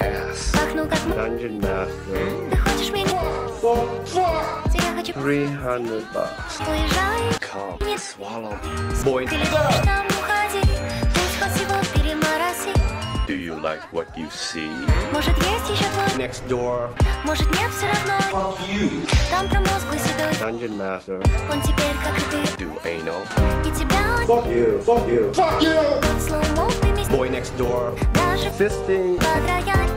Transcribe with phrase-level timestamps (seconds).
[0.00, 0.52] ass.
[0.52, 2.50] Пахну как м- Dungeon Master.
[2.50, 3.20] Ты хочешь меня?
[4.74, 6.68] Я хочу 300 bucks.
[6.68, 8.00] Уезжай Come, Нет.
[8.00, 8.56] swallow.
[9.04, 10.62] Boy, Ты любишь там уходи
[11.14, 11.99] Пусть хоть перемороси
[13.30, 14.68] do you like what you see?
[15.12, 16.90] Может есть еще твой Next door,
[17.24, 18.18] Может нет все равно
[19.30, 21.24] Там промозглый седой Dungeon Master.
[21.50, 23.22] Он теперь как и ты Do anal.
[23.64, 24.82] И тебя Fuck you.
[24.84, 25.32] Fuck you.
[25.32, 26.20] Fuck you.
[26.20, 27.96] слоумоу вместе Boy next door.
[28.14, 29.16] Даже Fisting.
[29.18, 29.90] под рояль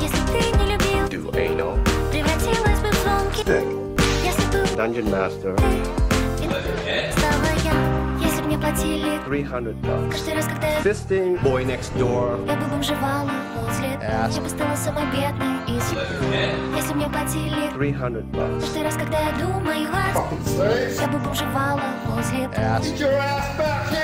[0.00, 1.78] Если ты не любил Do anal.
[2.10, 3.44] Превратилась бы в звонки
[4.24, 5.56] Если бы Dungeon Master.
[5.56, 6.03] ты Стала
[8.64, 10.10] я Если б мне платили 300 bucks.
[10.10, 11.42] Каждый раз, когда я Fisting.
[11.42, 12.46] Boy next door.
[12.46, 15.92] Я бы бомжевала возле Я бы стала самой бедной из
[16.76, 18.60] Если б мне платили 300 bucks.
[18.60, 24.03] Каждый раз, когда я думаю о Я бы бомжевала возле Oh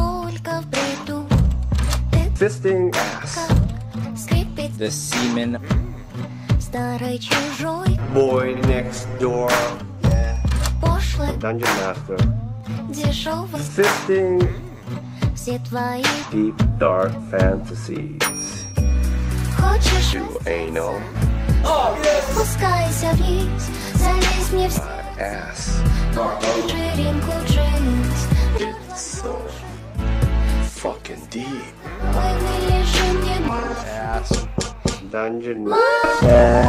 [2.41, 3.37] Fisting ass.
[3.93, 5.61] как скрипит The semen
[6.59, 9.51] Старой чужой Boy next door.
[10.81, 12.19] Пошлый Dungeon Master.
[12.89, 14.51] дешевый Fisting.
[15.35, 18.65] Все твои Deep dark fantasies.
[19.55, 20.99] Хочешь Do anal.
[22.31, 25.77] Спускайся вниз Залезь мне в My ass.
[26.41, 28.27] вечеринку джинс
[28.57, 29.70] It's so
[30.81, 31.45] fucking deep.
[32.01, 33.37] Ой, мы лежим не
[33.85, 34.47] ass.
[35.11, 36.65] Dungeon Master.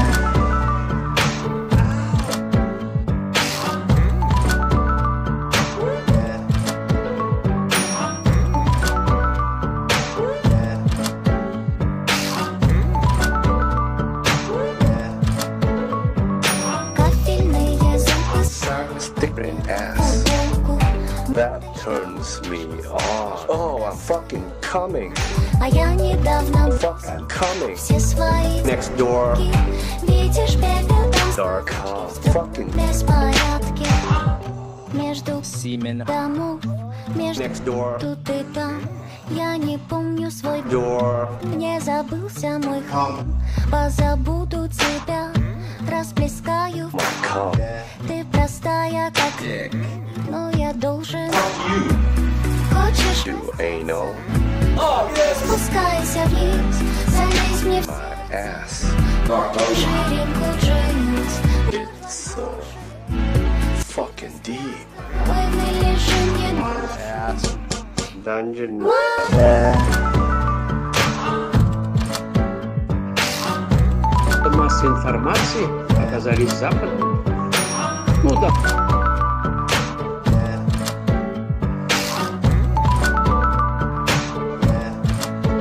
[16.95, 18.45] Кафельные зубы
[18.99, 20.23] Stick in ass.
[20.53, 20.79] футболку
[21.33, 23.45] That turns me on.
[23.49, 25.13] Oh, I'm fucking coming.
[25.61, 27.75] А я недавно Fucking coming.
[27.75, 29.37] все свои Next door.
[30.03, 31.73] Видишь, там Dark.
[32.33, 33.87] Fucking беспорядки
[34.93, 36.61] Между Semen домов
[37.17, 37.99] Между next door.
[37.99, 38.81] тут и там
[39.31, 41.27] Я не помню свой Door.
[41.47, 43.43] Мне забылся мой хом
[43.73, 45.33] Позабуду тебя
[45.91, 46.91] Расплескаю.
[48.09, 49.33] Ты простая, как
[50.31, 51.31] Но я должен.
[52.73, 54.15] Хочешь, Do anal.
[55.35, 56.77] спускайся вниз
[57.09, 58.87] Залезь мне в My ass.
[59.75, 61.41] ширинку джинс
[61.71, 62.49] It's so
[63.95, 64.87] fucking deep.
[65.29, 66.53] Ой, мы лежим не
[66.99, 67.57] ass.
[68.25, 70.12] Dungeon
[74.57, 75.67] массы информации
[76.07, 77.23] оказались западными.
[78.23, 78.51] Ну да,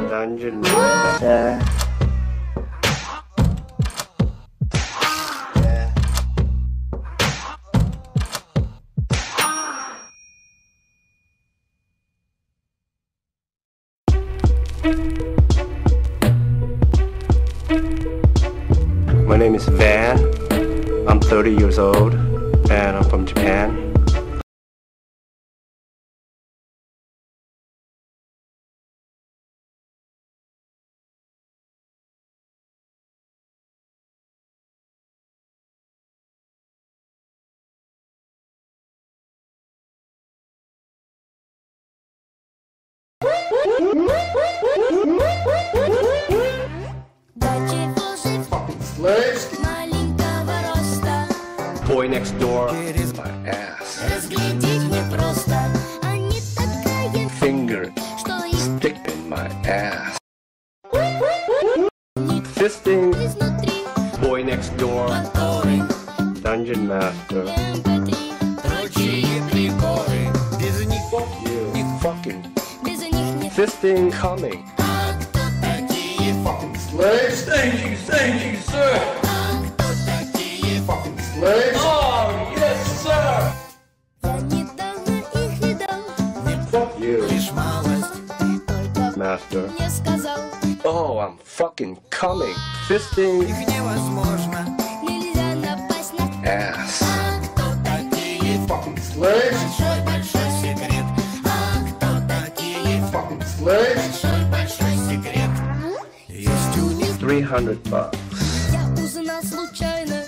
[0.10, 1.81] Dungeon My
[19.42, 20.20] name is Van.
[21.08, 23.92] I'm 30 years old and I'm from Japan.
[49.02, 51.28] Маленького роста
[51.88, 52.70] Boy next door.
[53.18, 54.00] my ass.
[54.08, 55.58] Разглядеть непросто
[56.04, 60.18] Они такая, Finger что их dick in my ass.
[62.56, 63.12] Fisting.
[63.26, 63.74] изнутри
[64.22, 65.10] Boy next door.
[65.10, 65.82] Моторы,
[66.44, 67.48] Dungeon Master.
[67.48, 70.30] MP3 Прочие приборы
[71.74, 72.44] You fucking
[72.86, 74.12] Без них нет Fisting.
[74.12, 74.81] coming.
[77.62, 77.78] А кто такие?
[77.78, 78.94] Thank you, thank you, sir.
[79.24, 79.36] А
[79.68, 80.82] кто такие?
[80.82, 83.38] Oh, yes, sir.
[84.24, 86.02] Я недавно их видал
[86.72, 87.18] Fuck you,
[88.40, 89.64] Ты только Master.
[89.78, 90.40] мне сказал
[90.84, 92.56] Oh, I'm fucking coming.
[92.90, 93.46] Fisting.
[95.04, 97.04] Нельзя напасть на Ass.
[97.04, 97.66] А кто
[107.46, 108.18] 300 bucks.
[108.72, 110.24] Я узнал случайно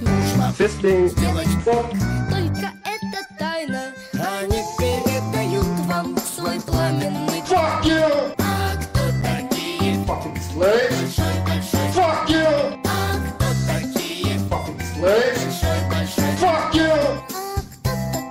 [0.00, 1.08] Нужно Fisting.
[1.08, 1.90] сделать так
[2.30, 8.34] Только это тайна Они передают вам свой пламенный Fuck you.
[8.38, 9.98] А кто такие?
[10.06, 12.80] Большой большой Fuck you.
[12.84, 14.38] А кто такие?
[14.48, 17.20] Большой большой Fuck you.
[17.34, 17.90] А кто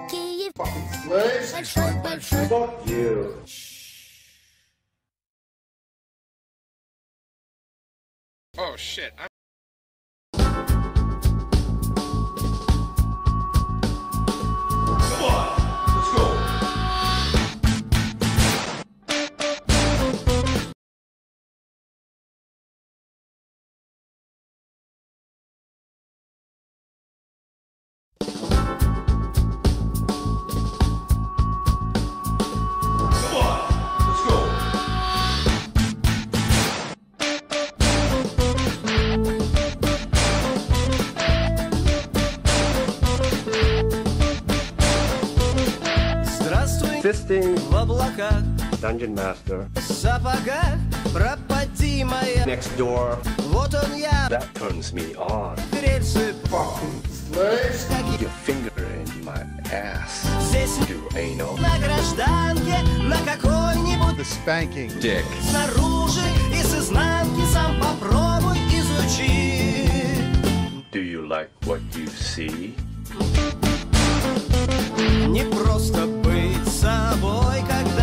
[0.10, 0.52] такие?
[1.08, 3.45] Большой большой Fuck you.
[8.96, 9.12] Shit.
[9.20, 9.35] I'm
[48.16, 48.42] облаках,
[48.82, 49.68] Dungeon Master.
[49.76, 50.78] в сапогах,
[51.14, 52.46] пропади моя.
[52.46, 53.18] Next door.
[53.50, 55.58] Вот он я, That turns me on.
[55.82, 56.34] рельсы
[58.20, 60.26] Your finger in my ass.
[60.50, 61.60] здесь Do anal.
[61.60, 64.20] на гражданке, на какой-нибудь
[65.02, 65.26] Dick.
[65.50, 66.22] снаружи
[66.54, 69.98] и с изнанки сам попробуй изучи.
[70.92, 72.74] Do you like what you see?
[75.28, 77.95] Не просто быть собой, когда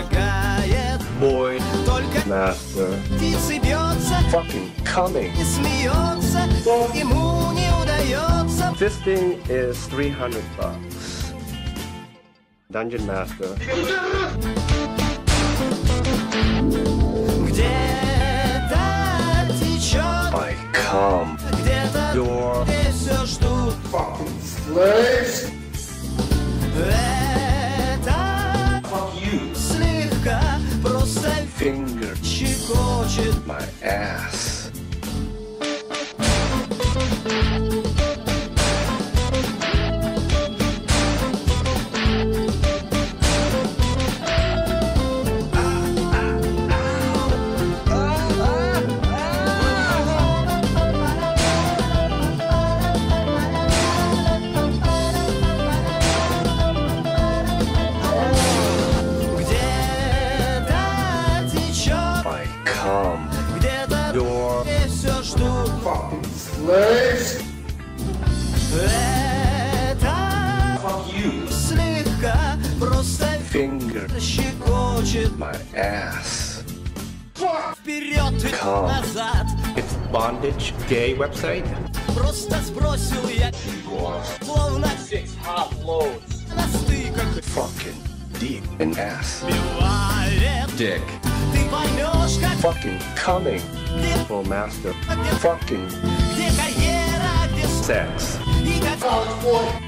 [0.00, 2.96] шагает, Boy только Master.
[3.16, 5.30] птицы бьется Fucking coming.
[5.38, 6.40] и смеется,
[6.94, 11.34] ему не удается Fisting is 300 bucks.
[12.70, 13.58] Dungeon Master.
[17.46, 18.84] Где-то
[19.60, 21.38] течет, I come.
[21.60, 23.74] где-то здесь все ждут.
[26.72, 27.19] Это
[31.60, 33.34] просто Finger щекочет.
[33.46, 34.70] my ass.
[75.40, 76.62] My ass.
[77.80, 78.88] Вперед и Come.
[78.88, 79.46] назад.
[79.74, 81.64] It's bondage gay website.
[82.14, 83.50] Просто сбросил я
[84.44, 84.88] Словно
[86.54, 87.96] на стыках Fucking
[88.38, 89.42] deep in ass.
[89.42, 91.02] бывает Dick.
[91.52, 93.62] Ты поймешь, как Fucking coming.
[93.98, 94.94] где, Full Master.
[95.08, 95.86] где, Fucking
[96.34, 98.36] где карьера, где с- Sex.
[98.62, 99.12] и как Как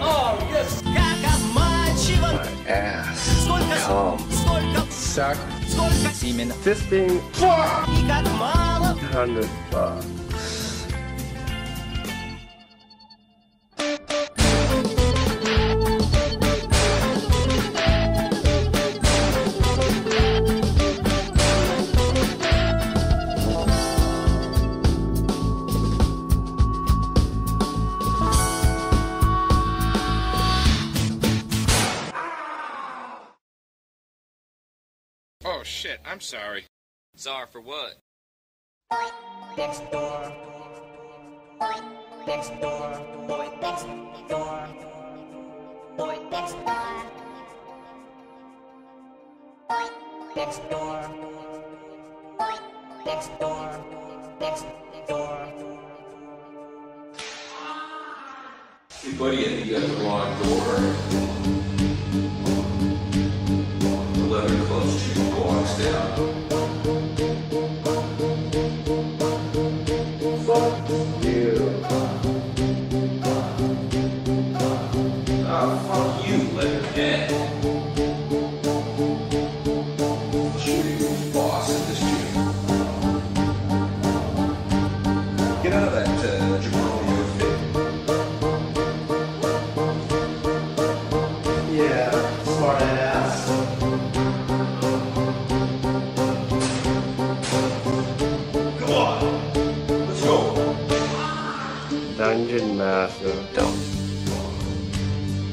[0.01, 1.12] обманчиво
[2.21, 2.35] my
[2.69, 3.45] ass.
[3.45, 4.19] Сколько, Come.
[4.33, 5.37] сколько, Suck.
[5.69, 6.55] сколько Именно.
[6.65, 7.21] Fisting.
[7.39, 10.05] И как мало 100 bucks.
[36.13, 36.65] I'm sorry.
[37.17, 37.95] Sorry for what?
[39.57, 40.31] next door,
[41.59, 41.73] boy
[42.27, 43.87] next door, boy next
[44.29, 44.69] door,
[45.97, 46.53] boy next
[50.69, 51.01] door,
[52.37, 52.59] boy
[53.07, 53.71] next door,
[54.39, 54.67] next
[55.09, 55.39] door.
[59.19, 60.77] Buddy, I think got the uh, wrong door.
[64.27, 65.22] Eleven close two
[65.77, 66.42] será
[102.53, 103.33] Dungeon Master.
[103.55, 103.81] Don't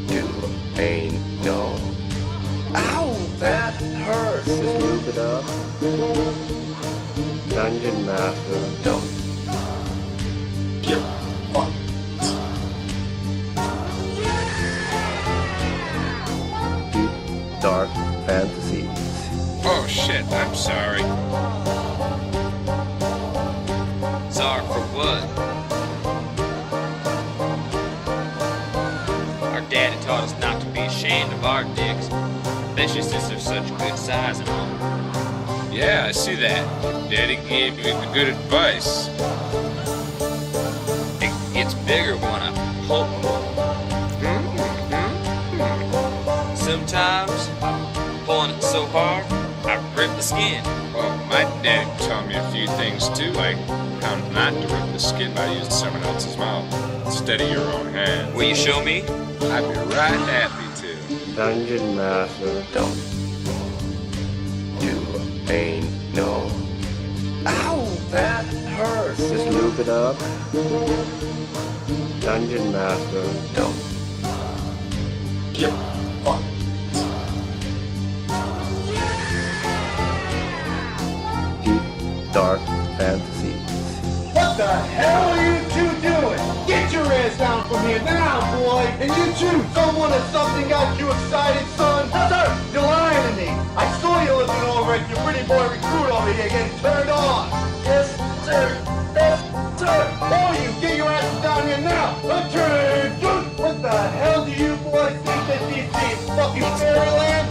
[0.08, 0.28] do
[0.76, 1.80] pain, no.
[2.76, 4.46] Ow, that hurts.
[4.46, 5.46] Just lube it up.
[7.52, 8.79] Dungeon Master.
[32.80, 34.70] Especially since they're such good size and all.
[35.70, 36.66] Yeah, I see that.
[37.12, 39.10] Daddy gave you the good advice.
[41.22, 42.54] It gets bigger when I
[42.88, 43.44] pull them.
[46.56, 49.26] Sometimes I'm pulling it so hard,
[49.66, 50.64] I rip the skin.
[50.94, 53.58] Well, my dad taught me a few things too, like
[54.02, 56.66] how not to rip the skin by using someone else's mouth
[57.06, 58.34] instead of your own hand.
[58.34, 59.02] Will you show me?
[59.02, 60.69] I'd be right happy.
[61.40, 62.66] Dungeon Master.
[62.74, 62.94] Don't
[64.82, 64.94] do
[65.46, 66.52] pain, no.
[67.46, 69.20] Ow, that hurts.
[69.30, 70.18] Just lube it up.
[72.20, 73.24] Dungeon Master.
[73.56, 73.74] Don't
[75.54, 75.72] get
[76.26, 76.44] fucked.
[81.64, 82.60] Deep, dark
[82.98, 84.34] fantasies.
[84.34, 85.59] What the hell are you two doing?
[87.38, 88.84] Down from here now, boy!
[89.00, 92.10] And you too, someone or something got you excited, son?
[92.10, 93.48] Sir, you're lying to me.
[93.78, 97.50] I saw you looking over at your pretty boy recruit over here getting turned on.
[97.86, 98.12] Yes,
[98.44, 98.76] sir.
[99.16, 99.40] Yes,
[99.80, 100.18] sir.
[100.20, 102.18] All you, get your asses down here now.
[102.26, 103.14] Attention!
[103.56, 106.30] What the hell do you boys think that this is?
[106.36, 107.48] Fucking fairyland?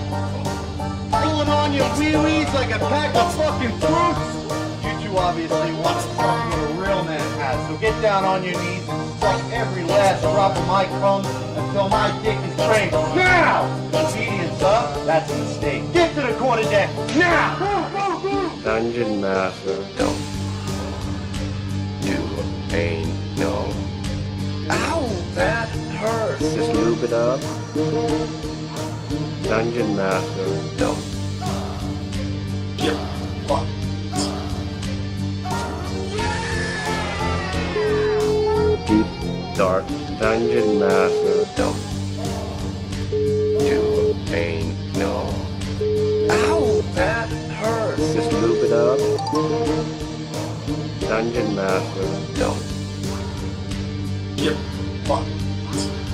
[1.13, 4.68] Pulling on your wee-wees like a pack of fucking fruits?
[5.09, 8.87] You two obviously want something a real man has, so get down on your knees
[8.87, 11.25] and suck every last drop of my cum
[11.57, 12.93] until my dick is trained.
[13.17, 13.65] Now!
[13.95, 15.91] Obedience up, that's a mistake.
[15.95, 17.57] Get to the quarter deck, now!
[18.63, 19.77] Dungeon Master.
[19.97, 20.19] Don't
[22.03, 23.73] do pain, no.
[24.69, 26.55] Ow, that hurts.
[26.55, 27.41] Just lube it up.
[29.45, 30.77] Dungeon Master.
[30.77, 31.01] Don't
[32.77, 32.97] get
[33.49, 33.88] fucked.
[39.59, 39.85] Dark
[40.21, 41.45] Dungeon Master.
[41.57, 41.77] Don't
[43.59, 45.35] do pain, no.
[46.31, 48.15] Ow, that hurts.
[48.15, 49.01] Just lube it up.
[51.01, 52.07] Dungeon Master.
[52.39, 52.63] Don't
[54.37, 54.57] get
[55.09, 56.08] fucked.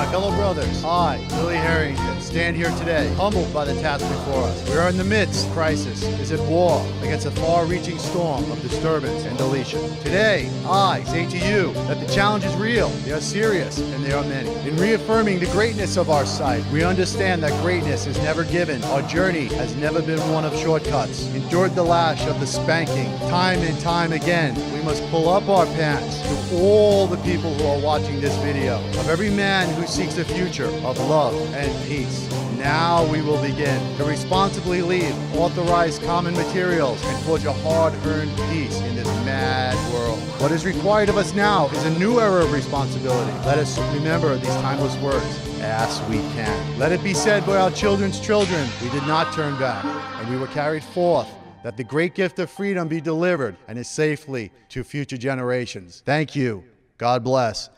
[0.00, 4.66] My fellow brothers, I, Billy Harrington, stand here today, humbled by the task before us.
[4.70, 8.62] We are in the midst of crisis, is at war against a far-reaching storm of
[8.62, 9.94] disturbance and deletion.
[9.98, 14.12] Today, I say to you that the challenge is real, they are serious, and they
[14.12, 14.48] are many.
[14.66, 18.82] In reaffirming the greatness of our site, we understand that greatness is never given.
[18.84, 21.26] Our journey has never been one of shortcuts.
[21.34, 25.66] Endured the lash of the spanking, time and time again, we must pull up our
[25.66, 30.18] pants to all the people who are watching this video, of every man who seeks
[30.18, 32.30] a future of love and peace.
[32.56, 38.80] Now we will begin to responsibly leave authorized common materials and forge a hard-earned peace
[38.82, 40.18] in this mad world.
[40.40, 43.32] What is required of us now is a new era of responsibility.
[43.44, 45.26] Let us remember these timeless words
[45.60, 46.78] as we can.
[46.78, 50.36] Let it be said by our children's children, we did not turn back, and we
[50.36, 51.28] were carried forth
[51.64, 56.02] that the great gift of freedom be delivered and is safely to future generations.
[56.06, 56.62] Thank you.
[56.96, 57.70] God bless.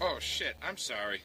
[0.00, 1.22] Oh shit, I'm sorry.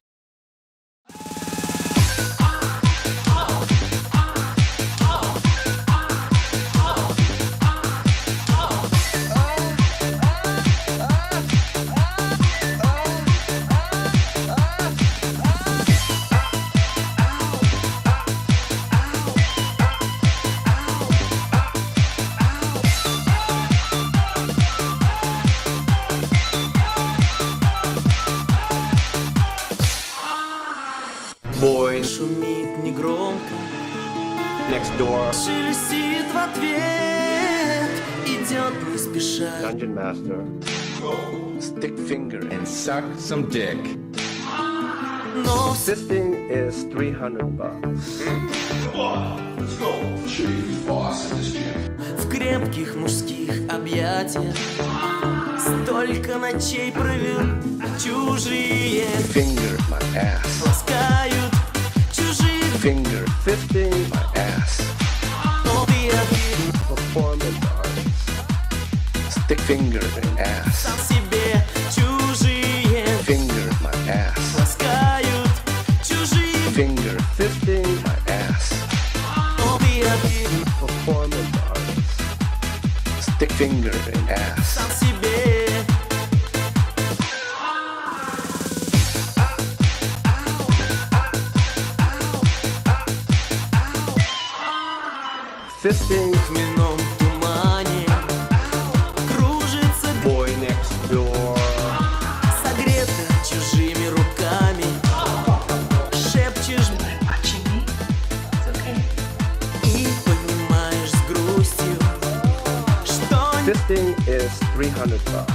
[31.64, 33.56] бой Шумит негромко
[34.70, 37.90] Next door Шелестит в ответ
[38.26, 40.46] Идет не спеша Dungeon Master
[41.02, 41.16] Go.
[41.60, 43.78] Stick finger and suck some dick
[45.36, 48.22] Но This thing is 300 bucks
[49.58, 49.94] Let's go.
[50.28, 51.94] Chief, boss in this gym.
[52.18, 54.56] В крепких мужских объятиях
[55.58, 57.62] Столько ночей провел
[57.98, 60.66] чужие Finger my ass.
[60.66, 61.53] Ласкают
[62.84, 64.76] finger fisting my ass.
[66.90, 68.26] Performance artist.
[69.46, 70.84] Stick finger in ass.
[73.24, 74.76] Finger my ass.
[76.76, 78.66] Finger fisting my ass.
[80.82, 82.12] Performance artist.
[83.36, 85.13] Stick finger in ass.
[95.84, 98.08] Fisting в мином тумане.
[99.28, 100.94] Кружится boy next
[102.64, 103.12] согрета
[103.46, 104.86] чужими руками.
[106.14, 106.90] Шепчешь
[109.84, 111.98] и понимаешь с грустью
[113.04, 115.53] Что Fisting is 300 bucks.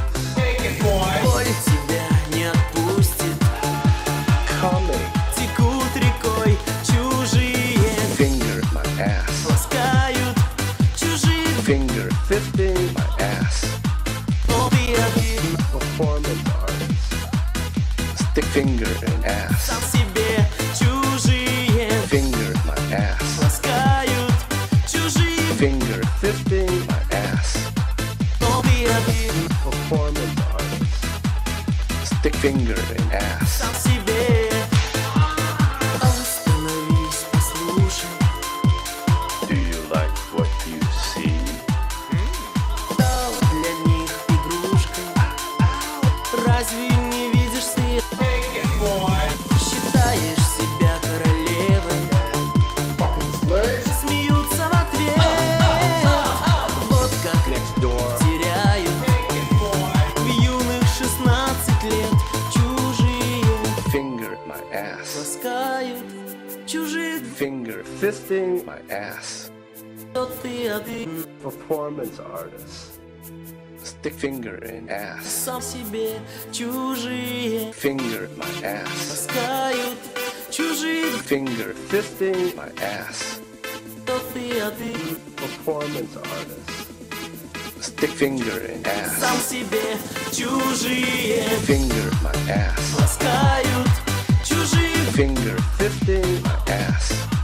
[72.38, 73.00] performance artist.
[73.84, 75.26] Stick finger in ass.
[75.26, 76.20] Сам себе
[76.52, 78.88] чужие Finger my ass.
[79.10, 79.98] Ласкают
[80.50, 83.40] чужих Finger Fisting my ass.
[84.04, 84.94] кто ты, а ты
[85.36, 86.70] performance artist.
[87.82, 88.84] Stick finger in
[89.20, 89.50] Сам ass.
[89.50, 89.98] себе
[90.32, 92.80] чужие Finger my ass.
[92.98, 93.90] Ласкают
[94.44, 97.37] чужих Finger Fisting my ass.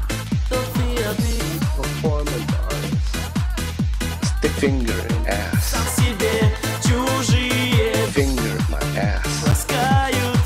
[4.65, 5.73] Finger in ass.
[5.73, 6.35] Сам себе
[6.83, 9.29] чужие Finger my ass.
[9.47, 10.41] Ласкают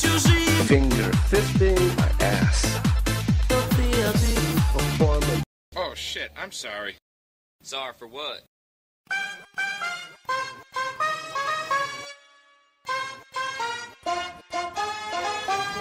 [0.00, 2.64] чужие Finger Fisting my ass.
[3.44, 4.32] кто ты, а ты
[4.72, 5.42] performance
[5.76, 6.96] Oh shit, I'm sorry.
[7.62, 8.42] Sorry for what?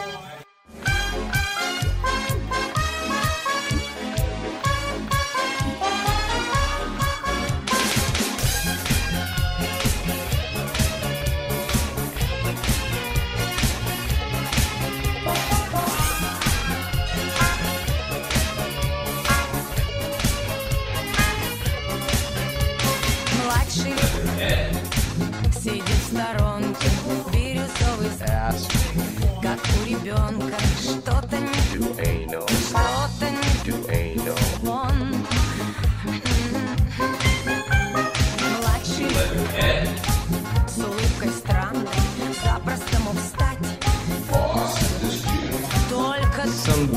[0.05, 0.46] Младший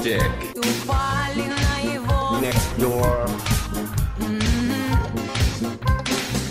[0.03, 0.23] dick.
[0.57, 3.29] упали на его next door.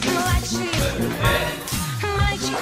[0.06, 0.70] младший
[2.20, 2.58] мальчик.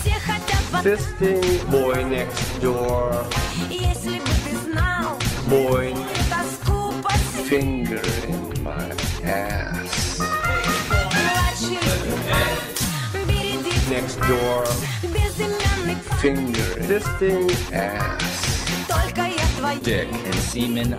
[0.00, 3.24] Все хотят в ответ, Fisting boy next door.
[3.70, 5.16] если бы ты знал
[5.48, 5.94] Boy
[6.28, 7.48] тоску по себе.
[7.48, 10.20] Finger in my ass.
[11.22, 11.78] Младший
[13.28, 14.66] береги next door.
[15.02, 18.45] безымянный Finger in Fisting ass.
[19.66, 20.96] Только я твоей Dick and semen.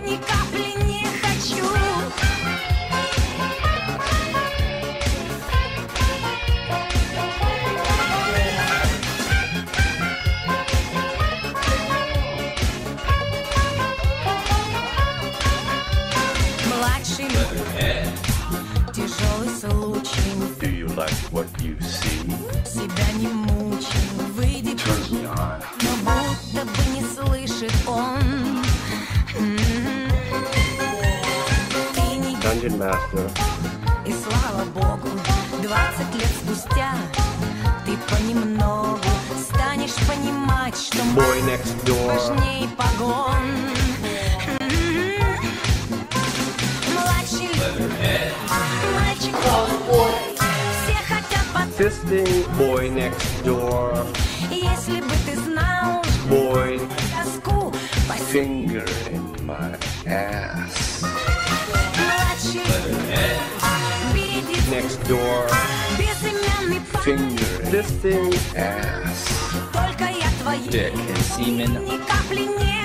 [32.78, 33.27] Master.
[70.70, 72.77] Dick and semen.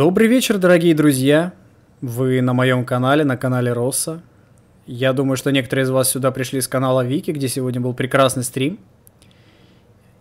[0.00, 1.52] Добрый вечер, дорогие друзья.
[2.00, 4.22] Вы на моем канале, на канале Росса.
[4.86, 8.42] Я думаю, что некоторые из вас сюда пришли с канала Вики, где сегодня был прекрасный
[8.42, 8.80] стрим.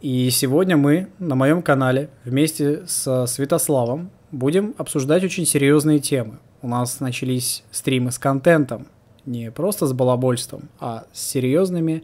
[0.02, 6.40] И сегодня мы на моем канале вместе со Святославом будем обсуждать очень серьезные темы.
[6.62, 8.86] У нас начались стримы с контентом,
[9.26, 12.04] не просто с балабольством, а с серьезными,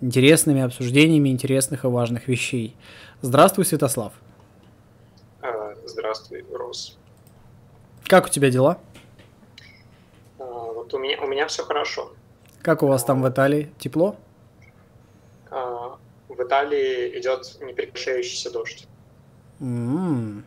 [0.00, 2.74] интересными обсуждениями интересных и важных вещей.
[3.20, 4.14] Здравствуй, Святослав.
[5.42, 6.96] А, Здравствуй, Рос.
[8.12, 8.76] Как у тебя дела?
[10.38, 12.12] А, Вот у меня, у меня все хорошо.
[12.60, 13.72] Как у вас там в Италии?
[13.78, 14.16] Тепло?
[15.50, 15.96] А,
[16.28, 18.86] В Италии идет непрекращающийся дождь.
[19.60, 20.44] М.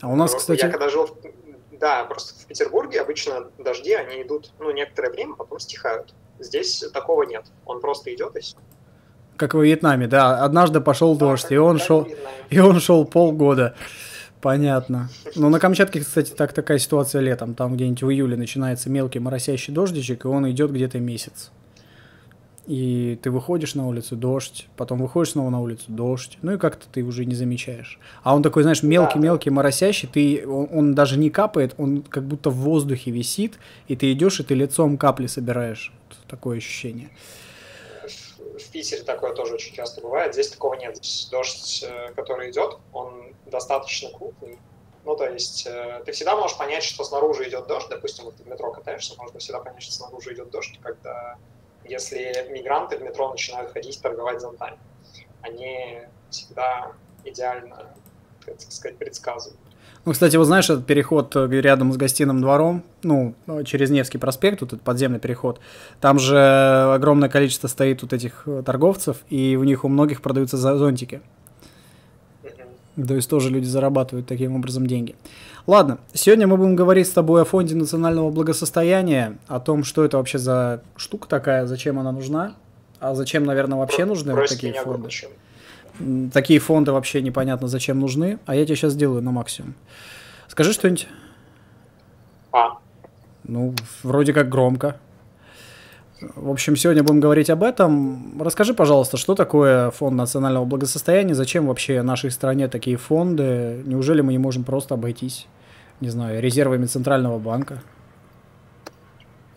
[0.00, 4.22] А у нас, Я кстати, когда жил, в- да, просто в Петербурге обычно дожди, они
[4.22, 6.12] идут, ну, некоторое время, потом стихают.
[6.40, 7.44] Здесь такого нет.
[7.66, 8.56] Он просто идет и все.
[9.36, 12.08] как во Вьетнаме, да, однажды пошел дождь, и он шел,
[12.50, 13.76] и он шел полгода.
[14.40, 15.10] Понятно.
[15.36, 17.54] Но на Камчатке, кстати, так такая ситуация летом.
[17.54, 21.50] Там где-нибудь в июле начинается мелкий моросящий дождичек, и он идет где-то месяц.
[22.66, 26.38] И ты выходишь на улицу, дождь, потом выходишь снова на улицу, дождь.
[26.40, 27.98] Ну и как-то ты уже не замечаешь.
[28.22, 32.50] А он такой, знаешь, мелкий-мелкий, моросящий, ты, он, он даже не капает, он как будто
[32.50, 35.92] в воздухе висит, и ты идешь, и ты лицом капли собираешь.
[36.08, 37.10] Вот такое ощущение.
[38.56, 40.34] В Питере такое тоже очень часто бывает.
[40.34, 40.96] Здесь такого нет.
[40.96, 44.10] Здесь дождь, э, который идет, он достаточно.
[45.10, 47.88] Ну, то есть э, ты всегда можешь понять, что снаружи идет дождь.
[47.90, 51.34] Допустим, вот ты в метро катаешься, можно всегда понять, что снаружи идет дождь, когда
[51.84, 54.78] если мигранты в метро начинают ходить торговать зонтами.
[55.42, 55.98] Они
[56.30, 56.92] всегда
[57.24, 57.92] идеально,
[58.46, 59.58] так сказать, предсказывают.
[60.04, 64.18] Ну, кстати, вот знаешь, этот переход э, рядом с гостиным двором, ну, э, через Невский
[64.18, 65.58] проспект, вот этот подземный переход,
[66.00, 66.38] там же
[66.94, 71.20] огромное количество стоит вот этих торговцев, и у них у многих продаются зонтики.
[73.06, 75.14] То есть тоже люди зарабатывают таким образом деньги.
[75.66, 80.16] Ладно, сегодня мы будем говорить с тобой о фонде национального благосостояния, о том, что это
[80.16, 82.54] вообще за штука такая, зачем она нужна,
[82.98, 84.98] а зачем, наверное, вообще нужны вот Брось такие фонды.
[85.00, 85.28] глубже.
[85.98, 89.74] М, Такие фонды вообще непонятно зачем нужны, а я тебе сейчас сделаю на максимум.
[90.48, 91.08] Скажи что-нибудь.
[92.52, 92.78] А,
[93.44, 94.96] Ну, вроде как громко.
[96.20, 98.40] В общем, сегодня будем говорить об этом.
[98.42, 103.82] Расскажи, пожалуйста, что такое фонд национального благосостояния, зачем вообще нашей стране такие фонды?
[103.86, 105.46] Неужели мы не можем просто обойтись,
[106.00, 107.82] не знаю, резервами Центрального банка?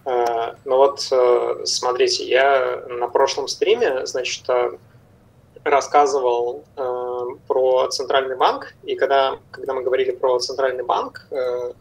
[0.06, 4.72] Э, Ну вот, э, смотрите, я на прошлом стриме, значит, э,
[5.64, 6.66] рассказывал
[7.48, 11.26] про Центральный банк, и когда, когда мы говорили про Центральный банк,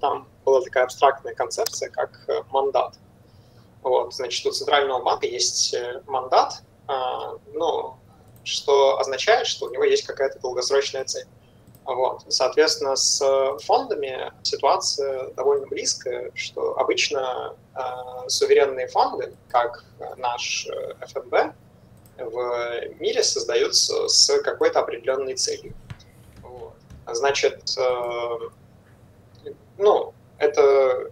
[0.01, 2.11] там была такая абстрактная концепция, как
[2.53, 2.95] мандат.
[3.83, 6.93] Вот, значит, у Центрального банка есть э, мандат, э,
[7.53, 7.97] ну,
[8.45, 11.27] что означает, что у него есть какая-то долгосрочная цель.
[11.85, 12.25] Вот.
[12.29, 13.21] Соответственно, с
[13.65, 17.81] фондами ситуация довольно близкая, что обычно э,
[18.29, 19.85] суверенные фонды, как
[20.17, 20.69] наш
[21.09, 21.55] ФНБ,
[22.19, 25.75] в мире создаются с какой-то определенной целью.
[26.43, 26.75] Вот.
[27.07, 28.39] Значит, э,
[29.79, 31.11] ну, это,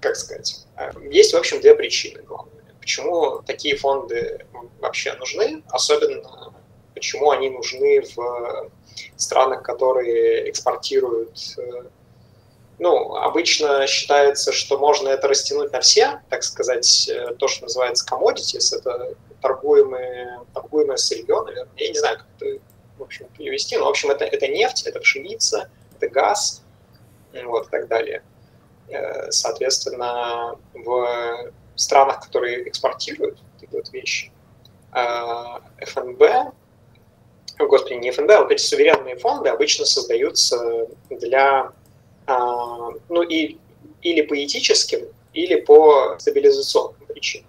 [0.00, 0.71] как сказать, э,
[1.10, 2.64] есть, в общем, две причины главные.
[2.80, 4.46] Почему такие фонды
[4.80, 6.54] вообще нужны, особенно
[6.94, 8.70] почему они нужны в
[9.16, 11.84] странах, которые экспортируют э,
[12.82, 18.04] ну, обычно считается, что можно это растянуть на все, так сказать, э, то, что называется
[18.04, 21.72] commodities, это торгуемые, торгуемое сырье, наверное.
[21.76, 22.60] Я не знаю, как это,
[22.98, 26.62] в общем, перевести, но, в общем, это, это нефть, это пшеница, это газ,
[27.44, 28.24] вот, и так далее.
[28.88, 34.30] Э, соответственно, в странах, которые экспортируют эти вот вещи,
[34.92, 36.52] ФНБ
[37.66, 41.72] господи, не ФНБ, а вот эти суверенные фонды обычно создаются для,
[42.26, 43.58] а, ну, и,
[44.02, 47.48] или по этическим, или по стабилизационным причинам.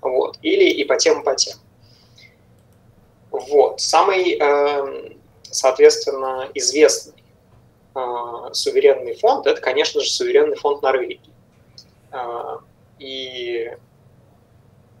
[0.00, 0.38] Вот.
[0.42, 1.56] Или и по тем, и по тем.
[3.30, 3.80] Вот.
[3.80, 7.19] Самый, эм, соответственно, известный
[8.52, 11.20] суверенный фонд– это, конечно же, суверенный фонд Норвегии.
[12.12, 12.60] А,
[12.98, 13.70] и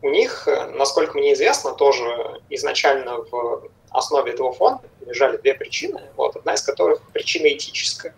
[0.02, 6.36] у них, насколько мне известно, тоже изначально в основе этого фонда лежали две причины, вот,
[6.36, 8.14] одна из которых причина этическая.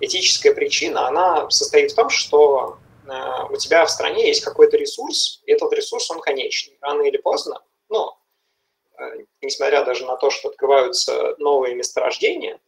[0.00, 3.10] Этическая причина, она состоит в том, что э,
[3.50, 6.78] у тебя в стране есть какой-то ресурс, и этот ресурс, он конечный.
[6.80, 8.14] Рано или поздно, ну,
[8.98, 9.02] э,
[9.42, 12.58] несмотря даже на то, что открываются новые месторождения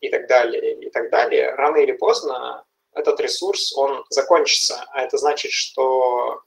[0.00, 4.84] и так далее, и так далее, рано или поздно этот ресурс, он закончится.
[4.92, 6.40] А это значит, что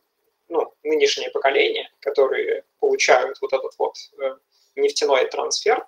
[0.47, 4.35] ну, нынешнее поколение, которые получают вот этот вот э,
[4.75, 5.85] нефтяной трансфер,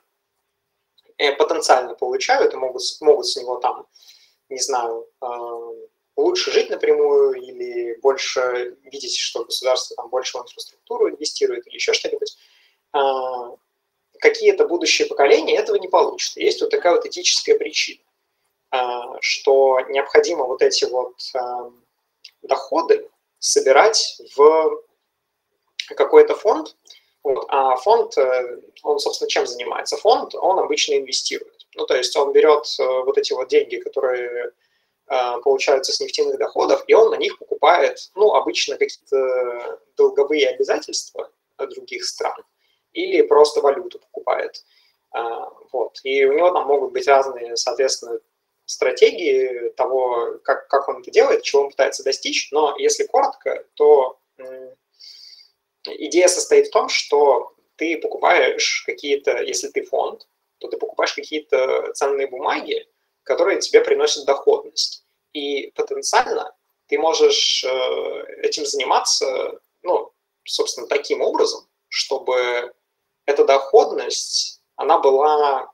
[1.17, 3.87] э, потенциально получают и могут, могут с него там,
[4.49, 5.25] не знаю, э,
[6.15, 11.93] лучше жить напрямую или больше видеть, что государство там больше в инфраструктуру инвестирует или еще
[11.93, 12.37] что-нибудь,
[12.93, 12.99] э,
[14.21, 16.37] какие-то будущие поколения этого не получат.
[16.37, 18.01] Есть вот такая вот этическая причина,
[19.19, 21.17] что необходимо вот эти вот
[22.41, 24.81] доходы собирать в
[25.95, 26.75] какой-то фонд,
[27.23, 27.45] вот.
[27.49, 29.97] А фонд, э, он, собственно, чем занимается?
[29.97, 31.67] Фонд, он обычно инвестирует.
[31.75, 34.51] Ну, то есть он берет э, вот эти вот деньги, которые
[35.07, 41.29] э, получаются с нефтяных доходов, и он на них покупает, ну, обычно какие-то долговые обязательства
[41.57, 42.43] других стран
[42.93, 44.63] или просто валюту покупает.
[45.71, 45.99] Вот.
[46.03, 48.19] И у него там могут быть разные, соответственно,
[48.65, 54.19] стратегии того, как, как он это делает, чего он пытается достичь, но если коротко, то
[55.85, 60.27] идея состоит в том, что ты покупаешь какие-то, если ты фонд,
[60.59, 62.87] то ты покупаешь какие-то ценные бумаги,
[63.23, 65.05] которые тебе приносят доходность.
[65.33, 66.55] И потенциально
[66.87, 70.11] ты можешь э, этим заниматься, ну,
[70.43, 72.73] собственно, таким образом, чтобы
[73.25, 75.71] эта доходность, она была,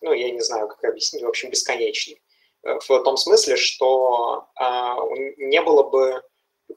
[0.00, 2.20] ну, я не знаю, как объяснить, в общем, бесконечной.
[2.62, 4.96] Э, в том смысле, что а,
[5.36, 6.22] не было бы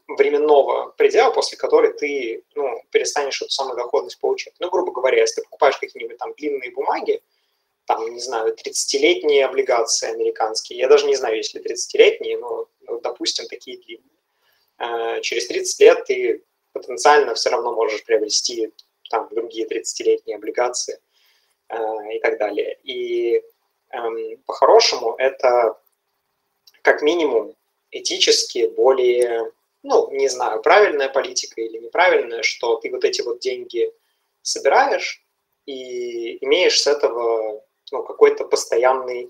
[0.08, 4.54] временного предела, после которой ты ну, перестанешь эту самую доходность получать.
[4.60, 7.22] Ну, грубо говоря, если ты покупаешь какие-нибудь там длинные бумаги,
[7.86, 13.00] там, не знаю, 30-летние облигации американские, я даже не знаю, есть ли 30-летние, но, ну,
[13.02, 14.10] допустим, такие длинные.
[14.80, 18.72] Э, через 30 лет ты потенциально все равно можешь приобрести
[19.14, 21.00] там другие 30-летние облигации
[21.70, 21.76] э,
[22.16, 22.80] и так далее.
[22.84, 23.42] И
[23.92, 25.80] эм, по-хорошему это
[26.82, 27.56] как минимум
[27.92, 29.52] этически более
[29.84, 33.92] ну, не знаю, правильная политика или неправильная, что ты вот эти вот деньги
[34.42, 35.22] собираешь
[35.66, 39.30] и имеешь с этого ну, какой-то постоянный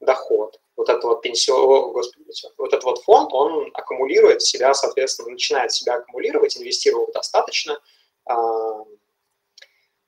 [0.00, 0.60] доход.
[0.76, 2.24] Вот этот вот пенсион, господи,
[2.56, 7.80] вот этот вот фонд, он аккумулирует себя, соответственно, начинает себя аккумулировать, инвестировал достаточно,
[8.24, 8.84] а,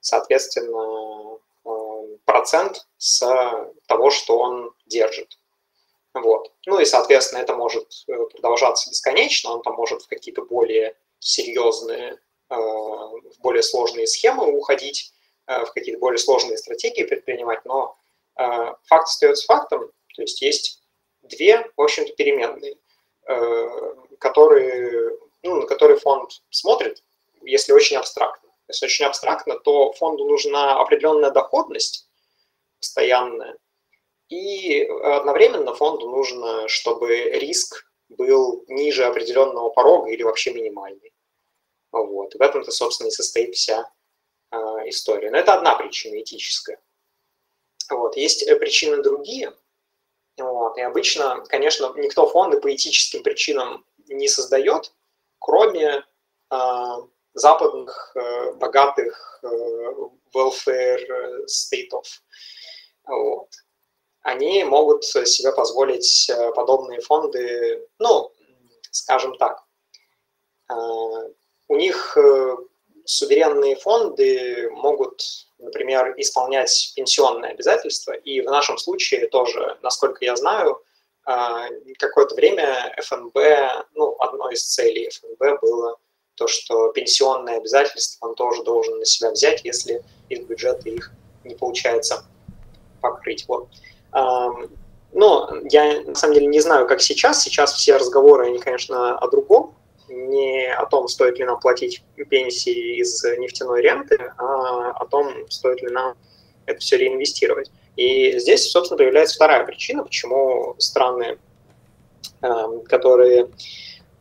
[0.00, 3.20] соответственно, а, процент с
[3.86, 5.38] того, что он держит.
[6.14, 6.52] Вот.
[6.66, 12.18] Ну и, соответственно, это может э, продолжаться бесконечно, он там может в какие-то более серьезные,
[12.50, 15.12] э, в более сложные схемы уходить,
[15.46, 17.96] э, в какие-то более сложные стратегии предпринимать, но
[18.36, 20.82] факт остается фактом, то есть есть
[21.20, 22.78] две, в общем-то, переменные,
[24.18, 25.10] которые,
[25.42, 27.02] ну, на которые фонд смотрит,
[27.42, 28.49] если очень абстрактно.
[28.70, 32.09] Если очень абстрактно, то фонду нужна определенная доходность
[32.78, 33.59] постоянная,
[34.28, 41.12] и одновременно фонду нужно, чтобы риск был ниже определенного порога или вообще минимальный.
[41.92, 42.35] Вот.
[42.35, 43.90] В этом-то, собственно, и состоит вся
[44.52, 44.56] э,
[44.87, 45.30] история.
[45.30, 46.80] Но это одна причина этическая.
[47.90, 48.16] Вот.
[48.16, 49.52] Есть э, причины другие.
[50.38, 50.78] Вот.
[50.78, 54.92] И обычно, конечно, никто фонды по этическим причинам не создает,
[55.40, 56.04] кроме
[56.50, 56.96] э,
[57.34, 59.48] западных э, богатых э,
[60.34, 62.22] welfare стейтов.
[63.04, 63.48] Вот.
[64.22, 68.32] Они могут себе позволить э, подобные фонды, ну,
[68.90, 69.62] скажем так,
[70.68, 70.74] э,
[71.68, 72.56] у них э,
[73.04, 75.22] суверенные фонды могут,
[75.58, 80.82] например, исполнять пенсионные обязательства, и в нашем случае тоже, насколько я знаю,
[81.98, 83.36] какое-то время ФНБ,
[83.94, 85.98] ну, одной из целей ФНБ было
[86.40, 91.12] то, что пенсионные обязательства он тоже должен на себя взять, если из бюджета их
[91.44, 92.24] не получается
[93.03, 93.44] покрыть.
[93.46, 93.68] Вот.
[94.11, 97.42] Но я на самом деле не знаю, как сейчас.
[97.42, 99.74] Сейчас все разговоры, они, конечно, о другом.
[100.09, 105.83] Не о том, стоит ли нам платить пенсии из нефтяной ренты, а о том, стоит
[105.83, 106.14] ли нам
[106.64, 107.70] это все реинвестировать.
[107.96, 111.38] И здесь, собственно, появляется вторая причина, почему страны,
[112.88, 113.50] которые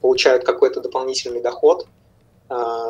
[0.01, 1.88] получают какой-то дополнительный доход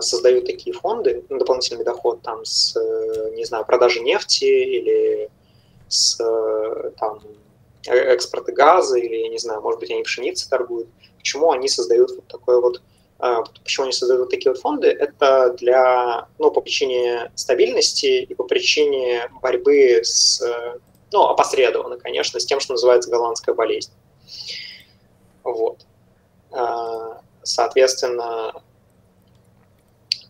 [0.01, 5.29] создают такие фонды, ну, дополнительный доход там с, э, не знаю, продажи нефти или
[5.89, 7.19] с э, там,
[7.85, 10.87] э, экспорта газа или, я не знаю, может быть, они пшеницы торгуют.
[11.17, 12.81] Почему они создают вот такое вот
[13.21, 14.87] а, Почему они создают вот такие вот фонды?
[14.87, 20.41] Это для, ну, по причине стабильности и по причине борьбы с,
[21.11, 23.91] ну, опосредованно, конечно, с тем, что называется голландская болезнь.
[25.43, 25.85] Вот.
[26.51, 28.53] А, соответственно,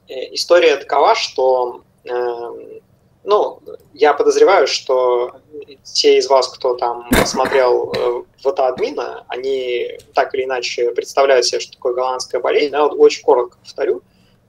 [0.10, 2.82] история такова, что эм,
[3.24, 3.62] ну,
[3.94, 5.34] я подозреваю, что
[5.84, 11.60] те из вас, кто там смотрел э, вот админа, они так или иначе представляют себе,
[11.60, 12.74] что такое голландская болезнь.
[12.74, 14.02] Я вот очень коротко повторю.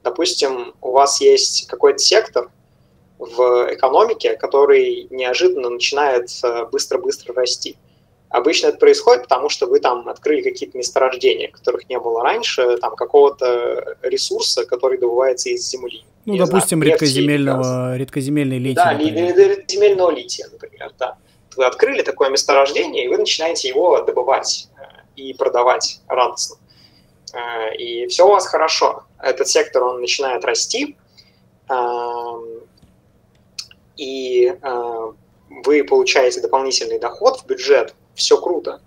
[0.03, 2.51] Допустим, у вас есть какой-то сектор
[3.19, 7.77] в экономике, который неожиданно начинает э, быстро-быстро расти.
[8.31, 12.95] Обычно это происходит, потому что вы там открыли какие-то месторождения, которых не было раньше, там
[12.95, 16.05] какого-то ресурса, который добывается из земли.
[16.27, 18.85] Ну, не допустим, знаю, редкоземельного, редкоземельной лития.
[18.85, 19.37] Да, например.
[19.37, 21.17] редкоземельного лития, например, да.
[21.57, 24.83] Вы открыли такое месторождение, и вы начинаете его добывать э,
[25.17, 26.57] и продавать радостно.
[27.33, 29.05] Э, и все у вас хорошо.
[29.21, 30.97] Этот сектор, он начинает расти,
[31.69, 32.61] эм,
[33.97, 35.13] и э,
[35.65, 38.81] вы получаете дополнительный доход в бюджет, все круто.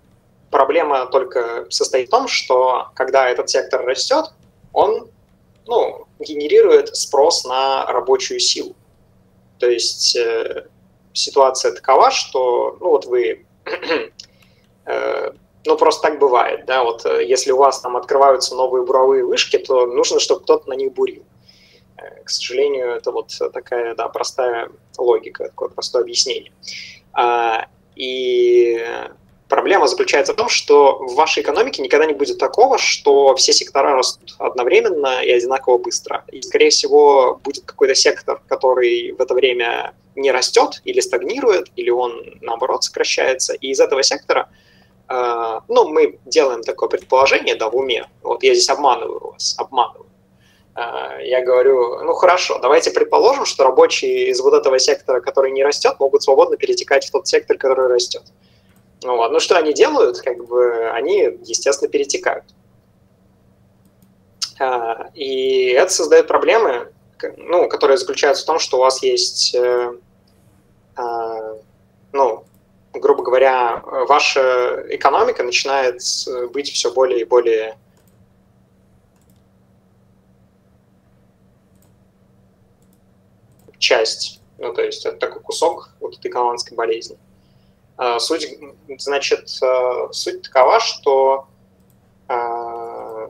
[0.52, 4.26] Проблема только состоит в том, что когда этот сектор растет,
[4.72, 5.10] он
[5.66, 8.76] ну, генерирует спрос на рабочую силу.
[9.60, 10.68] То есть э,
[11.14, 13.46] ситуация такова, что ну вот вы
[14.86, 15.32] э,
[15.66, 19.58] ну, просто так бывает, да, вот э, если у вас там открываются новые буровые вышки,
[19.58, 21.24] то нужно, чтобы кто-то на них бурил.
[21.98, 26.52] Э, к сожалению, это вот такая, да, простая логика, такое простое объяснение.
[27.96, 28.86] И
[29.54, 33.94] Проблема заключается в том, что в вашей экономике никогда не будет такого, что все сектора
[33.94, 36.26] растут одновременно и одинаково быстро.
[36.32, 41.92] И, скорее всего, будет какой-то сектор, который в это время не растет или стагнирует, или
[41.92, 43.54] он, наоборот, сокращается.
[43.54, 44.50] И из этого сектора,
[45.08, 48.08] э, ну, мы делаем такое предположение, да, в уме.
[48.24, 50.08] Вот я здесь обманываю вас, обманываю.
[50.76, 55.64] Э, я говорю, ну хорошо, давайте предположим, что рабочие из вот этого сектора, который не
[55.64, 58.24] растет, могут свободно перетекать в тот сектор, который растет.
[59.04, 59.32] Ну, вот.
[59.32, 60.22] ну что они делают?
[60.22, 62.46] Как бы они, естественно, перетекают.
[64.60, 66.92] А, и это создает проблемы,
[67.38, 69.94] ну, которые заключаются в том, что у вас есть, э,
[70.96, 71.56] а,
[72.12, 72.46] ну,
[72.94, 76.02] грубо говоря, ваша экономика начинает
[76.54, 77.76] быть все более и более
[83.84, 87.18] часть, ну, то есть это такой кусок вот этой голландской болезни.
[87.98, 88.48] А, суть,
[88.98, 91.48] значит, а, суть такова, что
[92.28, 93.30] а,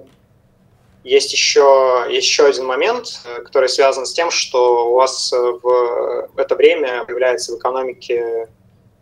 [1.04, 7.04] есть еще, еще один момент, который связан с тем, что у вас в это время
[7.04, 8.48] появляется в экономике,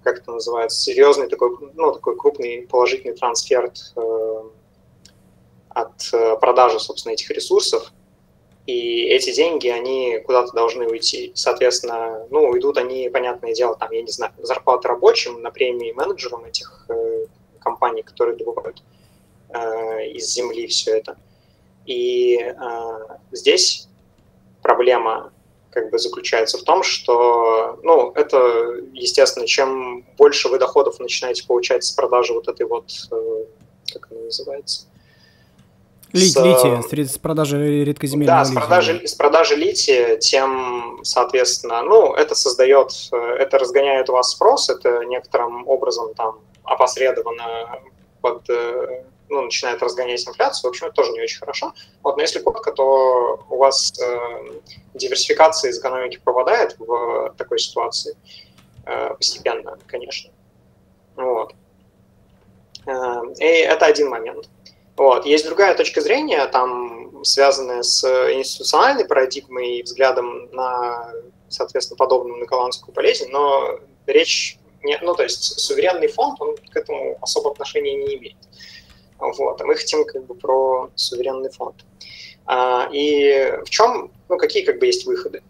[0.04, 3.72] как это называется, серьезный такой, ну, такой крупный положительный трансфер
[5.70, 7.94] от продажи, собственно, этих ресурсов
[8.68, 11.32] и эти деньги, они куда-то должны уйти.
[11.36, 16.46] Соответственно, ну, уйдут они, понятное дело, там, я не знаю, зарплаты рабочим, на премии менеджерам
[16.46, 17.26] этих э,
[17.60, 18.84] компаний, которые добывают
[19.50, 21.18] э, из земли все это.
[21.86, 22.54] И э,
[23.32, 23.88] здесь
[24.62, 25.34] проблема
[25.72, 28.38] как бы заключается в том, что, ну, это,
[28.94, 33.46] естественно, чем больше вы доходов начинаете получать с продажи вот этой вот, э,
[33.94, 34.88] как она называется,
[36.14, 39.08] Лит, с, лития, с, продажи редкоземельного да, с продажи, да.
[39.08, 45.68] с продажи лития, тем, соответственно, ну, это создает, это разгоняет у вас спрос, это некоторым
[45.68, 47.80] образом там опосредованно
[48.22, 51.74] под, э, ну, начинает разгонять инфляцию, в общем, это тоже не очень хорошо.
[52.04, 54.60] Вот, но если коротко, то у вас э,
[54.94, 58.16] диверсификация из экономики пропадает в такой ситуации
[58.86, 60.32] э, постепенно, конечно.
[61.16, 61.54] Вот.
[62.86, 64.50] Э, и это один момент.
[64.98, 65.26] Вот.
[65.26, 71.14] Есть другая точка зрения, там, связанная с институциональной парадигмой и взглядом на,
[71.50, 76.76] соответственно, подобную на голландскую болезнь, но речь не, ну, то есть суверенный фонд, он к
[76.76, 78.38] этому особо отношения не имеет.
[79.20, 81.86] Вот, а мы хотим как бы про суверенный фонд.
[82.46, 85.44] А, и в чем, ну, какие как бы есть выходы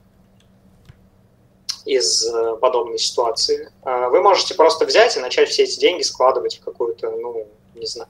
[1.86, 3.72] из э, подобной ситуации?
[3.84, 7.86] А, вы можете просто взять и начать все эти деньги складывать в какую-то, ну, не
[7.86, 8.10] знаю,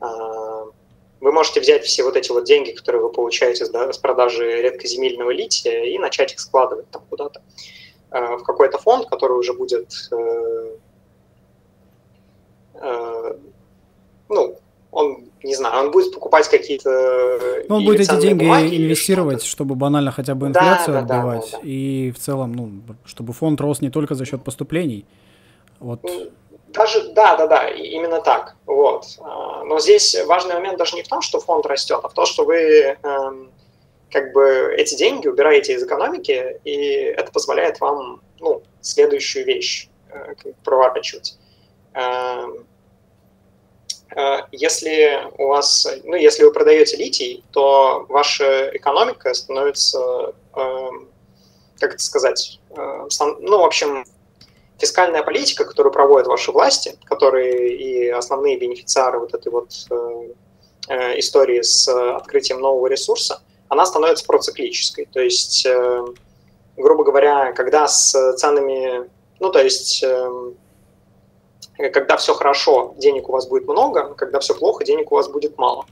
[0.00, 5.84] вы можете взять все вот эти вот деньги, которые вы получаете с продажи редкоземельного лития,
[5.84, 7.42] и начать их складывать там куда-то
[8.10, 10.76] э, в какой-то фонд, который уже будет, э,
[12.74, 13.34] э,
[14.28, 14.56] ну,
[14.90, 17.64] он, не знаю, он будет покупать какие-то...
[17.68, 21.58] Ну, он будет эти деньги инвестировать, чтобы банально хотя бы инфляцию да, да, отбивать, да,
[21.58, 21.68] да, да.
[21.68, 22.72] и в целом, ну,
[23.04, 25.04] чтобы фонд рос не только за счет поступлений.
[25.78, 26.00] Вот.
[26.72, 28.54] Даже, да, да, да, именно так.
[28.66, 29.18] Вот.
[29.20, 32.26] А, но здесь важный момент даже не в том, что фонд растет, а в том,
[32.26, 33.50] что вы эм,
[34.10, 40.34] как бы эти деньги убираете из экономики, и это позволяет вам ну, следующую вещь э,
[40.62, 41.38] проворачивать.
[41.94, 42.66] Эм,
[44.14, 51.08] э, если у вас, ну, если вы продаете литий, то ваша экономика становится, эм,
[51.80, 53.08] как это сказать, э,
[53.40, 54.04] ну, в общем,
[54.80, 60.28] фискальная политика, которую проводят ваши власти, которые и основные бенефициары вот этой вот э,
[60.88, 65.06] э, истории с открытием нового ресурса, она становится проциклической.
[65.12, 66.04] То есть, э,
[66.76, 69.08] грубо говоря, когда с ценами,
[69.38, 70.52] ну то есть, э,
[71.92, 75.58] когда все хорошо, денег у вас будет много, когда все плохо, денег у вас будет
[75.58, 75.84] мало.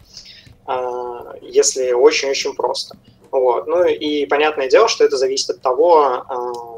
[0.66, 2.97] Э, если очень-очень просто.
[3.30, 3.66] Вот.
[3.66, 6.78] Ну и понятное дело, что это зависит от того, э,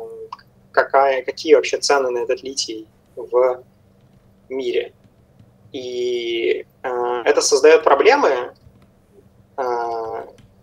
[0.73, 3.63] какая, какие вообще цены на этот литий в
[4.49, 4.93] мире.
[5.73, 8.53] И э, это создает проблемы,
[9.57, 9.63] э,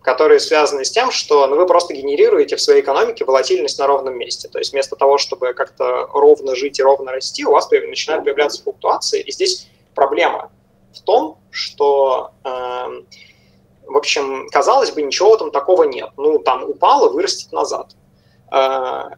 [0.02, 4.18] которые связаны с тем, что ну, вы просто генерируете в своей экономике волатильность на ровном
[4.18, 4.48] месте.
[4.48, 8.64] То есть вместо того, чтобы как-то ровно жить и ровно расти, у вас начинают появляться
[8.64, 9.22] флуктуации.
[9.22, 10.52] И здесь проблема
[10.94, 12.50] в том, что, э,
[13.86, 16.10] в общем, казалось бы, ничего там такого нет.
[16.18, 17.96] Ну, там упало, вырастет назад.
[18.52, 19.10] Э,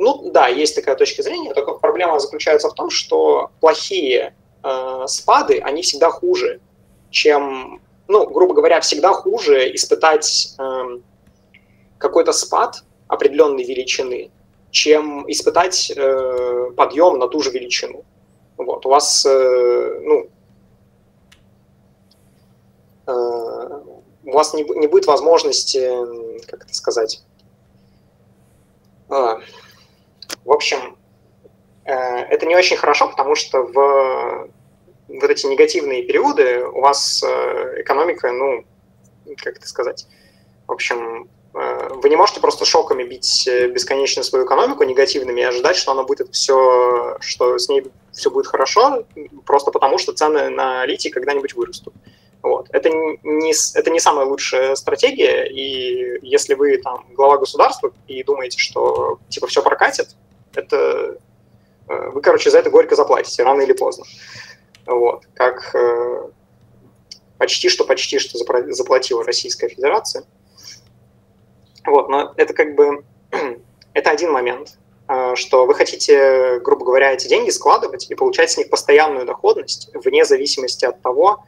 [0.00, 5.58] ну да, есть такая точка зрения, только проблема заключается в том, что плохие э, спады,
[5.58, 6.60] они всегда хуже,
[7.10, 11.00] чем, ну, грубо говоря, всегда хуже испытать э,
[11.98, 14.30] какой-то спад определенной величины,
[14.70, 18.02] чем испытать э, подъем на ту же величину.
[18.56, 20.28] Вот, у вас, э, ну,
[23.06, 23.80] э,
[24.24, 25.90] у вас не, не будет возможности,
[26.46, 27.22] как это сказать,
[29.10, 29.40] э,
[32.30, 34.48] это не очень хорошо, потому что в
[35.08, 38.64] вот эти негативные периоды у вас э, экономика, ну,
[39.36, 40.06] как это сказать,
[40.68, 45.76] в общем, э, вы не можете просто шоками бить бесконечно свою экономику негативными и ожидать,
[45.76, 49.04] что она будет все, что с ней все будет хорошо,
[49.44, 51.94] просто потому что цены на литий когда-нибудь вырастут.
[52.42, 52.68] Вот.
[52.70, 58.58] Это, не, это не самая лучшая стратегия, и если вы там глава государства и думаете,
[58.58, 60.16] что типа все прокатит,
[60.54, 61.16] это э,
[61.90, 64.04] вы, короче, за это горько заплатите, рано или поздно.
[64.86, 66.28] Вот, как э,
[67.38, 68.38] почти что, почти что
[68.72, 70.24] заплатила Российская Федерация.
[71.84, 73.04] Вот, но это как бы,
[73.92, 74.78] это один момент,
[75.08, 79.90] э, что вы хотите, грубо говоря, эти деньги складывать и получать с них постоянную доходность
[79.94, 81.44] вне зависимости от того,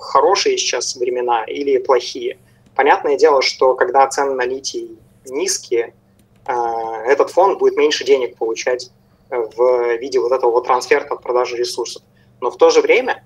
[0.00, 2.38] хорошие сейчас времена или плохие.
[2.74, 5.92] Понятное дело, что когда цены на литий низкие,
[6.46, 8.99] этот фонд будет меньше денег получать э,
[9.30, 12.02] в виде вот этого вот трансферта от продажи ресурсов.
[12.40, 13.24] Но в то же время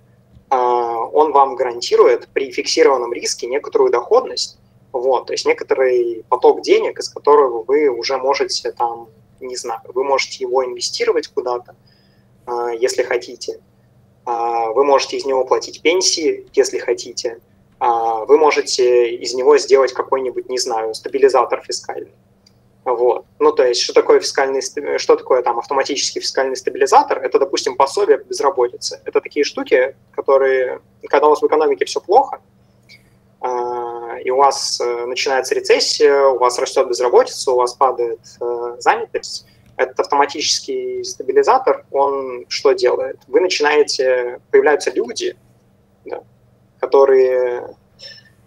[0.50, 4.58] а, он вам гарантирует при фиксированном риске некоторую доходность,
[4.92, 9.08] вот, то есть некоторый поток денег, из которого вы уже можете там,
[9.40, 11.74] не знаю, вы можете его инвестировать куда-то,
[12.46, 13.60] а, если хотите,
[14.26, 17.40] вы можете из него платить пенсии, если хотите,
[17.78, 22.14] вы можете из него сделать какой-нибудь, не знаю, стабилизатор фискальный.
[22.84, 23.24] Вот.
[23.38, 24.60] Ну, то есть, что такое фискальный,
[24.98, 27.18] что такое там автоматический фискальный стабилизатор?
[27.18, 29.00] Это, допустим, пособие по безработице.
[29.04, 32.40] Это такие штуки, которые, когда у вас в экономике все плохо,
[33.40, 38.76] э, и у вас э, начинается рецессия, у вас растет безработица, у вас падает э,
[38.80, 43.18] занятость, этот автоматический стабилизатор, он что делает?
[43.26, 45.36] Вы начинаете, появляются люди,
[46.04, 46.22] да,
[46.78, 47.76] которые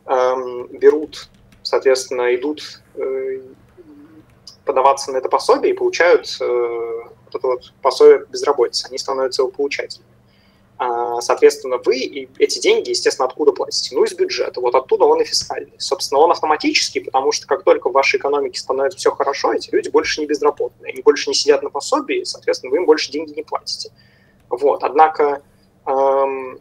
[0.05, 1.29] эм, берут,
[1.63, 3.41] соответственно, идут э,
[4.67, 8.85] подаваться на это пособие и получают э, вот это вот пособие безработицы.
[8.87, 10.07] Они становятся его получателями.
[10.79, 13.95] А, соответственно, вы и эти деньги, естественно, откуда платите?
[13.95, 14.61] Ну, из бюджета.
[14.61, 15.73] Вот оттуда он и фискальный.
[15.79, 19.89] Собственно, он автоматический, потому что как только в вашей экономике становится все хорошо, эти люди
[19.89, 23.41] больше не безработные, они больше не сидят на пособии, соответственно, вы им больше деньги не
[23.41, 23.89] платите.
[24.49, 24.83] Вот.
[24.83, 25.41] Однако
[25.87, 26.59] эм,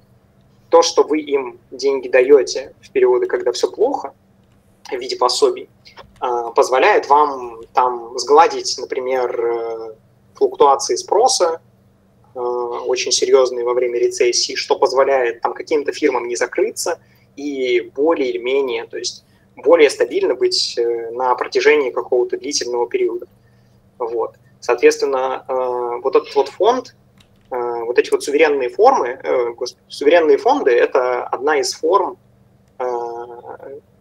[0.70, 4.14] то, что вы им деньги даете в периоды, когда все плохо,
[4.90, 5.68] в виде пособий,
[6.18, 9.94] позволяет вам там сгладить, например, э,
[10.34, 11.60] флуктуации спроса,
[12.36, 17.00] Э, очень серьезные во время рецессии, что позволяет там каким-то фирмам не закрыться
[17.34, 19.24] и более или менее, то есть
[19.56, 23.26] более стабильно быть э, на протяжении какого-то длительного периода.
[23.98, 24.34] Вот.
[24.60, 26.94] Соответственно, э, вот этот вот фонд,
[27.48, 29.20] вот эти вот суверенные формы,
[29.86, 32.18] суверенные фонды– это одна из форм,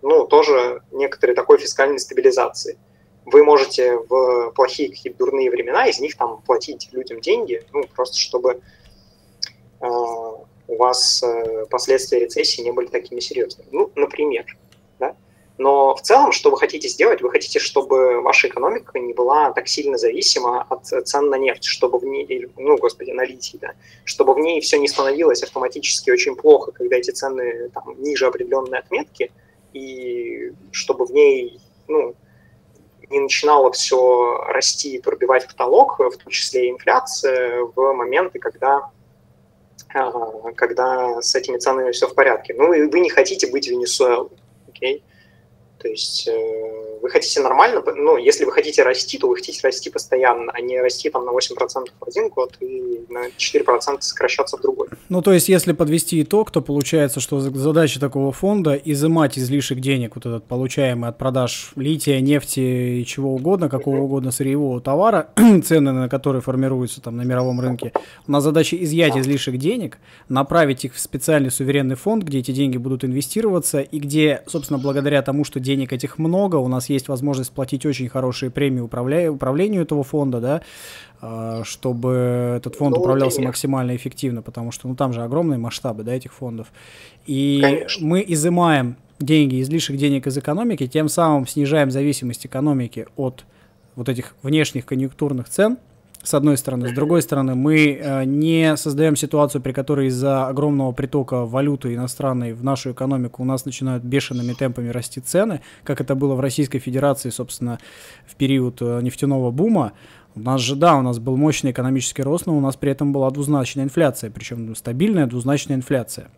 [0.02, 2.78] ну, тоже некоторой такой фискальной стабилизации
[3.26, 8.18] вы можете в плохие какие-то дурные времена из них там платить людям деньги, ну, просто
[8.18, 8.62] чтобы
[9.82, 13.68] э, у вас э, последствия рецессии не были такими серьезными.
[13.72, 14.46] Ну, например?
[15.58, 17.22] Но в целом, что вы хотите сделать?
[17.22, 21.97] Вы хотите, чтобы ваша экономика не была так сильно зависима от цен на нефть, чтобы
[21.97, 23.72] в ней, ну, господи, на литий, да,
[24.03, 28.80] чтобы в ней все не становилось автоматически очень плохо, когда эти цены там ниже определенной
[28.80, 29.32] отметки,
[29.72, 32.16] и чтобы в ней, ну,
[33.10, 38.89] не начинало все расти и пробивать потолок, в том числе и инфляция, в моменты, когда,
[39.93, 42.53] а, когда с этими ценами все в порядке.
[42.58, 44.32] Ну и вы не хотите быть Венесуэлой,
[44.68, 44.97] окей?
[44.97, 45.14] Okay?
[45.86, 46.75] То есть э,
[47.06, 50.82] вы хотите нормально, ну, если вы хотите расти, то вы хотите расти постоянно, а не
[50.82, 51.36] расти там на 8%
[51.99, 54.88] в один год и на 4% сокращаться в другой.
[55.10, 60.16] Ну, то есть, если подвести итог, то получается, что задача такого фонда изымать излишек денег,
[60.16, 65.30] вот этот получаемый от продаж лития, нефти и чего угодно, какого угодно сырьевого товара,
[65.64, 67.93] цены на которые формируются там на мировом рынке.
[68.28, 72.78] У нас задача изъять излишек денег, направить их в специальный суверенный фонд, где эти деньги
[72.78, 77.52] будут инвестироваться и где, собственно, благодаря тому, что денег этих много, у нас есть возможность
[77.52, 79.32] платить очень хорошие премии управля...
[79.32, 80.62] управлению этого фонда, да,
[81.22, 86.04] а, чтобы этот фонд ну, управлялся максимально эффективно, потому что ну, там же огромные масштабы
[86.04, 86.68] да, этих фондов.
[87.26, 88.08] И Конечно.
[88.08, 93.46] мы изымаем деньги, излишек денег из экономики, тем самым снижаем зависимость экономики от
[93.96, 95.78] вот этих внешних конъюнктурных цен,
[96.26, 96.90] с одной стороны.
[96.90, 102.54] С другой стороны, мы э, не создаем ситуацию, при которой из-за огромного притока валюты иностранной
[102.54, 106.80] в нашу экономику у нас начинают бешеными темпами расти цены, как это было в Российской
[106.80, 107.80] Федерации, собственно,
[108.28, 109.94] в период э, нефтяного бума.
[110.36, 113.14] У нас же, да, у нас был мощный экономический рост, но у нас при этом
[113.14, 116.30] была двузначная инфляция, причем стабильная двузначная инфляция.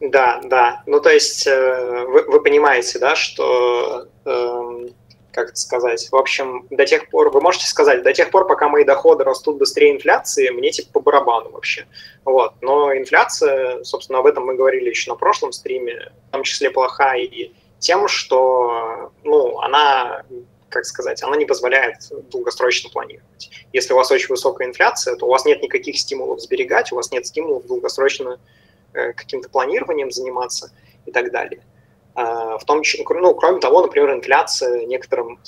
[0.00, 0.82] Да, да.
[0.86, 4.88] Ну, то есть э, вы, вы понимаете, да, что э,
[5.36, 8.68] как это сказать, в общем, до тех пор, вы можете сказать, до тех пор, пока
[8.68, 11.86] мои доходы растут быстрее инфляции, мне типа по барабану вообще.
[12.24, 12.54] Вот.
[12.62, 17.20] Но инфляция, собственно, об этом мы говорили еще на прошлом стриме, в том числе плохая
[17.20, 20.24] и тем, что, ну, она
[20.68, 21.96] как сказать, она не позволяет
[22.30, 23.50] долгосрочно планировать.
[23.72, 27.12] Если у вас очень высокая инфляция, то у вас нет никаких стимулов сберегать, у вас
[27.12, 28.38] нет стимулов долгосрочно
[28.92, 30.72] э, каким-то планированием заниматься
[31.06, 31.62] и так далее.
[32.16, 35.38] А, в том числе, ну, кроме того, например, инфляция некоторым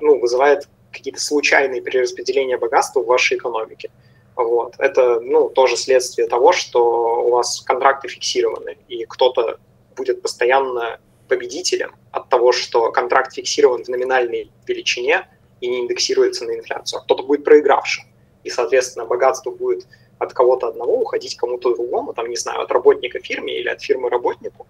[0.00, 3.90] ну, вызывает какие-то случайные перераспределения богатства в вашей экономике.
[4.34, 4.74] Вот.
[4.78, 9.58] Это ну, тоже следствие того, что у вас контракты фиксированы, и кто-то
[9.96, 10.98] будет постоянно
[11.28, 15.28] победителем от того, что контракт фиксирован в номинальной величине
[15.60, 18.04] и не индексируется на инфляцию, а кто-то будет проигравшим.
[18.44, 19.86] И, соответственно, богатство будет
[20.18, 24.08] от кого-то одного уходить кому-то другому, там, не знаю, от работника фирме или от фирмы
[24.08, 24.66] работнику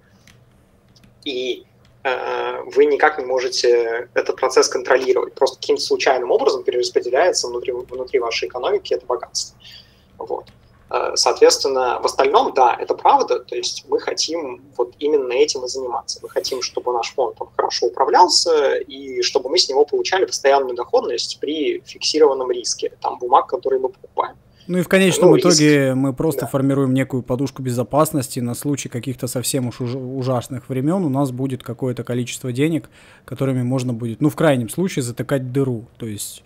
[1.24, 1.64] и
[2.02, 5.34] э, вы никак не можете этот процесс контролировать.
[5.34, 9.58] Просто каким-то случайным образом перераспределяется внутри, внутри вашей экономики это богатство.
[10.18, 10.46] Вот.
[10.90, 15.68] Э, соответственно, в остальном, да, это правда, то есть мы хотим вот именно этим и
[15.68, 16.20] заниматься.
[16.22, 20.74] Мы хотим, чтобы наш фонд там, хорошо управлялся и чтобы мы с него получали постоянную
[20.74, 24.36] доходность при фиксированном риске, там, бумаг, которые мы покупаем.
[24.66, 25.94] Ну и в конечном ну, итоге есть...
[25.94, 26.46] мы просто да.
[26.46, 31.04] формируем некую подушку безопасности на случай каких-то совсем уж ужасных времен.
[31.04, 32.88] У нас будет какое-то количество денег,
[33.24, 35.86] которыми можно будет, ну в крайнем случае, затыкать дыру.
[35.98, 36.42] То есть,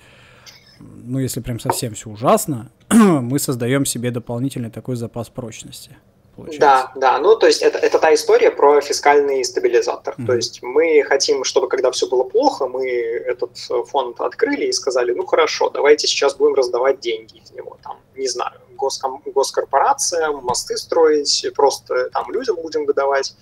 [0.81, 5.93] ну если прям совсем все ужасно, мы создаем себе дополнительный такой запас прочности.
[6.39, 6.61] Получается.
[6.61, 10.15] Да, да, ну то есть это, это та история про фискальный стабилизатор.
[10.17, 10.27] Мгм.
[10.27, 13.59] То есть мы хотим, чтобы когда все было плохо, мы этот
[13.89, 18.29] фонд открыли и сказали, ну хорошо, давайте сейчас будем раздавать деньги из него, там, не
[18.29, 23.35] знаю, госком, госкорпорациям, мосты строить, просто там людям будем выдавать,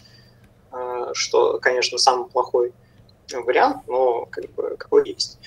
[0.72, 2.72] э, что, конечно, самый плохой
[3.32, 5.38] вариант, но как бы какой есть.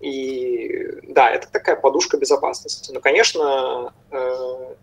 [0.00, 2.92] И да, это такая подушка безопасности.
[2.92, 4.74] Но, конечно, э,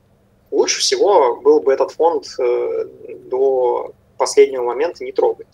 [0.54, 2.86] лучше всего был бы этот фонд э,
[3.26, 5.48] до последнего момента не трогать.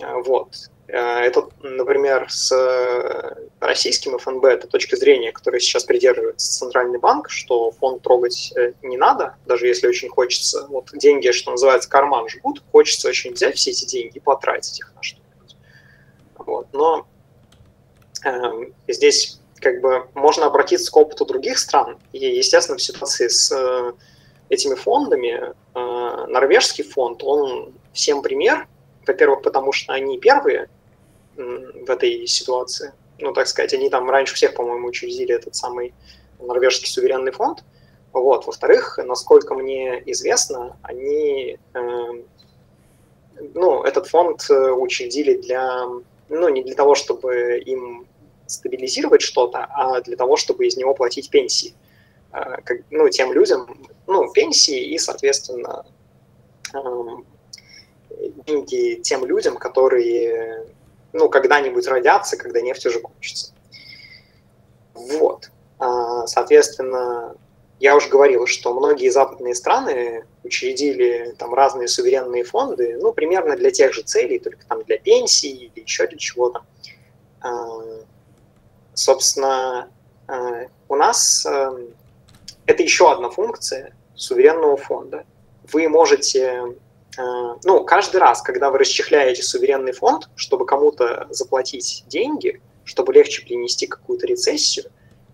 [0.00, 0.54] Э, Вот.
[0.86, 7.28] Э, Это, например, с э, российским ФНБ, это точка зрения, которой сейчас придерживается Центральный банк,
[7.30, 10.66] что фонд трогать э, не надо, даже если очень хочется.
[10.68, 14.92] Вот деньги, что называется, карман жгут, хочется очень взять все эти деньги и потратить их
[14.94, 15.56] на что-нибудь.
[16.38, 16.66] Вот.
[16.72, 17.06] Но
[18.24, 23.52] эм, здесь как бы можно обратиться к опыту других стран, и, естественно, в ситуации с
[23.52, 23.92] э,
[24.48, 28.66] этими фондами, э, норвежский фонд, он всем пример,
[29.06, 30.68] во-первых, потому что они первые
[31.36, 35.94] в этой ситуации, ну, так сказать, они там раньше всех, по-моему, учредили этот самый
[36.40, 37.62] норвежский суверенный фонд,
[38.12, 38.46] вот.
[38.46, 42.22] Во-вторых, насколько мне известно, они, э,
[43.54, 45.86] ну, этот фонд э, учредили для,
[46.28, 48.06] ну, не для того, чтобы им
[48.46, 51.74] стабилизировать что-то, а для того, чтобы из него платить пенсии.
[52.32, 52.56] Э,
[52.90, 55.84] Ну, тем людям, ну, пенсии и, соответственно,
[56.72, 57.26] эм,
[58.46, 60.66] деньги тем людям, которые,
[61.12, 63.52] ну, когда-нибудь родятся, когда нефть уже кончится.
[64.94, 65.50] Вот.
[65.78, 67.36] А, Соответственно,
[67.80, 73.70] я уже говорил, что многие западные страны учредили там разные суверенные фонды, ну, примерно для
[73.70, 76.62] тех же целей, только там для пенсий или еще для чего-то.
[77.42, 77.82] А,
[78.94, 79.90] Собственно,
[80.26, 81.94] а, у нас эм,
[82.66, 85.24] это еще одна функция суверенного фонда.
[85.72, 86.74] Вы можете,
[87.16, 87.22] э,
[87.64, 93.86] ну, каждый раз, когда вы расчехляете суверенный фонд, чтобы кому-то заплатить деньги, чтобы легче перенести
[93.86, 94.86] какую-то рецессию,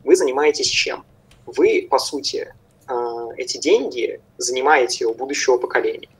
[0.04, 1.04] вы занимаетесь чем?
[1.46, 2.54] Вы, по сути,
[2.88, 2.94] э,
[3.36, 6.10] эти деньги занимаете у будущего поколения,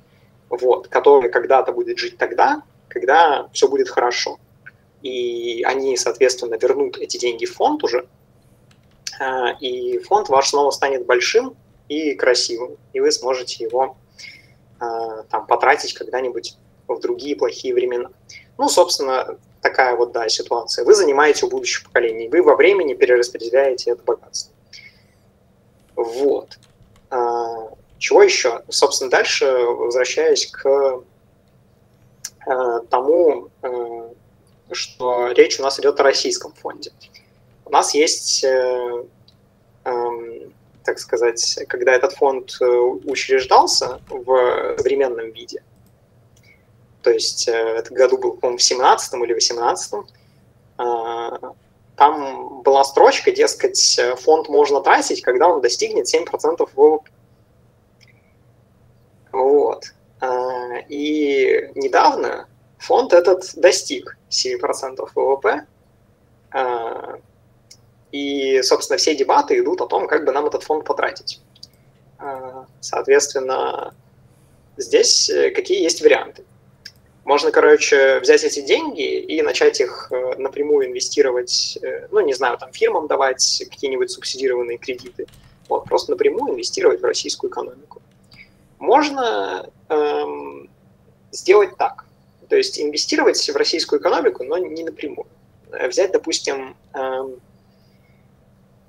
[0.49, 4.39] вот, которое когда-то будет жить тогда, когда все будет хорошо.
[5.03, 8.07] И они, соответственно, вернут эти деньги в фонд уже,
[9.21, 11.57] а, и фонд ваш снова станет большим
[11.89, 13.97] и красивым, и вы сможете его
[14.81, 16.57] а, там потратить когда-нибудь
[16.89, 18.11] в другие плохие времена.
[18.59, 20.85] Ну, собственно, такая вот, да, ситуация.
[20.85, 24.53] Вы занимаете у будущих поколений, вы во времени перераспределяете это богатство.
[25.97, 26.59] Вот.
[27.11, 27.69] А,
[27.99, 28.63] Чего еще?
[28.69, 31.03] Собственно, дальше, возвращаясь к
[32.47, 33.51] а, тому,
[34.73, 36.93] что речь у нас идет о российском фонде.
[37.65, 39.05] У нас есть, э,
[40.85, 45.63] так сказать, когда этот фонд э, учреждался в современном виде,
[47.03, 49.95] то есть э, этот году был, по-моему, в 17 или 18
[51.97, 57.11] там была строчка, дескать, фонд можно тратить, когда он достигнет 7% ВВП.
[59.31, 59.95] Вот.
[60.21, 65.67] А, И недавно фонд этот достиг 7% ВВП,
[66.53, 67.19] а,
[68.15, 71.41] и, собственно, все дебаты идут о том, как бы нам этот фонд потратить.
[72.17, 73.93] А, Соответственно,
[74.77, 76.45] здесь э, какие есть варианты?
[77.25, 82.57] Можно, короче, взять эти деньги и начать их э, напрямую инвестировать, э, ну, не знаю,
[82.57, 85.27] там, фирмам давать какие-нибудь субсидированные кредиты.
[85.69, 88.01] Вот, просто напрямую инвестировать в российскую экономику.
[88.79, 90.71] Можно эм,
[91.33, 92.05] сделать так.
[92.49, 95.27] То есть инвестировать в российскую экономику, но не напрямую.
[95.73, 97.41] Взять, допустим, эм,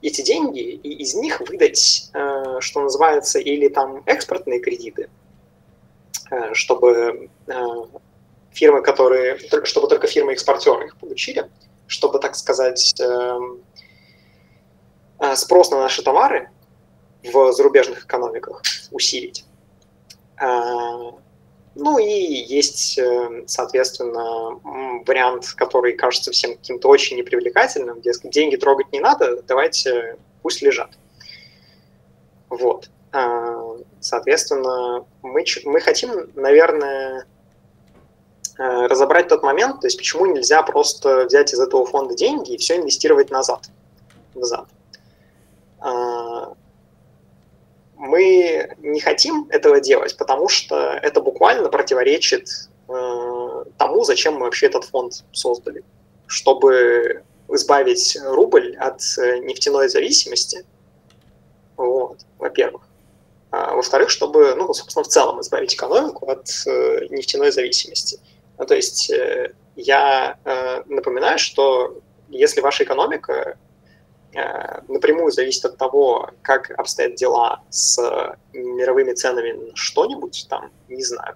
[0.01, 5.09] эти деньги и из них выдать, э, что называется, или там экспортные кредиты,
[6.31, 7.53] э, чтобы э,
[8.51, 11.49] фирмы, которые, чтобы только фирмы-экспортеры их получили,
[11.87, 13.61] чтобы, так сказать, эм,
[15.35, 16.49] спрос на наши товары
[17.23, 19.45] в зарубежных экономиках усилить.
[21.75, 24.59] Ну и есть, э, соответственно,
[25.05, 28.01] вариант, который кажется всем каким-то очень непривлекательным.
[28.01, 30.91] Деньги трогать не надо, давайте пусть лежат.
[32.49, 32.89] Вот.
[33.11, 33.65] Э,
[34.05, 37.25] Соответственно, мы, мы хотим, наверное,
[38.59, 42.57] э, разобрать тот момент, то есть почему нельзя просто взять из этого фонда деньги и
[42.57, 43.67] все инвестировать назад,
[44.35, 44.67] взад.
[47.97, 52.49] Мы не хотим этого делать, потому что это буквально противоречит
[52.87, 55.83] э, тому, зачем мы вообще этот фонд создали.
[56.27, 60.65] Чтобы избавить рубль от э, нефтяной зависимости,
[61.77, 62.83] вот, во-первых.
[63.51, 68.19] А, во-вторых, чтобы, ну, собственно, в целом избавить экономику от э, нефтяной зависимости.
[68.57, 73.57] Ну, то есть э, я э, напоминаю, что если ваша экономика
[74.87, 77.97] напрямую зависит от того, как обстоят дела с
[78.53, 81.35] мировыми ценами на что-нибудь, там, не знаю,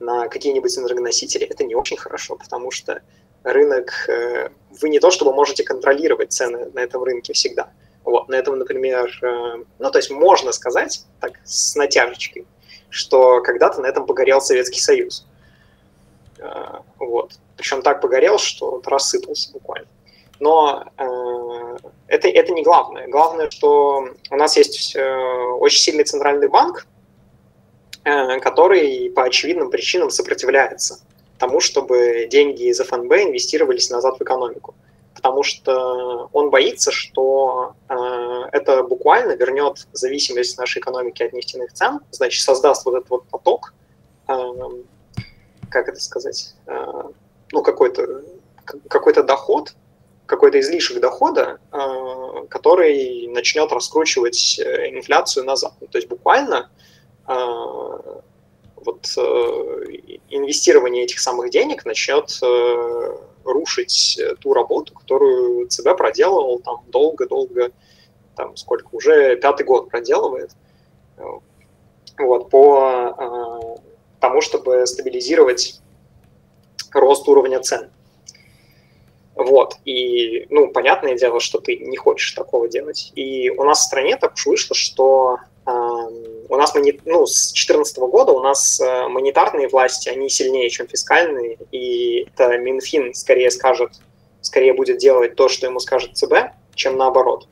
[0.00, 3.02] на какие-нибудь энергоносители, это не очень хорошо, потому что
[3.42, 7.70] рынок, э, вы не то чтобы можете контролировать цены на этом рынке всегда–
[8.04, 12.46] вот, на этом, например, э, ну, то есть можно сказать, так, с натяжечкой,
[12.90, 15.26] что когда-то на этом погорел Советский Союз.
[16.38, 17.32] Э, вот.
[17.56, 19.88] Причем так погорел, что рассыпался буквально.
[20.44, 21.76] Но э,
[22.06, 23.08] это, это не главное.
[23.08, 25.02] Главное, что у нас есть э,
[25.58, 26.86] очень сильный центральный банк,
[28.04, 30.98] э, который по очевидным причинам сопротивляется
[31.38, 34.74] тому, чтобы деньги из ФНБ инвестировались назад в экономику
[35.14, 37.94] потому что он боится, что э,
[38.52, 43.72] это буквально вернет зависимость нашей экономики от нефтяных цен, значит, создаст вот этот вот поток,
[44.28, 44.34] э,
[45.70, 47.02] как это сказать, э,
[47.52, 48.22] ну, какой-то
[48.88, 49.74] какой-то доход,
[50.26, 55.74] какой-то излишек дохода, э, который начнет раскручивать э, инфляцию назад.
[55.90, 56.70] То есть буквально
[57.26, 57.32] э,
[58.76, 59.06] вот
[60.28, 62.38] инвестирование этих самых денег начнет
[63.44, 67.70] рушить ту работу, которую ЦБ проделывал там долго-долго,
[68.36, 70.50] там сколько, уже пятый год проделывает,
[72.18, 73.78] вот, по
[74.20, 75.80] тому, чтобы стабилизировать
[76.92, 77.90] рост уровня цен.
[79.34, 83.10] Вот, и, ну, понятное дело, что ты не хочешь такого делать.
[83.16, 85.70] И у нас в стране так уж вышло, что э,
[86.48, 87.00] у нас, мони...
[87.04, 92.56] ну, с 2014 года у нас э, монетарные власти, они сильнее, чем фискальные, и это
[92.58, 94.00] Минфин скорее скажет,
[94.40, 96.34] скорее будет делать то, что ему скажет ЦБ,
[96.76, 97.48] чем наоборот.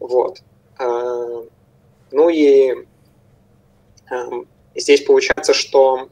[0.00, 0.42] Вот.
[0.80, 1.42] Э,
[2.10, 2.74] ну и
[4.10, 4.14] э,
[4.74, 6.08] здесь получается, что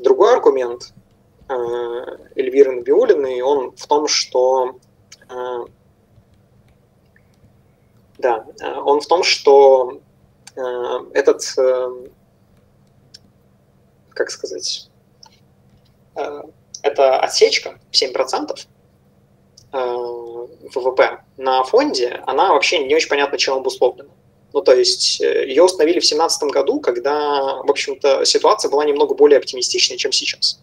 [0.00, 0.94] другой аргумент
[1.48, 4.78] Эльвиры Набиулиной, он в том, что
[8.18, 8.46] да,
[8.84, 10.00] он в том, что
[10.56, 12.08] Э, этот, э,
[14.10, 14.88] как сказать,
[16.16, 16.42] э,
[16.82, 18.66] эта отсечка 7%
[19.72, 24.08] ВВП на фонде, она вообще не очень понятно, чем обусловлена.
[24.54, 29.38] Ну, то есть ее установили в 2017 году, когда, в общем-то, ситуация была немного более
[29.38, 30.62] оптимистичной, чем сейчас.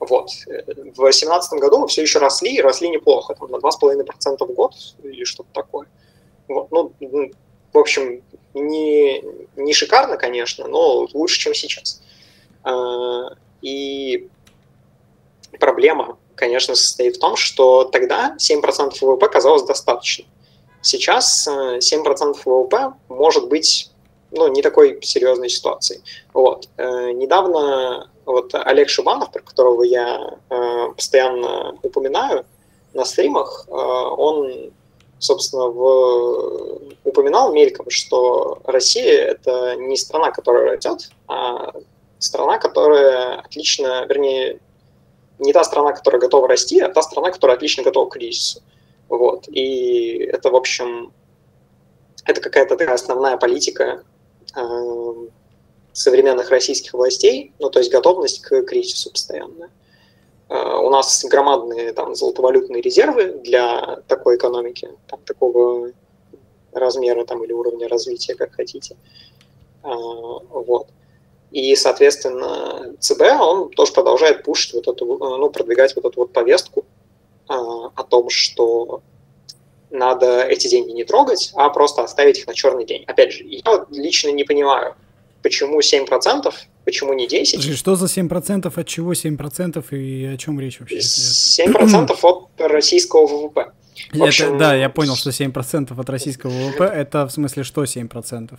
[0.00, 0.30] Вот.
[0.46, 4.74] В 2017 году мы все еще росли, и росли неплохо, там, на 2,5% в год
[5.02, 5.86] или что-то такое.
[6.48, 6.68] Вот.
[6.70, 6.92] Ну,
[7.72, 8.22] в общем,
[8.54, 9.22] не,
[9.56, 12.02] не шикарно, конечно, но лучше, чем сейчас.
[12.64, 14.28] А, и
[15.58, 20.24] проблема, конечно, состоит в том, что тогда 7% ВВП казалось достаточно.
[20.82, 23.90] Сейчас 7% э, ВВП может быть
[24.30, 26.00] ну, не такой серьезной ситуацией.
[26.32, 26.68] Вот.
[26.76, 32.44] Э, недавно вот Олег Шибанов, про которого я э, постоянно упоминаю
[32.92, 34.72] на стримах, он
[35.20, 36.80] собственно, в...
[37.04, 41.72] упоминал мельком, что Россия— это не страна, которая растет, а
[42.18, 44.58] страна, которая отлично, вернее,
[45.38, 48.60] не та страна, которая готова расти, а та страна, которая отлично готова к кризису.
[49.08, 49.48] Вот.
[49.48, 51.12] И это, в общем,
[52.24, 54.02] это какая-то такая основная политика
[54.56, 55.14] э,
[55.92, 59.70] современных российских властей, ну, то есть готовность к кризису постоянная.
[60.48, 65.92] У нас громадные там золотовалютные резервы для такой экономики, там, такого
[66.72, 68.96] размера там, или уровня развития, как хотите.
[69.82, 70.88] Э, вот.
[71.50, 76.84] И, соответственно, ЦБ, он тоже продолжает пушить вот эту, ну, продвигать вот эту вот повестку
[77.48, 79.02] э, о том, что
[79.90, 83.02] надо эти деньги не трогать, а просто оставить их на черный день.
[83.04, 84.94] Опять же, я вот лично не понимаю,
[85.42, 86.52] почему 7%,
[86.84, 87.52] почему не 10%.
[87.52, 90.98] Подожди, что за 7%, от чего 7% и о чем речь вообще?
[90.98, 93.72] 7% от российского ВВП.
[94.12, 97.84] В общем, это, да, я понял, что 7% от российского ВВП, это в смысле что
[97.84, 98.58] 7%?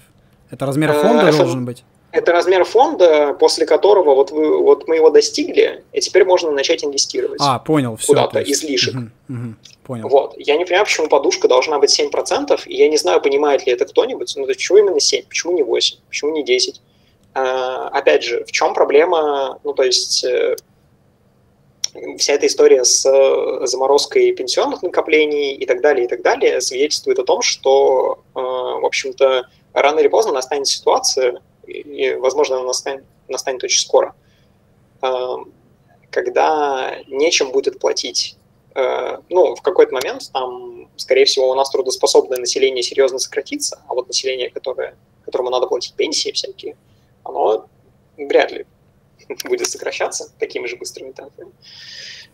[0.50, 1.84] Это размер э, фонда должен быть?
[2.12, 6.84] Это размер фонда, после которого вот, вы, вот мы его достигли, и теперь можно начать
[6.84, 7.40] инвестировать.
[7.42, 8.08] А, понял, все.
[8.08, 8.52] Куда-то, есть...
[8.52, 8.96] излишек.
[8.96, 10.10] Угу, угу, понял.
[10.10, 10.36] Вот.
[10.38, 13.86] Я не понимаю, почему подушка должна быть 7%, и я не знаю, понимает ли это
[13.86, 16.82] кто-нибудь, но почему именно 7, почему не 8, почему не 10?
[17.34, 20.58] А, опять же, в чем проблема, ну, то есть э,
[22.18, 27.20] вся эта история с э, заморозкой пенсионных накоплений и так далее, и так далее, свидетельствует
[27.20, 31.42] о том, что, э, в общем-то, рано или поздно настанет ситуация,
[31.72, 34.16] и, возможно, она настанет, настанет очень скоро,
[36.10, 38.38] когда нечем будет платить.
[38.76, 44.08] Ну, в какой-то момент там, скорее всего, у нас трудоспособное население серьезно сократится, а вот
[44.08, 44.96] население, которое
[45.26, 46.76] которому надо платить пенсии всякие,
[47.24, 47.68] оно
[48.18, 48.66] вряд ли
[49.46, 51.52] будет сокращаться такими же быстрыми темпами.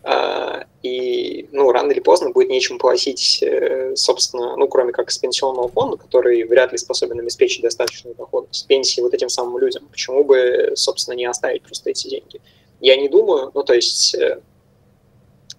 [0.04, 5.18] А, и, ну, рано или поздно будет нечем платить, э, собственно, ну, кроме как с
[5.18, 9.88] пенсионного фонда, который вряд ли способен обеспечить достаточную доходность пенсии вот этим самым людям.
[9.90, 12.40] Почему бы, собственно, не оставить просто эти деньги?
[12.80, 14.40] Я не думаю, ну, то есть, э,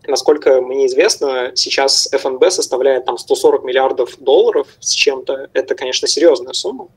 [0.08, 5.50] насколько мне известно, сейчас ФНБ составляет там 140 миллиардов долларов с чем-то.
[5.54, 6.88] Это, конечно, серьезная сумма,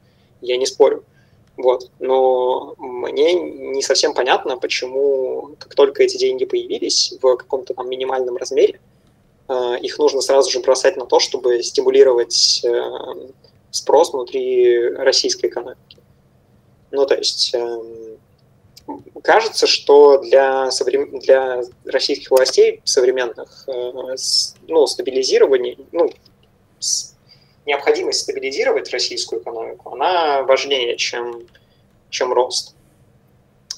[0.41, 1.05] я не спорю.
[1.57, 1.91] Вот.
[1.99, 8.37] Но мне не совсем понятно, почему, как только эти деньги появились в каком-то там минимальном
[8.37, 8.81] размере,
[9.49, 12.91] э, их нужно сразу же бросать на то, чтобы стимулировать э,
[13.71, 15.99] спрос внутри российской экономики.
[16.91, 18.19] Ну, то есть эм,
[19.23, 21.19] кажется, что для, соврем...
[21.19, 24.17] для российских властей современных э,
[24.69, 26.11] ну, стабилизирование, ну,
[27.67, 31.47] необходимость стабилизировать российскую экономику, она важнее, чем,
[32.11, 32.75] чем рост.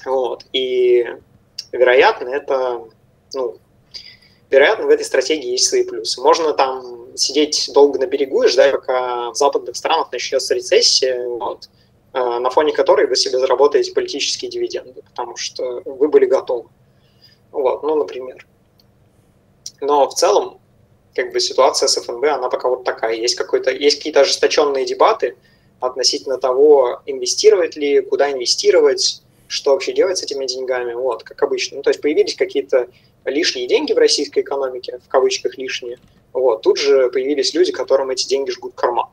[0.05, 0.45] Вот.
[0.53, 1.05] И,
[1.71, 2.83] вероятно, это,
[3.33, 3.57] ну,
[4.49, 6.21] вероятно, в этой стратегии есть свои плюсы.
[6.21, 11.69] Можно там сидеть долго на берегу и ждать, пока в западных странах начнется рецессия, вот,
[12.13, 16.69] э, на фоне которой вы себе заработаете политические дивиденды, потому что вы были готовы.
[17.51, 18.45] Вот, ну, например.
[19.81, 20.59] Но в целом
[21.15, 23.15] как бы ситуация с ФНБ, она пока вот такая.
[23.15, 25.35] Есть, какой-то, есть какие-то ожесточенные дебаты
[25.79, 31.77] относительно того, инвестировать ли, куда инвестировать, что вообще делать с этими деньгами, вот, как обычно.
[31.77, 32.87] Ну, то есть появились какие-то
[33.23, 35.99] лишние деньги в российской экономике, в кавычках лишние,
[36.33, 39.07] вот, тут же появились люди, которым эти деньги жгут карман.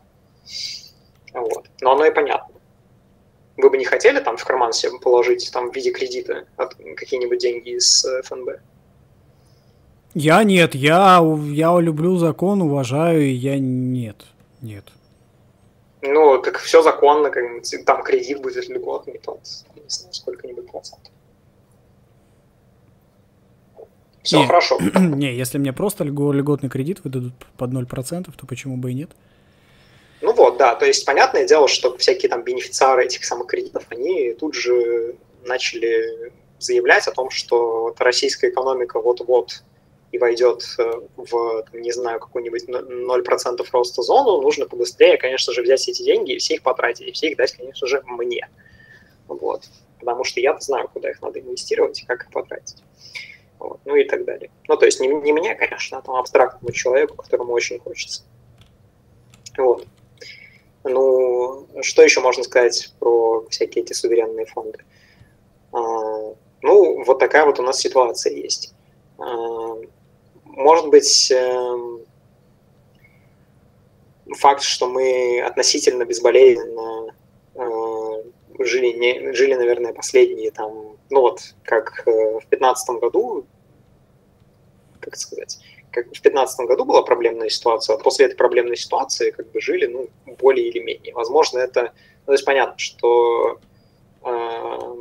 [1.33, 1.67] Вот.
[1.81, 2.55] Но оно и понятно.
[3.57, 6.47] Вы бы не хотели там в карман себе положить там в виде кредита
[6.97, 8.61] какие-нибудь деньги из ФНБ?
[10.15, 14.17] Я нет, я, я люблю закон, уважаю, и я нет,
[14.61, 14.85] нет.
[16.03, 17.45] Ну, так все законно, как,
[17.87, 19.41] там кредит будет льготный, тот,
[19.75, 21.13] не знаю, сколько-нибудь процентов.
[24.23, 24.79] Все не, хорошо.
[24.95, 29.11] Не, если мне просто льготный кредит выдадут под 0%, то почему бы и нет?
[30.21, 34.33] Ну вот, да, то есть понятное дело, что всякие там бенефициары этих самых кредитов, они
[34.35, 39.65] тут же начали заявлять о том, что вот российская экономика вот-вот
[40.13, 45.89] и войдет э, в, не знаю, какую-нибудь 0% роста зону, нужно побыстрее, конечно же, взять
[45.89, 48.49] эти деньги и все их потратить, и все их дать, конечно же, мне.
[49.27, 49.65] Вот.
[49.99, 52.83] Потому что я знаю, куда их надо инвестировать и как их потратить.
[53.59, 53.81] Вот.
[53.87, 54.51] Ну и так далее.
[54.69, 58.23] Ну, то есть не, не мне, конечно, а там абстрактному человеку, которому очень хочется.
[59.57, 59.87] Вот.
[60.85, 64.79] Ну, что еще можно сказать про всякие эти суверенные фонды?
[65.73, 65.79] А,
[66.61, 68.75] ну, вот такая вот у нас ситуация есть.
[69.19, 69.77] А,
[70.53, 72.01] может быть, эм,
[74.37, 77.15] факт, что мы относительно безболезненно
[77.55, 83.47] э, жили, не, жили, наверное, последние там, ну вот, как э, в 2015 году,
[85.01, 85.59] как сказать,
[85.91, 89.87] как в 2015 году была проблемная ситуация, а после этой проблемной ситуации как бы жили,
[89.87, 91.13] ну, более или менее.
[91.15, 93.73] Возможно, это, ну, то есть понятно, что э,
[94.25, 94.95] Э,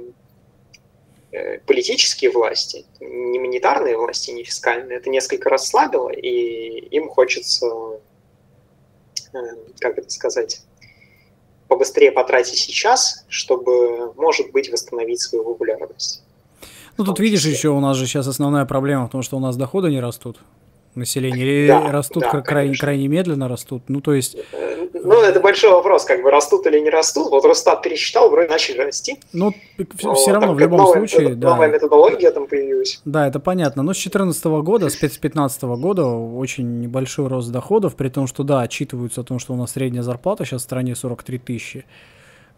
[1.66, 7.68] политические власти, не монетарные власти, не фискальные, это несколько расслабило, и им хочется,
[9.34, 9.38] э,
[9.80, 10.62] как это сказать,
[11.68, 16.24] побыстрее потратить сейчас, чтобы, может быть, восстановить свою популярность.
[16.98, 19.56] Ну, тут видишь еще, у нас же сейчас основная проблема в том, что у нас
[19.56, 20.40] доходы не растут
[20.96, 23.84] населения, да, растут да, крайне, крайне медленно растут.
[23.88, 27.32] Ну, то есть э, ну, это большой вопрос, как бы растут или не растут.
[27.32, 29.20] Вот Росстат пересчитал, вроде начали расти.
[29.34, 29.54] Ну,
[29.98, 31.50] все, все равно, в любом новая, случае, да.
[31.50, 33.02] Новая методология там появилась.
[33.06, 33.84] Да, это понятно.
[33.84, 38.62] Но с 2014 года, с 2015 года очень небольшой рост доходов, при том, что, да,
[38.62, 41.86] отчитываются о том, что у нас средняя зарплата сейчас в стране 43 тысячи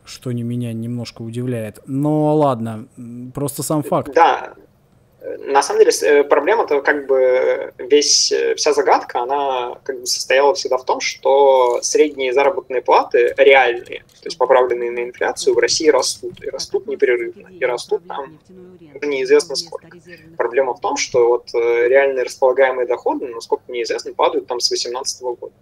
[0.06, 1.80] что не меня немножко удивляет.
[1.86, 2.88] Но ладно,
[3.34, 4.14] просто сам факт.
[4.14, 4.54] Да,
[5.24, 10.54] на самом деле э, проблема-то как бы весь, э, вся загадка, она как бы состояла
[10.54, 15.88] всегда в том, что средние заработные платы реальные, то есть поправленные на инфляцию, в России
[15.88, 18.38] растут, и растут непрерывно, и растут там
[19.02, 19.98] неизвестно сколько.
[20.38, 24.68] Проблема в том, что вот э, реальные располагаемые доходы, насколько мне известно, падают там с
[24.68, 25.54] 2018 года.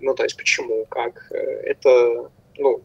[0.00, 1.26] Ну, то есть почему, как?
[1.32, 2.80] Это, ну,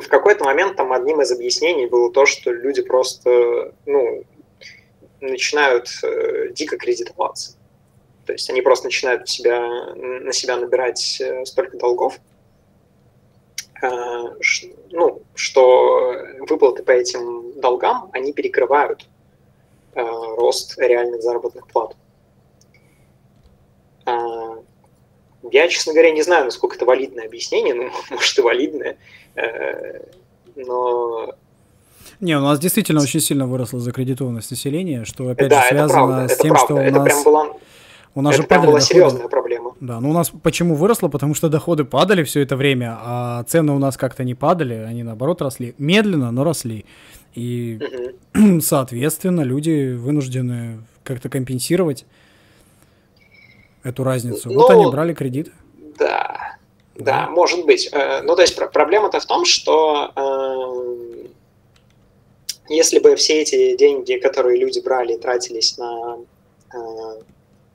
[0.00, 4.24] в какой-то момент там одним из объяснений было то, что люди просто, ну,
[5.20, 7.56] начинают э, дико кредитоваться.
[8.26, 9.60] То есть они просто начинают себя,
[9.94, 12.18] на себя набирать э, столько долгов,
[13.82, 13.88] э,
[14.90, 19.08] ну, что выплаты по этим долгам, они перекрывают
[19.94, 21.94] рост реальных заработных плат.
[24.06, 28.96] Я, честно говоря, не знаю, насколько это валидное объяснение, ну, может, и валидное,
[30.56, 31.34] но
[32.22, 36.34] не, у нас действительно очень сильно выросла закредитованность населения, что опять да, же связано правда,
[36.34, 36.66] с тем, правда.
[36.66, 37.24] что у это нас...
[37.24, 37.46] Была...
[38.14, 38.94] У нас это же падали была доходы.
[38.94, 39.74] серьезная проблема.
[39.80, 41.08] Да, но у нас почему выросло?
[41.08, 45.02] Потому что доходы падали все это время, а цены у нас как-то не падали, они
[45.02, 45.74] наоборот росли.
[45.78, 46.84] Медленно, но росли.
[47.34, 47.80] И,
[48.34, 48.60] угу.
[48.60, 52.06] соответственно, люди вынуждены как-то компенсировать
[53.82, 54.48] эту разницу.
[54.48, 55.50] Ну, вот они брали кредит.
[55.98, 56.56] Да,
[56.94, 57.90] да, может быть.
[57.92, 61.26] Ну, то есть проблема-то в том, что э,
[62.68, 66.18] если бы все эти деньги, которые люди брали, тратились на,
[66.72, 66.78] э,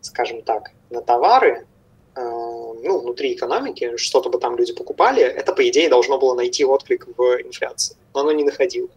[0.02, 1.68] скажем так, на товары,
[2.16, 6.66] э, ну, внутри экономики, что-то бы там люди покупали, это, по идее, должно было найти
[6.66, 7.96] отклик в инфляции.
[8.14, 8.90] Но оно не находило.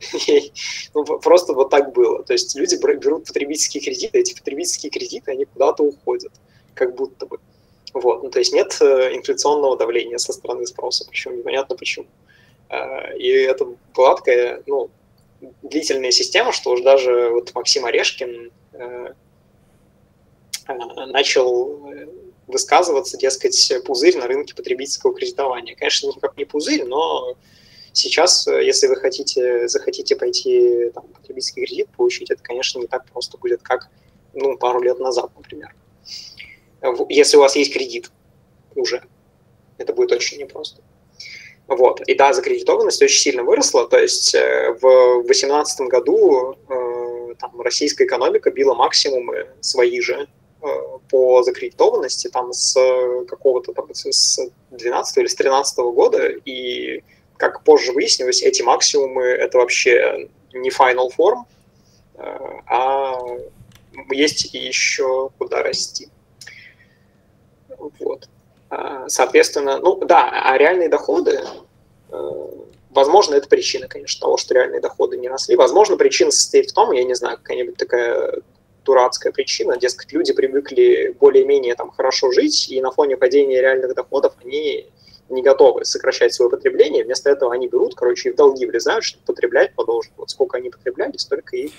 [0.94, 2.22] ну, просто вот так было.
[2.22, 6.32] То есть люди берут потребительские кредиты, эти потребительские кредиты, они куда-то уходят,
[6.74, 7.38] как будто бы.
[7.94, 12.06] Вот, ну, то есть нет инфляционного давления со стороны спроса, причем непонятно почему.
[13.18, 14.90] И это была такая, ну,
[15.62, 18.50] длительная система, что уж даже вот Максим Орешкин
[21.08, 21.92] начал
[22.46, 25.74] высказываться, дескать, пузырь на рынке потребительского кредитования.
[25.74, 27.36] Конечно, никак не пузырь, но
[27.92, 33.36] сейчас, если вы хотите, захотите пойти там, потребительский кредит получить, это, конечно, не так просто
[33.36, 33.88] будет, как
[34.32, 35.74] ну, пару лет назад, например.
[37.08, 38.10] Если у вас есть кредит
[38.74, 39.02] уже,
[39.78, 40.82] это будет очень непросто.
[41.68, 42.00] Вот.
[42.02, 43.88] И да, закредитованность очень сильно выросла.
[43.88, 50.28] То есть э, в 2018 году э, там, российская экономика била максимумы свои же
[50.60, 50.66] э,
[51.08, 52.74] по закредитованности там с
[53.28, 54.38] какого-то там, с
[54.70, 56.28] 12 или с 13 года.
[56.44, 57.02] И
[57.36, 61.44] как позже выяснилось, эти максимумы это вообще не final form,
[62.18, 63.18] а
[64.10, 66.08] есть еще куда расти.
[68.72, 69.10] Вот.
[69.10, 71.40] Соответственно, ну да, а реальные доходы,
[72.90, 75.56] возможно, это причина, конечно, того, что реальные доходы не росли.
[75.56, 78.40] Возможно, причина состоит в том, я не знаю, какая-нибудь такая
[78.84, 84.34] дурацкая причина, дескать, люди привыкли более-менее там хорошо жить, и на фоне падения реальных доходов
[84.42, 84.86] они
[85.28, 89.24] не готовы сокращать свое потребление, вместо этого они берут, короче, и в долги влезают, чтобы
[89.24, 90.12] потреблять продолжить.
[90.16, 91.70] Вот сколько они потребляли, столько и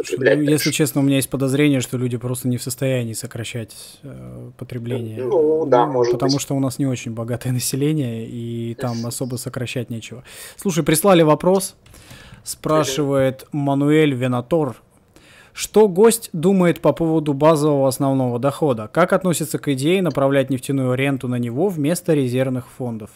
[0.00, 0.38] потреблять.
[0.38, 4.50] Ну, если честно, у меня есть подозрение, что люди просто не в состоянии сокращать э,
[4.56, 5.22] потребление.
[5.22, 6.40] Ну, да, ну, может Потому быть.
[6.40, 10.24] что у нас не очень богатое население, и там особо сокращать нечего.
[10.56, 11.76] Слушай, прислали вопрос.
[12.42, 14.76] Спрашивает Мануэль Венатор.
[15.52, 18.88] Что гость думает по поводу базового основного дохода?
[18.90, 23.10] Как относится к идее направлять нефтяную ренту на него вместо резервных фондов?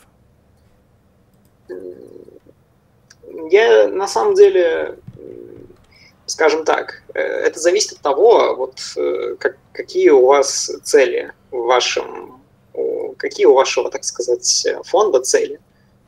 [3.51, 4.99] Я на самом деле
[6.27, 8.81] скажем так, это зависит от того, вот
[9.39, 12.43] как, какие у вас цели в вашем,
[13.17, 15.61] какие у вашего, так сказать, фонда цели.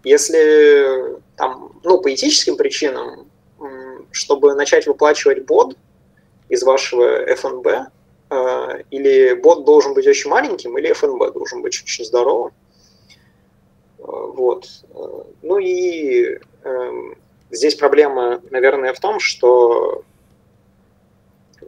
[0.04, 3.30] Если там, ну, по этическим причинам,
[4.12, 5.76] чтобы начать выплачивать бот
[6.48, 7.90] из вашего ФНБ,
[8.90, 12.52] или бот должен быть очень маленьким, или ФНБ должен быть очень здоровым.
[13.98, 14.68] Вот.
[15.42, 16.38] Ну и
[17.50, 20.04] здесь проблема, наверное, в том, что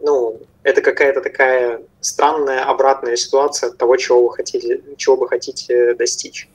[0.01, 5.93] ну, это какая-то такая странная обратная ситуация от того, чего вы хотите, чего вы хотите
[5.93, 6.49] достичь.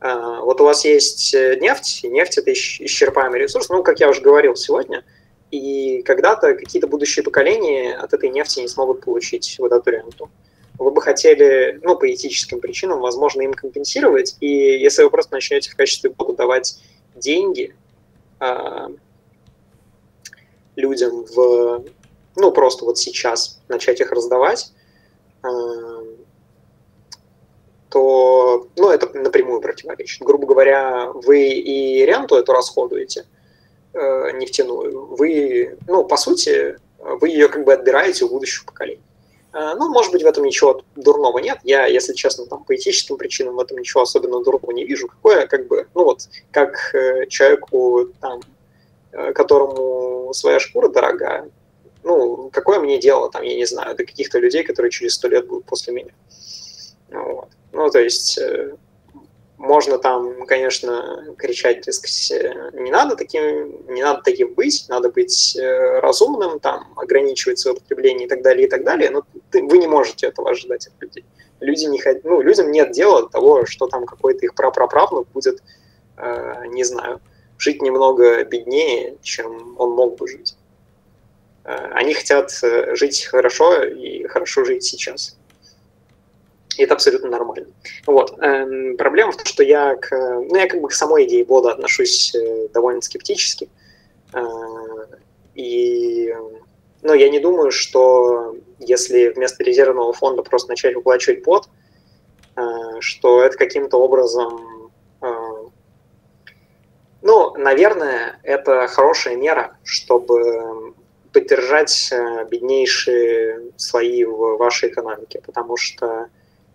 [0.00, 4.56] Вот у вас есть нефть, и нефть это исчерпаемый ресурс, ну, как я уже говорил
[4.56, 5.04] сегодня,
[5.50, 10.30] и когда-то какие-то будущие поколения от этой нефти не смогут получить вот эту ренту.
[10.78, 15.70] Вы бы хотели, ну, по этическим причинам, возможно, им компенсировать, и если вы просто начнете
[15.70, 16.78] в качестве бота давать
[17.14, 17.74] деньги
[20.76, 21.84] людям в
[22.36, 24.72] ну, просто вот сейчас начать их раздавать,
[27.90, 30.22] то, ну, это напрямую противоречит.
[30.22, 33.26] Грубо говоря, вы и ренту эту расходуете,
[33.92, 39.02] нефтяную, вы, ну, по сути, вы ее как бы отбираете у будущих поколений.
[39.52, 41.58] Ну, может быть, в этом ничего дурного нет.
[41.64, 45.08] Я, если честно, там, по этическим причинам в этом ничего особенно дурного не вижу.
[45.08, 46.94] Какое, как бы, ну вот, как
[47.28, 48.40] человеку, там,
[49.34, 51.50] которому своя шкура дорогая,
[52.02, 55.46] ну, какое мне дело, там, я не знаю, до каких-то людей, которые через сто лет
[55.46, 56.12] будут после меня.
[57.10, 57.48] Вот.
[57.72, 58.76] Ну, то есть, э,
[59.60, 62.32] можно там, конечно, кричать, дескать,
[62.72, 68.26] не надо таким, не надо таким быть, надо быть э, разумным, там, ограничивать свое потребление
[68.26, 71.26] и так далее, и так далее, но ты, вы не можете этого ожидать от людей.
[71.60, 75.62] Люди не ну, людям нет дела до того, что там какой-то их прапраправнук будет,
[76.16, 77.20] э, не знаю,
[77.58, 80.56] жить немного беднее, чем он мог бы жить.
[81.64, 82.50] Они хотят
[82.94, 85.36] жить хорошо и хорошо жить сейчас.
[86.80, 87.66] И это абсолютно нормально.
[88.06, 88.38] Вот.
[88.40, 91.72] Эм, проблема в том, что я к, ну, я как бы к самой идее бода
[91.72, 93.68] отношусь э, довольно скептически.
[94.32, 94.40] Э,
[95.54, 96.34] и
[97.02, 101.68] ну, я не думаю, что если вместо резервного фонда просто начать выплачивать бот,
[102.56, 102.62] э,
[103.00, 104.90] что это каким-то образом...
[105.20, 105.34] Э,
[107.20, 110.94] ну, наверное, это хорошая мера, чтобы
[111.30, 116.30] поддержать э, беднейшие слои в вашей экономике, потому что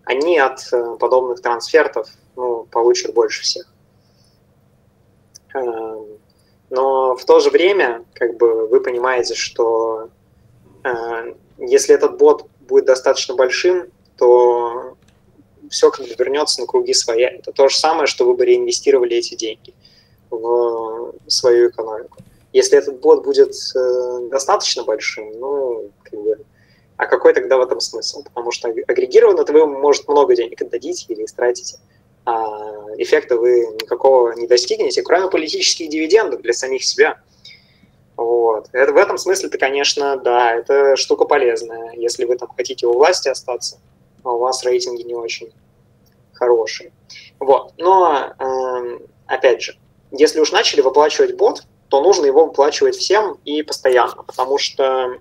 [0.05, 3.67] они от э, подобных трансфертов ну, получат больше всех.
[5.53, 6.19] Эм,
[6.69, 10.09] но в то же время, как бы вы понимаете, что
[10.83, 13.87] э, если этот бот будет достаточно большим,
[14.17, 14.95] то
[15.69, 17.29] все как бы вернется на круги своя.
[17.29, 19.73] Это то же самое, что вы бы реинвестировали эти деньги
[20.29, 22.17] в свою экономику.
[22.53, 26.37] Если этот бот будет э, достаточно большим, ну, как бы,
[26.97, 28.23] а какой тогда в этом смысл?
[28.23, 31.77] Потому что агрегированно вы, может, много денег отдадите или истратите,
[32.25, 37.19] а эффекта вы никакого не достигнете, кроме политических дивидендов для самих себя.
[38.15, 38.69] Вот.
[38.71, 43.27] Это, в этом смысле-то, конечно, да, это штука полезная, если вы там хотите у власти
[43.27, 43.79] остаться,
[44.23, 45.51] а у вас рейтинги не очень
[46.33, 46.93] хорошие.
[47.39, 47.73] Вот.
[47.77, 49.75] Но, э, опять же,
[50.11, 55.17] если уж начали выплачивать бот, то нужно его выплачивать всем и постоянно, потому что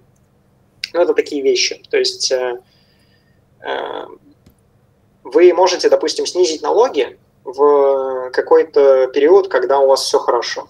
[0.94, 1.82] ну, это такие вещи.
[1.90, 2.60] То есть э,
[3.60, 4.06] э,
[5.24, 10.68] вы можете, допустим, снизить налоги в какой-то период, когда у вас все хорошо.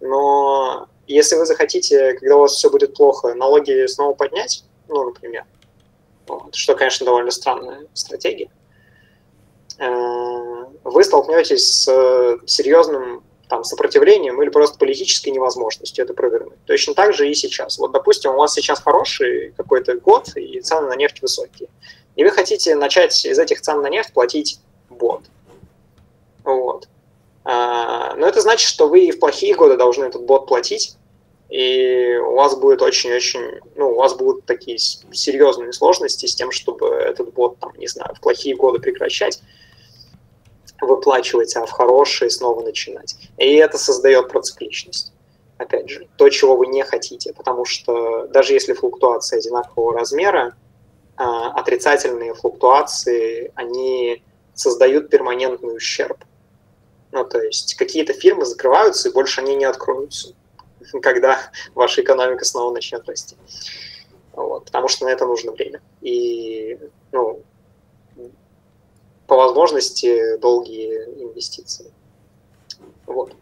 [0.00, 5.44] Но если вы захотите, когда у вас все будет плохо, налоги снова поднять, ну, например,
[6.26, 8.50] вот, что, конечно, довольно странная стратегия,
[9.78, 16.64] э, вы столкнетесь с серьезным там, сопротивлением или просто политической невозможностью это провернуть.
[16.66, 17.78] Точно так же и сейчас.
[17.78, 21.68] Вот, допустим, у вас сейчас хороший какой-то год, и цены на нефть высокие.
[22.14, 25.22] И вы хотите начать из этих цен на нефть платить бот.
[26.44, 26.88] Вот.
[27.44, 30.96] А, но это значит, что вы и в плохие годы должны этот бот платить,
[31.48, 36.86] и у вас будет очень-очень, ну, у вас будут такие серьезные сложности с тем, чтобы
[36.86, 39.40] этот бот, там, не знаю, в плохие годы прекращать,
[40.80, 43.16] выплачивать, а в хорошие снова начинать.
[43.38, 45.12] И это создает процикличность.
[45.58, 50.54] Опять же, то, чего вы не хотите, потому что даже если флуктуация одинакового размера,
[51.16, 54.22] а, отрицательные флуктуации, они
[54.54, 56.24] создают перманентный ущерб.
[57.12, 60.34] Ну, то есть какие-то фирмы закрываются, и больше они не откроются,
[61.02, 61.38] когда
[61.74, 63.36] ваша экономика снова начнет расти.
[64.32, 65.82] Вот, потому что на это нужно время.
[66.00, 66.78] И
[67.12, 67.42] ну,
[69.30, 71.92] по возможности долгие инвестиции.
[73.06, 73.36] Вот.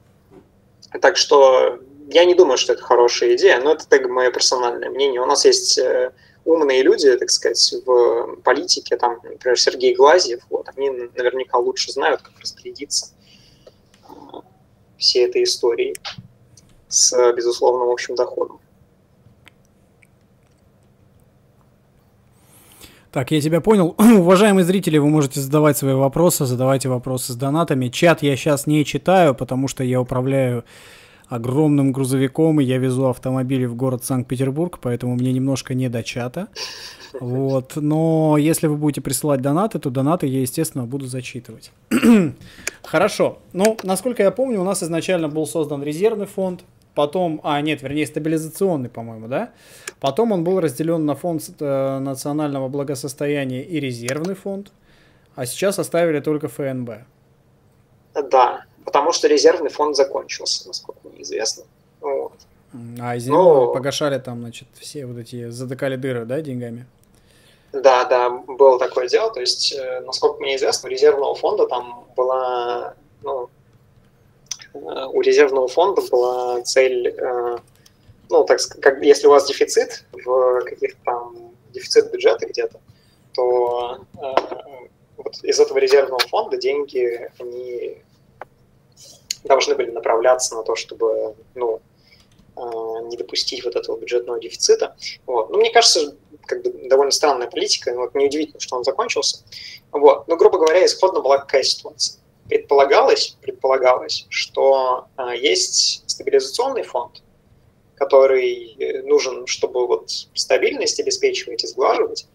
[1.00, 1.78] Так что
[2.10, 5.22] я не думаю, что это хорошая идея, но это так мое персональное мнение.
[5.22, 6.12] У нас есть э,
[6.44, 12.20] умные люди, так сказать, в политике, там, например, Сергей Глазьев, вот, они наверняка лучше знают,
[12.20, 13.14] как распорядиться
[14.02, 14.12] э,
[14.98, 15.96] всей этой историей
[16.88, 18.60] с безусловным общим доходом.
[23.18, 23.96] Так, я тебя понял.
[23.98, 27.88] Уважаемые зрители, вы можете задавать свои вопросы, задавайте вопросы с донатами.
[27.88, 30.64] Чат я сейчас не читаю, потому что я управляю
[31.26, 36.46] огромным грузовиком, и я везу автомобили в город Санкт-Петербург, поэтому мне немножко не до чата.
[37.18, 37.72] Вот.
[37.74, 41.72] Но если вы будете присылать донаты, то донаты я, естественно, буду зачитывать.
[42.84, 43.38] Хорошо.
[43.52, 46.60] Ну, насколько я помню, у нас изначально был создан резервный фонд,
[46.98, 49.52] потом, а нет, вернее, стабилизационный, по-моему, да?
[50.00, 54.72] Потом он был разделен на фонд э, национального благосостояния и резервный фонд,
[55.36, 56.90] а сейчас оставили только ФНБ.
[58.14, 61.62] Да, потому что резервный фонд закончился, насколько мне известно.
[62.00, 62.32] Вот.
[63.00, 63.72] А из него Но...
[63.72, 66.84] погашали там, значит, все вот эти, затыкали дыры, да, деньгами?
[67.72, 69.32] Да, да, было такое дело.
[69.32, 73.48] То есть, э, насколько мне известно, у резервного фонда там была, ну,
[74.72, 77.58] у резервного фонда была цель, э,
[78.30, 82.80] ну, так как если у вас дефицит в каких-то там дефицит бюджета где-то,
[83.34, 87.98] то э, вот из этого резервного фонда деньги, они
[89.44, 91.80] должны были направляться на то, чтобы, ну,
[92.56, 94.96] не допустить вот этого бюджетного дефицита.
[95.26, 95.50] Вот.
[95.50, 99.44] Ну, мне кажется, как бы довольно странная политика, вот неудивительно, что он закончился.
[99.92, 100.26] Вот.
[100.26, 102.20] Но, грубо говоря, исходно была какая ситуация?
[102.48, 107.22] Предполагалось, предполагалось, что а, есть стабилизационный фонд,
[107.94, 112.26] который э, нужен, чтобы вот стабильность обеспечивать и сглаживать.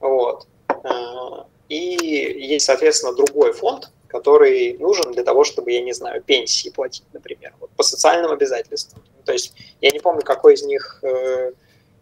[0.00, 0.46] Вот.
[0.68, 6.68] А, и есть, соответственно, другой фонд, который нужен для того, чтобы, я не знаю, пенсии
[6.68, 9.02] платить, например, вот, по социальным обязательствам.
[9.24, 11.52] То есть я не помню, какой из них э,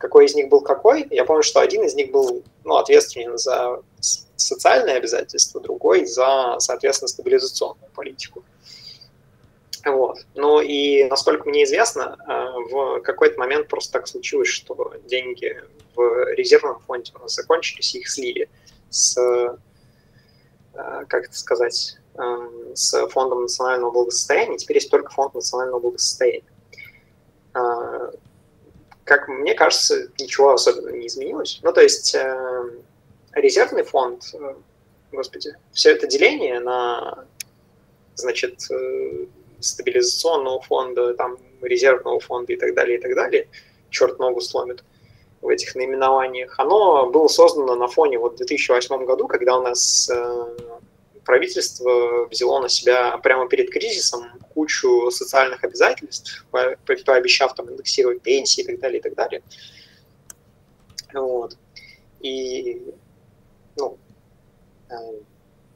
[0.00, 1.06] какой из них был какой.
[1.10, 3.82] Я помню, что один из них был ну, ответственен за
[4.34, 8.42] социальные обязательства, другой за, соответственно, стабилизационную политику.
[9.84, 10.20] Вот.
[10.34, 12.32] Ну и, насколько мне известно, э,
[12.72, 15.62] в какой-то момент просто так случилось, что деньги
[15.94, 18.48] в резервном фонде у нас закончились, их слили
[18.88, 19.54] с, э,
[21.08, 24.56] как это сказать, э, с фондом национального благосостояния.
[24.56, 26.44] Теперь есть только фонд национального благосостояния.
[29.10, 31.58] Как мне кажется, ничего особенного не изменилось.
[31.64, 32.16] Ну, то есть
[33.32, 34.22] резервный фонд,
[35.10, 37.24] господи, все это деление на,
[38.14, 38.68] значит,
[39.58, 43.48] стабилизационного фонда, там, резервного фонда и так далее, и так далее,
[43.90, 44.84] черт ногу сломит
[45.40, 50.08] в этих наименованиях, оно было создано на фоне вот в 2008 году, когда у нас
[50.08, 50.56] э,
[51.30, 58.66] правительство взяло на себя прямо перед кризисом кучу социальных обязательств, пообещав там индексировать пенсии и
[58.66, 59.42] так далее, и так далее.
[61.14, 61.56] Вот.
[62.18, 62.82] И,
[63.76, 63.96] ну,
[64.90, 64.94] э,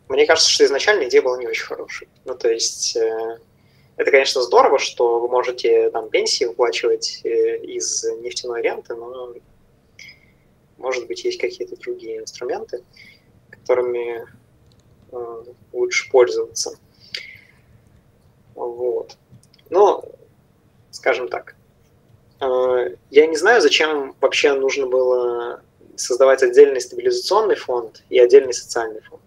[0.09, 2.09] мне кажется, что изначально идея была не очень хорошей.
[2.25, 3.39] Ну, то есть э,
[3.97, 9.33] это, конечно, здорово, что вы можете там пенсии выплачивать э, из нефтяной ренты, но,
[10.79, 12.83] может быть, есть какие-то другие инструменты,
[13.51, 14.27] которыми
[15.73, 16.79] лучше пользоваться.
[18.55, 19.17] Вот.
[19.71, 20.05] Но,
[20.91, 21.57] скажем так,
[22.41, 25.63] э, я не знаю, зачем вообще нужно было
[25.97, 29.23] создавать отдельный стабилизационный фонд и отдельный социальный фонд.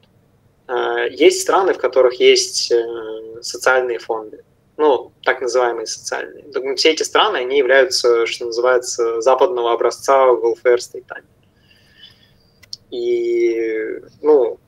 [0.68, 4.44] Э, есть страны, в которых есть э, социальные фонды
[4.78, 6.46] ну, так называемые социальные.
[6.76, 11.26] Все эти страны, они являются, что называется, западного образца welfare стейтами.
[12.92, 14.60] И, ну,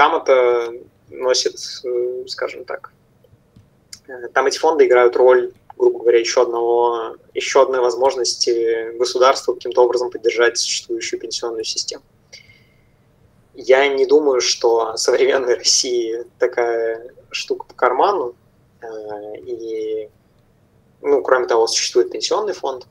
[0.00, 0.72] там это
[1.10, 1.58] носит,
[2.26, 2.92] скажем так,
[4.08, 9.84] э, там эти фонды играют роль, грубо говоря, еще одного, еще одной возможности государству каким-то
[9.84, 12.02] образом поддержать существующую пенсионную систему.
[13.54, 18.34] Я не думаю, что современной России такая штука по карману,
[18.82, 20.08] Э, и,
[21.00, 22.86] ну, кроме того, существует пенсионный фонд.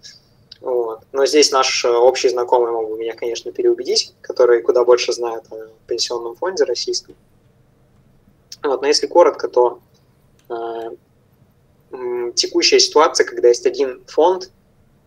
[0.62, 1.02] Вот.
[1.12, 5.70] Но здесь наш общий знакомый мог бы меня, конечно, переубедить, который куда больше знает о
[5.88, 7.16] пенсионном фонде российском.
[8.64, 8.82] Вот.
[8.82, 9.80] Но если коротко, то
[10.50, 10.90] э,
[12.36, 14.52] текущая ситуация, когда есть один фонд,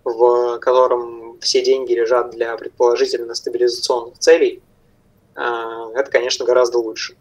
[0.05, 4.63] в котором все деньги лежат для предположительно стабилизационных целей,
[5.35, 5.41] э,
[5.95, 7.15] это, конечно, гораздо лучше.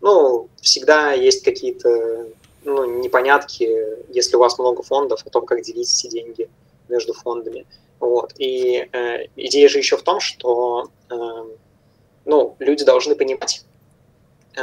[0.00, 2.28] Ну, всегда есть какие-то
[2.64, 3.68] ну, непонятки,
[4.10, 6.48] если у вас много фондов, о том, как делить эти деньги
[6.88, 7.66] между фондами.
[8.00, 8.34] Вот.
[8.38, 11.14] И э, идея же еще в том, что э,
[12.24, 13.64] ну, люди должны понимать,
[14.56, 14.62] э,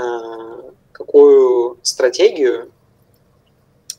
[0.91, 2.71] какую стратегию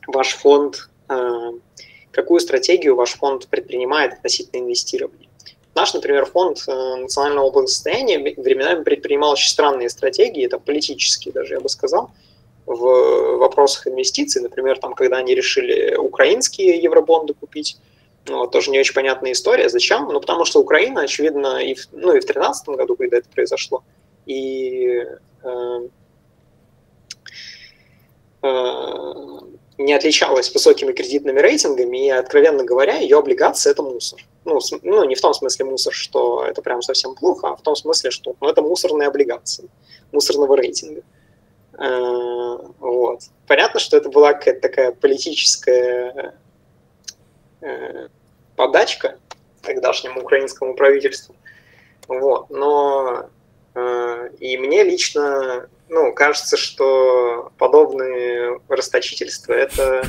[0.06, 1.52] ваш фонд, э,
[2.10, 5.28] какую стратегию ваш фонд предпринимает относительно инвестирования.
[5.74, 11.60] Наш, например, фонд э, национального благосостояния временами предпринимал очень странные стратегии, это политические даже, я
[11.60, 12.10] бы сказал,
[12.66, 17.78] в вопросах инвестиций, например, там, когда они решили украинские евробонды купить,
[18.26, 19.68] ну, тоже не очень понятная история.
[19.68, 20.08] Зачем?
[20.08, 23.82] Ну, потому что Украина, очевидно, и в, ну, и в 2013 году, когда это произошло,
[24.26, 25.04] и
[25.42, 25.88] э,
[28.42, 29.12] э,
[29.78, 34.20] не отличалась высокими кредитными рейтингами, и, откровенно говоря, ее облигации– это мусор.
[34.44, 37.62] Ну, с, ну, не в том смысле мусор, что это прям совсем плохо, а в
[37.62, 39.68] том смысле, что ну, это мусорные облигации
[40.12, 41.02] мусорного рейтинга.
[41.78, 43.20] Э, вот.
[43.48, 46.34] Понятно, что это была какая-то такая политическая
[48.56, 49.18] подачка
[49.62, 51.34] тогдашнему украинскому правительству.
[52.08, 52.50] Вот.
[52.50, 53.30] Но
[53.74, 60.04] э, и мне лично ну, кажется, что подобные расточительства это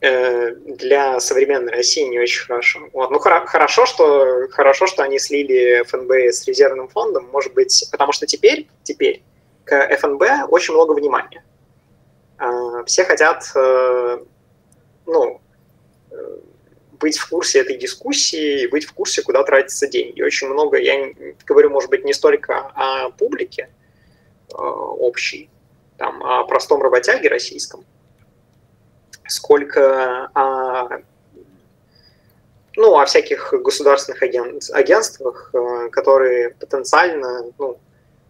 [0.00, 2.80] для современной России не очень хорошо.
[2.92, 3.10] Вот.
[3.10, 8.26] Ну, хорошо, что, хорошо, что они слили ФНБ с резервным фондом, может быть, потому что
[8.26, 9.22] теперь, теперь
[9.64, 11.42] к ФНБ очень много внимания.
[12.86, 14.18] Все хотят, э,
[15.06, 15.40] ну,
[16.10, 16.38] э,
[16.98, 20.22] быть в курсе этой дискуссии, быть в курсе, куда тратятся деньги.
[20.22, 21.12] Очень много, я
[21.44, 23.68] говорю, может быть, не столько о публике
[24.50, 25.50] э, общей,
[25.98, 27.84] там, о простом работяге российском,
[29.28, 31.02] сколько о,
[32.76, 37.78] ну, о всяких государственных агент, агентствах, э, которые потенциально ну,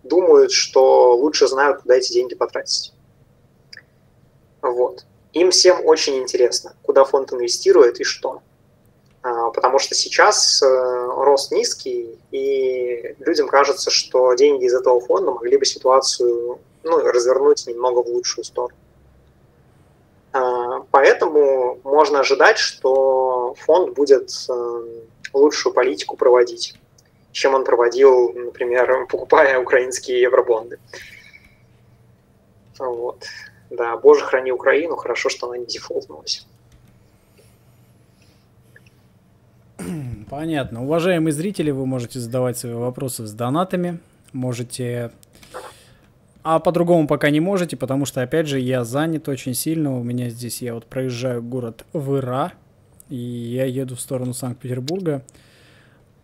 [0.03, 2.93] думают, что лучше знают, куда эти деньги потратить.
[4.63, 5.05] Вот.
[5.35, 8.41] Им всем очень интересно, куда фонд инвестирует и что.
[9.23, 15.33] А, потому что сейчас э, рост низкий, и людям кажется, что деньги из этого фонда
[15.33, 18.79] могли бы ситуацию ну, развернуть немного в лучшую сторону.
[20.33, 24.83] А, поэтому можно ожидать, что фонд будет э,
[25.33, 26.75] лучшую политику проводить,
[27.33, 30.79] чем он проводил, например, покупая украинские евробонды.
[32.79, 33.25] Вот.
[33.71, 36.47] Да, боже, храни Украину, хорошо, что она не дефолтнулась.
[40.31, 40.85] Понятно.
[40.85, 44.01] Уважаемые зрители, вы можете задавать свои вопросы с донатами.
[44.33, 45.11] Можете...
[46.43, 49.99] А по-другому пока не можете, потому что, опять же, я занят очень сильно.
[49.99, 52.53] У меня здесь, я вот проезжаю город Выра,
[53.09, 55.23] и я еду в сторону Санкт-Петербурга.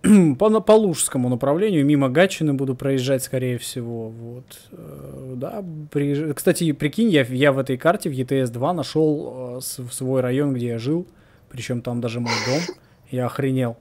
[0.38, 4.08] по, по Лужскому направлению, мимо Гатчины буду проезжать, скорее всего.
[4.08, 4.44] Вот.
[4.72, 6.32] Э, да, приезж...
[6.32, 10.78] Кстати, прикинь, я, я в этой карте в ETS-2 нашел э, свой район, где я
[10.78, 11.06] жил,
[11.50, 12.76] причем там даже мой дом.
[13.10, 13.76] Я охренел.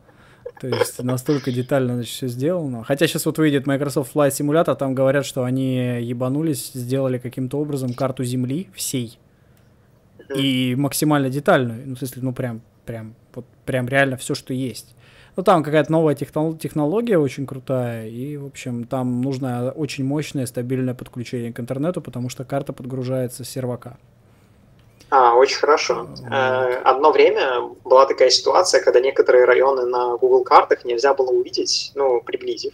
[0.60, 2.84] То есть настолько детально значит, все сделано.
[2.84, 7.94] Хотя сейчас вот выйдет Microsoft Flight Simulator, там говорят, что они ебанулись, сделали каким-то образом
[7.94, 9.20] карту Земли всей.
[10.36, 11.84] И максимально детальную.
[11.86, 14.96] Ну, в смысле, ну прям, прям, вот прям реально все, что есть.
[15.40, 20.94] Ну, там какая-то новая технология очень крутая, и, в общем, там нужно очень мощное стабильное
[20.94, 23.98] подключение к интернету, потому что карта подгружается с сервака.
[25.10, 26.10] А, очень хорошо.
[26.30, 31.94] Э, одно время была такая ситуация, когда некоторые районы на Google картах нельзя было увидеть,
[31.96, 32.74] ну, приблизив.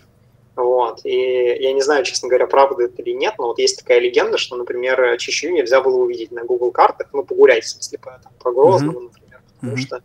[0.56, 1.02] Вот.
[1.06, 4.40] И я не знаю, честно говоря, правда это или нет, но вот есть такая легенда,
[4.40, 8.34] что, например, Чищу нельзя было увидеть на Google картах, ну, погулять, в смысле, по, там,
[8.40, 9.04] по Грозному, mm-hmm.
[9.04, 9.82] например, потому mm-hmm.
[9.82, 10.02] что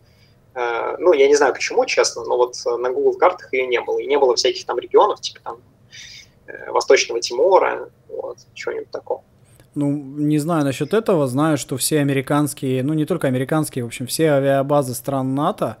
[0.53, 3.99] ну, я не знаю почему, честно, но вот на Google картах ее не было.
[3.99, 5.57] И не было всяких там регионов, типа там
[6.47, 9.23] э, Восточного Тимора, вот, чего-нибудь такого.
[9.73, 14.05] Ну, не знаю насчет этого, знаю, что все американские, ну не только американские, в общем,
[14.05, 15.77] все авиабазы стран НАТО,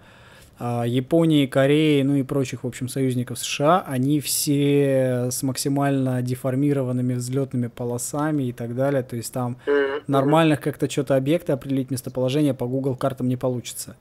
[0.63, 7.15] а, Японии, Кореи, ну и прочих, в общем, союзников США, они все с максимально деформированными
[7.15, 9.01] взлетными полосами и так далее.
[9.01, 10.03] То есть там mm-hmm.
[10.05, 13.97] нормальных как-то что-то объекты определить местоположение по Google картам не получится.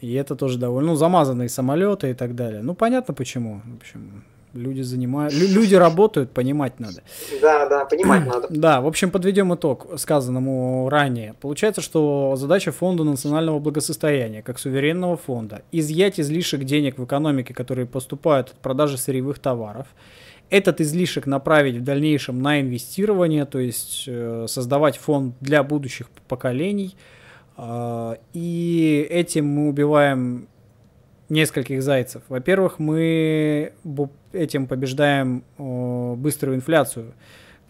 [0.00, 2.62] И это тоже довольно, ну, замазанные самолеты и так далее.
[2.62, 3.62] Ну, понятно почему.
[3.64, 4.22] В общем,
[4.54, 7.02] люди занимают, люди работают, понимать надо.
[7.42, 8.48] Да, да, понимать надо.
[8.50, 11.34] Да, в общем, подведем итог сказанному ранее.
[11.40, 17.86] Получается, что задача фонда национального благосостояния, как суверенного фонда, изъять излишек денег в экономике, которые
[17.86, 19.86] поступают от продажи сырьевых товаров,
[20.50, 26.96] этот излишек направить в дальнейшем на инвестирование, то есть э, создавать фонд для будущих поколений–
[28.32, 30.48] и этим мы убиваем
[31.28, 32.22] нескольких зайцев.
[32.28, 33.72] Во-первых, мы
[34.32, 37.14] этим побеждаем быструю инфляцию.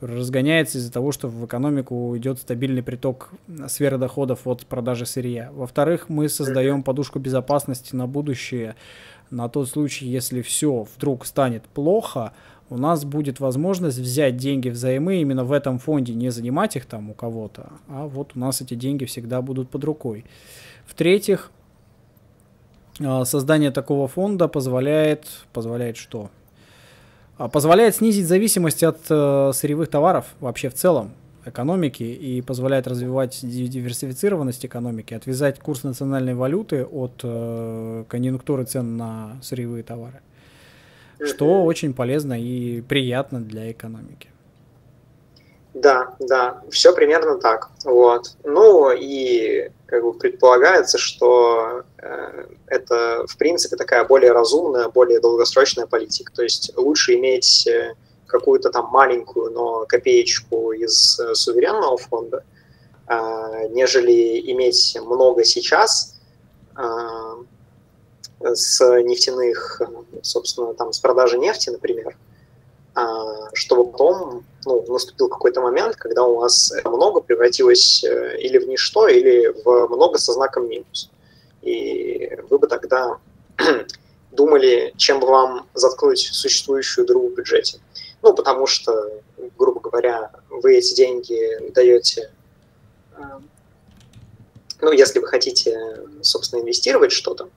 [0.00, 3.30] Разгоняется из-за того, что в экономику идет стабильный приток
[3.66, 5.50] сферы доходов от продажи сырья.
[5.52, 8.76] Во-вторых, мы создаем подушку безопасности на будущее,
[9.30, 12.32] на тот случай, если все вдруг станет плохо,
[12.70, 17.10] у нас будет возможность взять деньги взаймы именно в этом фонде, не занимать их там
[17.10, 20.24] у кого-то, а вот у нас эти деньги всегда будут под рукой.
[20.86, 21.50] В-третьих,
[23.00, 26.30] а, создание такого фонда позволяет, позволяет что?
[27.38, 31.12] А, позволяет снизить зависимость от э, сырьевых товаров вообще в целом
[31.44, 39.38] экономики и позволяет развивать диверсифицированность экономики, отвязать курс национальной валюты от э, конъюнктуры цен на
[39.40, 40.20] сырьевые товары
[41.24, 44.28] что очень полезно и приятно для экономики.
[45.74, 47.70] Да, да, все примерно так.
[47.84, 48.34] Вот.
[48.42, 55.86] Ну и как бы предполагается, что э, это в принципе такая более разумная, более долгосрочная
[55.86, 56.32] политика.
[56.32, 57.94] То есть лучше иметь э,
[58.26, 62.44] какую-то там маленькую, но копеечку из э, суверенного фонда,
[63.06, 66.18] э, нежели иметь много сейчас,
[66.76, 66.82] э,
[68.40, 69.82] с нефтяных,
[70.22, 72.16] собственно, там, с продажи нефти, например,
[72.94, 78.68] а, чтобы потом ну, наступил какой-то момент, когда у вас много превратилось э, или в
[78.68, 81.10] ничто, или в много со знаком минус.
[81.62, 83.18] И вы бы тогда
[84.32, 87.78] думали, чем бы вам заткнуть существующую дыру в бюджете.
[88.22, 89.22] Ну, потому что,
[89.56, 92.32] грубо говоря, вы эти деньги даете,
[93.16, 93.22] э,
[94.80, 97.48] ну, если вы хотите, собственно, инвестировать что-то,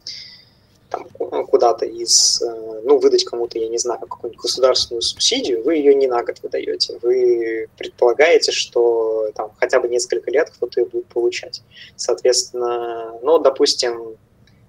[0.92, 1.08] там,
[1.46, 6.08] куда-то из, э, ну, выдать кому-то, я не знаю, какую-нибудь государственную субсидию, вы ее не
[6.08, 7.00] на год выдаете.
[7.02, 11.62] Вы предполагаете, что там хотя бы несколько лет кто-то ее будет получать.
[11.96, 14.18] Соответственно, ну, допустим,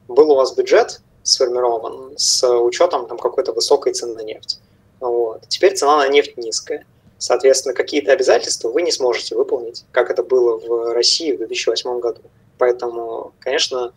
[0.07, 4.61] был у вас бюджет сформирован с учетом там какой-то высокой цены на нефть.
[5.01, 5.43] Вот.
[5.49, 6.87] Теперь цена на нефть низкая.
[7.19, 12.21] Соответственно, какие-то обязательства вы не сможете выполнить, как это было в России в 2008 году.
[12.59, 13.93] Поэтому, конечно,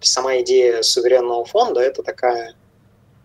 [0.00, 2.54] сама идея суверенного фонда это такая,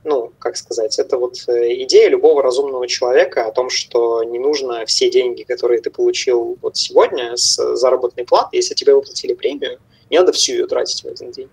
[0.04, 4.86] ну, как сказать, это вот э, идея любого разумного человека о том, что не нужно
[4.86, 9.80] все деньги, которые ты получил вот сегодня с заработной платы, если тебе выплатили премию,
[10.10, 11.50] Не надо всю ее тратить в один день.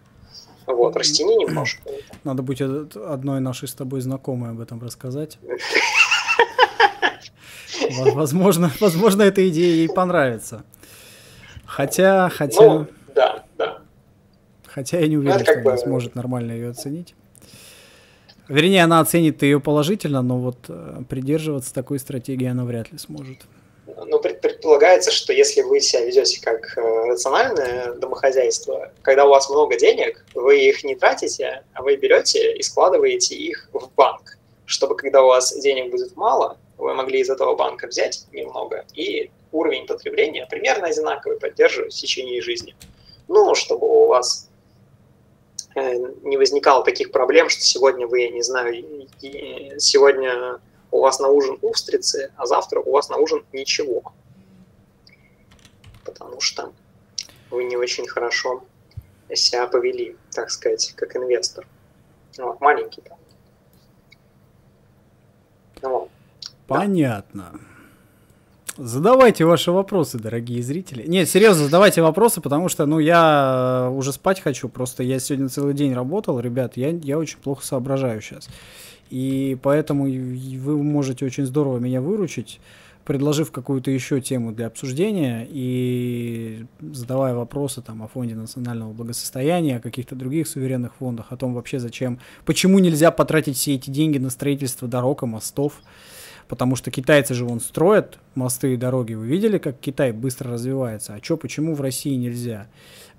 [0.67, 1.83] Вот, растяни немножко.
[2.25, 5.39] Надо будет одной нашей с тобой знакомой об этом рассказать.
[8.15, 10.65] Возможно, возможно, эта идея ей понравится.
[11.65, 12.63] Хотя, хотя...
[12.63, 12.87] Ну.
[14.73, 15.79] Хотя я не уверен, ну, что она бы...
[15.79, 17.15] сможет нормально ее оценить.
[18.49, 23.39] Вернее, она оценит ее положительно, но вот э, придерживаться такой стратегии она вряд ли сможет.
[23.87, 29.79] Ну, предполагается, что если вы себя ведете как э, рациональное домохозяйство, когда у вас много
[29.79, 34.37] денег, вы их не тратите, а вы берете и складываете их в банк,
[34.67, 39.31] чтобы когда у вас денег будет мало, вы могли из этого банка взять немного и
[39.53, 42.75] уровень потребления примерно одинаковый поддерживать в течение жизни.
[43.29, 44.50] Ну, чтобы у вас
[45.75, 48.75] не возникало таких проблем, что сегодня вы, я не знаю,
[49.79, 50.59] сегодня
[50.91, 54.13] у вас на ужин устрицы, а завтра у вас на ужин ничего.
[56.05, 56.73] Потому что
[57.51, 58.65] вы не очень хорошо
[59.35, 61.67] себя повели, так сказать, как инвестор.
[62.37, 63.19] Вот, маленький там.
[65.83, 66.11] Вот.
[66.67, 67.61] Понятно.
[68.83, 71.05] Задавайте ваши вопросы, дорогие зрители.
[71.07, 74.71] Нет, серьезно, задавайте вопросы, потому что, ну, я э, уже спать хочу.
[74.71, 78.49] Просто я сегодня целый день работал, ребят, я, я очень плохо соображаю сейчас.
[79.11, 82.59] И поэтому вы можете очень здорово меня выручить,
[83.05, 89.81] предложив какую-то еще тему для обсуждения и задавая вопросы там о фонде национального благосостояния, о
[89.81, 94.31] каких-то других суверенных фондах, о том вообще зачем, почему нельзя потратить все эти деньги на
[94.31, 95.83] строительство дорог и мостов,
[96.51, 99.15] потому что китайцы же вон строят мосты и дороги.
[99.15, 101.15] Вы видели, как Китай быстро развивается?
[101.15, 102.67] А что, почему в России нельзя?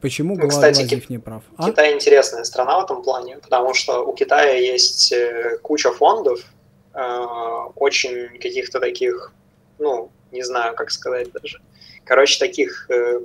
[0.02, 1.42] Почему ну, Кстати, Глазьев не прав?
[1.56, 1.70] А?
[1.70, 6.44] Китай интересная страна в этом плане, потому что у Китая есть э, куча фондов,
[6.94, 7.26] э,
[7.76, 9.32] очень каких-то таких,
[9.80, 11.62] ну, не знаю, как сказать даже,
[12.04, 13.22] короче, таких э,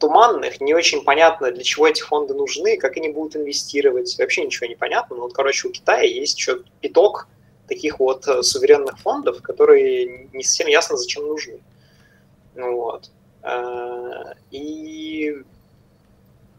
[0.00, 4.66] туманных, не очень понятно, для чего эти фонды нужны, как они будут инвестировать, вообще ничего
[4.66, 5.14] не понятно.
[5.14, 7.28] Но вот, короче, у Китая есть еще пяток
[7.72, 11.58] таких вот э, суверенных фондов, которые не совсем ясно, зачем нужны.
[12.54, 13.10] Ну, вот.
[13.42, 15.42] Э, и,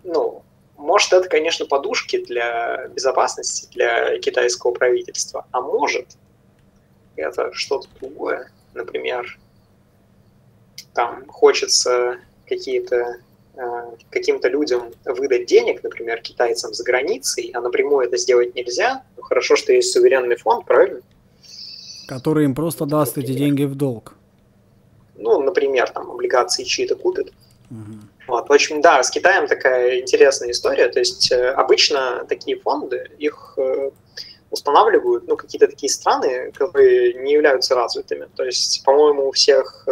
[0.03, 0.43] ну,
[0.75, 6.07] может, это, конечно, подушки для безопасности, для китайского правительства, а может,
[7.15, 8.51] это что-то другое.
[8.73, 9.37] Например,
[10.93, 12.17] там хочется
[12.47, 13.17] какие-то
[14.09, 19.55] каким-то людям выдать денег, например, китайцам за границей, а напрямую это сделать нельзя, ну, хорошо,
[19.55, 21.01] что есть суверенный фонд, правильно?
[22.07, 23.31] Который им просто даст например.
[23.31, 24.15] эти деньги в долг.
[25.15, 27.31] Ну, например, там облигации чьи-то купят.
[27.69, 27.99] Угу.
[28.27, 30.89] Вот, в общем, да, с Китаем такая интересная история.
[30.89, 33.91] То есть э, обычно такие фонды, их э,
[34.49, 38.27] устанавливают, ну, какие-то такие страны, которые не являются развитыми.
[38.35, 39.87] То есть, по-моему, у всех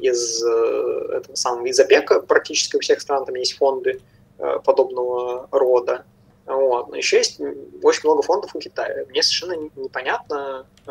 [0.00, 4.00] из э, этого самого из ОПЕКа, практически у всех стран там есть фонды
[4.38, 6.04] э, подобного рода.
[6.46, 6.88] Вот.
[6.88, 7.40] Но еще есть
[7.82, 9.04] очень много фондов у Китая.
[9.08, 10.90] Мне совершенно непонятно, э,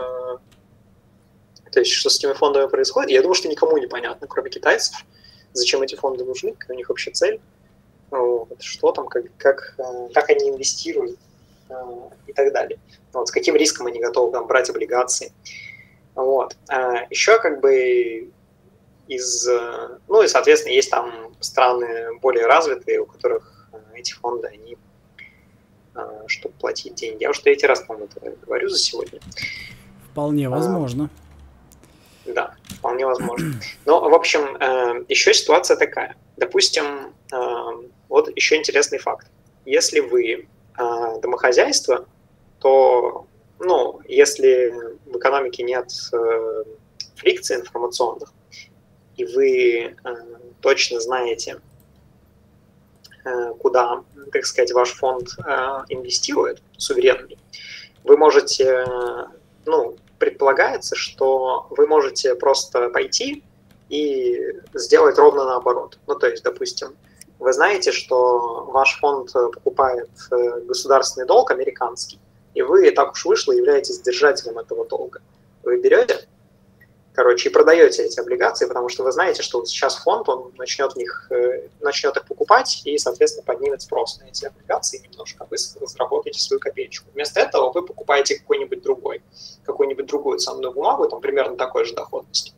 [1.72, 3.12] то есть, что с этими фондами происходит.
[3.12, 4.96] Я думаю, что никому не понятно, кроме китайцев,
[5.54, 7.40] зачем эти фонды нужны, какая у них вообще цель,
[8.10, 9.76] вот, что там, как, как,
[10.14, 11.20] как они инвестируют
[12.26, 12.80] и так далее.
[13.14, 15.32] Вот, с каким риском они готовы там, брать облигации.
[16.16, 16.56] Вот.
[17.12, 18.32] Еще как бы
[19.10, 19.48] из...
[19.48, 24.78] Э, ну и, соответственно, есть там страны более развитые, у которых э, эти фонды, они
[25.96, 27.24] э, чтобы платить деньги.
[27.24, 29.20] Я уже третий раз, по-моему, это говорю за сегодня.
[30.12, 31.10] Вполне а, возможно.
[32.28, 33.54] А, да, вполне возможно.
[33.86, 34.42] Но, в общем,
[35.10, 36.16] еще ситуация такая.
[36.38, 37.14] Допустим,
[38.08, 39.28] вот еще интересный факт.
[39.66, 40.48] Если вы
[41.22, 42.06] домохозяйство,
[42.60, 43.26] то,
[43.60, 44.74] ну, если
[45.06, 45.92] в экономике нет
[47.16, 48.32] фрикций информационных,
[49.20, 50.16] и вы э,
[50.62, 51.60] точно знаете,
[53.26, 55.52] э, куда, так сказать, ваш фонд э,
[55.90, 57.38] инвестирует, суверенный,
[58.06, 58.86] вы можете,
[59.66, 63.44] ну, предполагается, что вы можете просто пойти
[63.90, 66.00] и сделать ровно наоборот.
[66.08, 66.96] Ну, то есть, допустим,
[67.40, 70.10] вы знаете, что ваш фонд покупает
[70.66, 72.20] государственный долг американский,
[72.54, 75.22] и вы, так уж вышло, являетесь держателем этого долга.
[75.64, 76.26] Вы берете
[77.20, 80.94] короче, и продаете эти облигации, потому что вы знаете, что вот сейчас фонд, он начнет,
[80.94, 85.48] в них, э, начнет их покупать и, соответственно, поднимет спрос на эти облигации немножко, а
[85.52, 87.10] вы заработаете свою копеечку.
[87.14, 89.22] Вместо этого вы покупаете какой-нибудь другой,
[89.66, 92.54] какую-нибудь другую ценную бумагу, там примерно такой же доходности.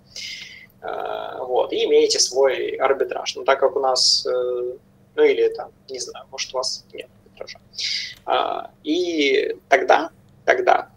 [0.84, 3.36] Э, вот, и имеете свой арбитраж.
[3.36, 4.74] Но так как у нас, э,
[5.16, 7.60] ну или это, не знаю, может у вас нет арбитража.
[8.84, 10.12] И тогда,
[10.46, 10.92] тогда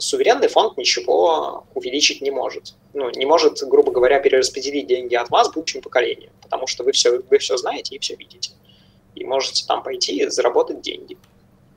[0.00, 2.74] суверенный фонд ничего увеличить не может.
[2.94, 7.18] Ну, не может, грубо говоря, перераспределить деньги от вас будущим поколениям, потому что вы все,
[7.18, 8.52] вы все знаете и все видите.
[9.14, 11.16] И можете там пойти и заработать деньги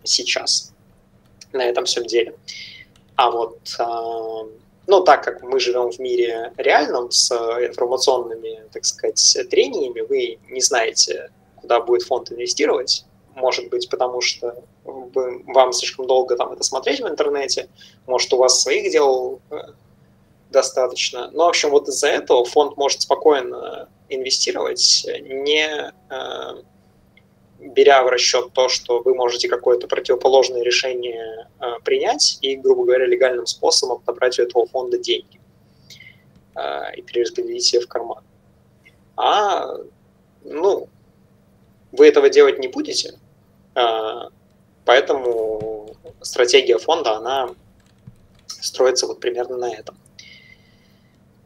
[0.03, 0.73] сейчас
[1.53, 2.35] на этом всем деле.
[3.15, 4.49] А вот, э,
[4.87, 10.61] ну, так как мы живем в мире реальном с информационными, так сказать, трениями, вы не
[10.61, 13.05] знаете, куда будет фонд инвестировать,
[13.35, 14.63] может быть, потому что
[15.13, 17.69] вы, вам слишком долго там это смотреть в интернете,
[18.07, 19.55] может, у вас своих дел э,
[20.49, 21.29] достаточно.
[21.31, 26.63] Но, в общем, вот из-за этого фонд может спокойно инвестировать, не э,
[27.59, 33.05] беря в расчет то, что вы можете какое-то противоположное решение э, принять и, грубо говоря,
[33.05, 35.39] легальным способом набрать у этого фонда деньги
[36.55, 38.23] э, и перераспределить ее в карман.
[39.15, 39.75] А,
[40.43, 40.87] ну,
[41.91, 43.19] вы этого делать не будете,
[43.75, 44.29] а,
[44.89, 47.49] поэтому стратегия фонда, она
[48.47, 49.95] строится вот примерно на этом.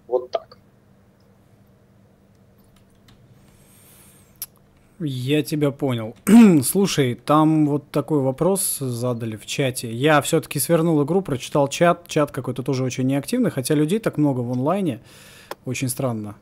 [0.08, 0.58] Вот так.
[5.00, 6.16] Я тебя понял.
[6.64, 9.92] Слушай, там вот такой вопрос задали в чате.
[9.92, 12.08] Я все-таки свернул игру, прочитал чат.
[12.08, 15.02] Чат какой-то тоже очень неактивный, хотя людей так много в онлайне.
[15.66, 16.36] Очень странно.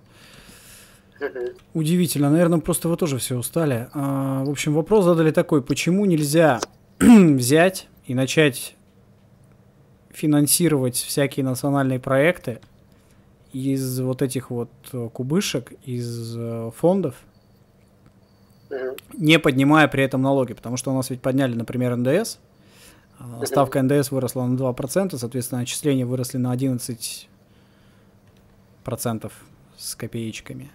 [1.73, 2.29] Удивительно.
[2.29, 3.89] Наверное, просто вы тоже все устали.
[3.93, 5.63] А, в общем, вопрос задали такой.
[5.63, 6.59] Почему нельзя
[7.35, 8.75] взять и начать
[10.11, 12.59] финансировать всякие национальные проекты
[13.53, 17.15] из вот этих вот э, кубышек, из э, фондов,
[19.13, 22.37] не поднимая при этом налоги, потому что у нас ведь подняли, например, НДС,
[23.17, 27.27] а, ставка НДС выросла на 2%, соответственно, отчисления выросли на 11%
[29.77, 30.71] с копеечками.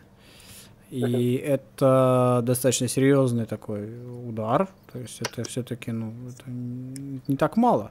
[0.91, 3.89] И это достаточно серьезный такой
[4.29, 4.69] удар.
[4.93, 7.91] То есть это все-таки ну, это не так мало.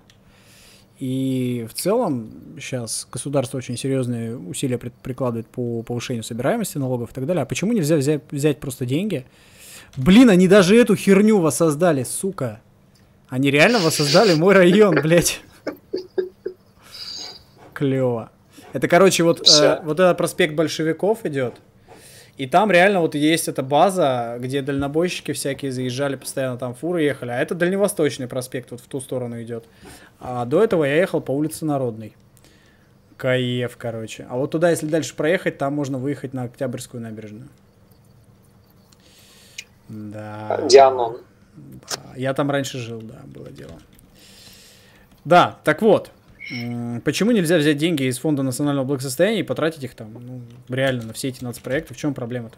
[0.98, 7.26] И в целом сейчас государство очень серьезные усилия прикладывает по повышению собираемости налогов и так
[7.26, 7.44] далее.
[7.44, 9.26] А почему нельзя взять, взять просто деньги?
[9.98, 12.62] Блин, они даже эту херню воссоздали, сука.
[13.28, 15.42] Они реально воссоздали мой район, блядь.
[17.74, 18.32] Клево.
[18.72, 21.56] Это, короче, вот, э, вот этот проспект большевиков идет.
[22.38, 27.32] И там реально вот есть эта база, где дальнобойщики всякие заезжали, постоянно там фуры ехали.
[27.32, 29.66] А это Дальневосточный проспект вот в ту сторону идет.
[30.20, 32.14] А до этого я ехал по улице Народной.
[33.16, 34.28] Каев, короче.
[34.30, 37.48] А вот туда, если дальше проехать, там можно выехать на Октябрьскую набережную.
[39.88, 40.62] Да.
[40.70, 41.22] Дианон.
[41.56, 42.18] Да.
[42.18, 43.80] Я там раньше жил, да, было дело.
[45.24, 46.12] Да, так вот.
[47.04, 51.14] Почему нельзя взять деньги из Фонда национального благосостояния и потратить их там ну, реально на
[51.14, 51.94] все эти нацпроекты?
[51.94, 52.58] В чем проблема-то?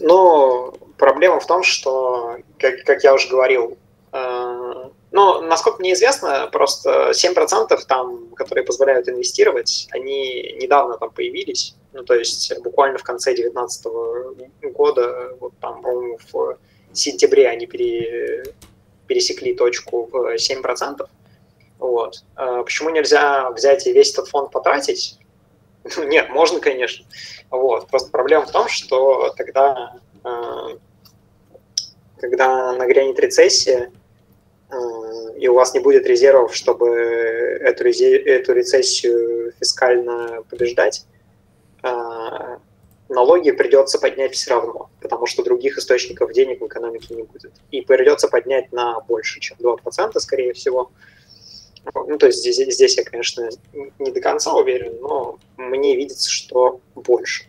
[0.00, 3.78] Ну, проблема в том, что, как, как я уже говорил,
[4.12, 4.72] э,
[5.12, 11.74] ну, насколько мне известно, просто 7% там, которые позволяют инвестировать, они недавно там появились.
[11.92, 13.86] Ну, то есть буквально в конце 2019
[14.74, 16.58] года, вот там, по-моему, в
[16.92, 18.44] сентябре они пере,
[19.06, 21.08] пересекли точку в 7%.
[21.82, 22.22] Вот.
[22.36, 25.18] А почему нельзя взять и весь этот фонд потратить?
[25.96, 27.04] Нет, можно, конечно.
[27.50, 27.88] Вот.
[27.88, 30.68] Просто проблема в том, что тогда, а,
[32.20, 33.90] когда нагрянет рецессия,
[34.70, 34.76] а,
[35.36, 41.04] и у вас не будет резервов, чтобы эту, эту рецессию фискально побеждать,
[43.08, 47.52] налоги придется поднять все равно, потому что других источников денег в экономике не будет.
[47.72, 50.92] И придется поднять на больше, чем 2%, скорее всего.
[51.94, 53.48] Ну, то есть здесь, здесь я, конечно,
[53.98, 57.44] не до конца уверен, но мне видится, что больше.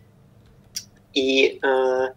[1.14, 2.08] И, э,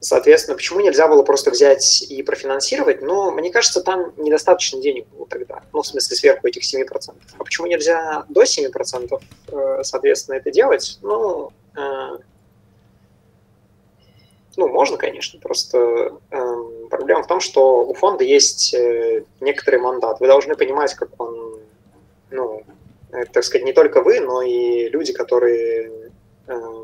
[0.00, 3.00] соответственно, почему нельзя было просто взять и профинансировать?
[3.00, 5.62] Ну, мне кажется, там недостаточно денег было тогда.
[5.72, 7.14] Ну, в смысле, сверху этих 7%.
[7.38, 10.98] А почему нельзя до 7%, э, соответственно, это делать?
[11.00, 12.18] Ну, э,
[14.58, 16.18] ну, можно, конечно, просто
[16.90, 20.20] Проблема в том, что у фонда есть э, некоторый мандат.
[20.20, 21.60] Вы должны понимать, как он,
[22.30, 22.62] ну,
[23.12, 26.10] э, так сказать, не только вы, но и люди, которые,
[26.46, 26.82] э,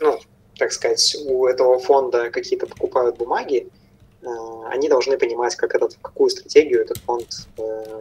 [0.00, 0.18] ну,
[0.58, 3.68] так сказать, у этого фонда какие-то покупают бумаги,
[4.68, 7.26] они должны понимать, как этот, какую стратегию этот фонд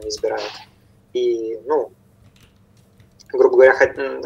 [0.06, 0.52] избирает.
[1.12, 1.92] И, ну,
[3.34, 3.74] грубо говоря,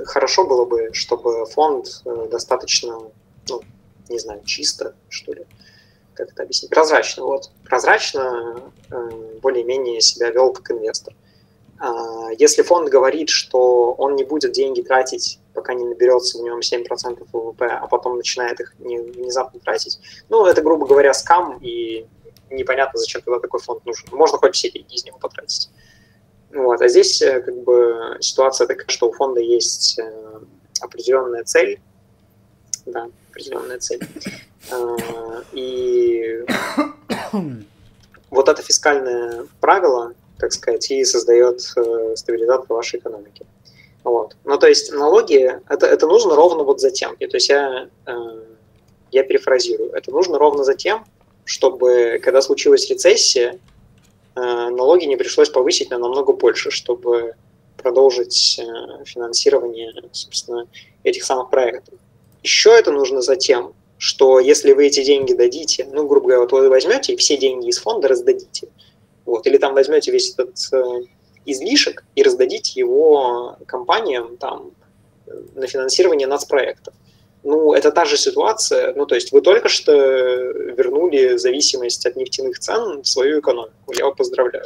[0.05, 2.99] хорошо было бы, чтобы фонд достаточно,
[3.49, 3.61] ну,
[4.09, 5.45] не знаю, чисто, что ли,
[6.13, 9.09] как это объяснить, прозрачно, вот, прозрачно э,
[9.41, 11.13] более-менее себя вел как инвестор.
[11.79, 16.59] А, если фонд говорит, что он не будет деньги тратить, пока не наберется в нем
[16.59, 22.07] 7% ВВП, а потом начинает их внезапно тратить, ну, это, грубо говоря, скам, и
[22.49, 24.07] непонятно, зачем тогда такой фонд нужен.
[24.11, 25.69] Можно хоть все деньги из него потратить.
[26.51, 26.81] Вот.
[26.81, 30.39] А здесь э, как бы ситуация такая, что у фонда есть э,
[30.81, 31.79] определенная цель,
[32.85, 34.01] да, определенная цель.
[34.71, 34.97] Э,
[35.53, 36.43] и
[38.29, 43.45] вот это фискальное правило, так сказать, и создает стабилизатор вашей экономики.
[44.03, 44.35] Вот.
[44.45, 47.15] Ну, то есть налоги, это, это нужно ровно вот за тем.
[47.17, 47.89] То есть я,
[49.11, 49.91] я перефразирую.
[49.91, 51.05] Это нужно ровно за тем,
[51.43, 53.59] чтобы, когда случилась рецессия,
[54.37, 57.33] Э, налоги не пришлось повысить на намного больше, чтобы
[57.75, 60.67] продолжить э, финансирование, собственно,
[61.03, 61.95] этих самых проектов.
[62.47, 66.53] Еще это нужно за тем, что если вы эти деньги дадите, ну, грубо говоря, вот
[66.53, 68.69] вы возьмете и все деньги из фонда раздадите,
[69.25, 71.01] вот, или там возьмете весь этот э,
[71.45, 74.71] излишек и раздадите его компаниям там
[75.55, 76.93] на финансирование нацпроектов
[77.43, 82.59] ну, это та же ситуация, ну, то есть вы только что вернули зависимость от нефтяных
[82.59, 84.65] цен в свою экономику, я вас поздравляю.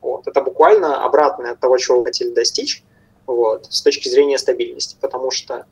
[0.00, 0.26] Вот.
[0.26, 2.82] Это буквально обратное от того, чего вы хотели достичь,
[3.26, 5.66] вот, с точки зрения стабильности, потому что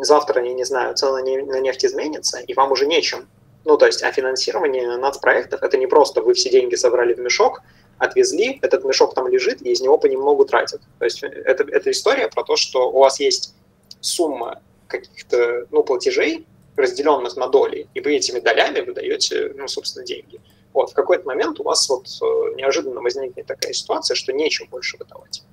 [0.00, 3.28] завтра, я не знаю, цена на нефть изменится, и вам уже нечем.
[3.64, 7.62] Ну, то есть, а финансирование нацпроектов– это не просто вы все деньги собрали в мешок,
[7.98, 10.82] отвезли, этот мешок там лежит, и из него понемногу тратят.
[10.98, 13.54] То есть, это, это история про то, что у вас есть
[14.00, 16.46] сумма каких-то ну, платежей,
[16.76, 20.40] разделенных на доли, и вы этими долями выдаете, ну, собственно, деньги.
[20.72, 24.96] Вот, в какой-то момент у вас вот э, неожиданно возникнет такая ситуация, что нечем больше
[24.96, 25.44] выдавать.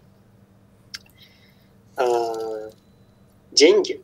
[1.95, 2.71] А,
[3.51, 4.01] деньги.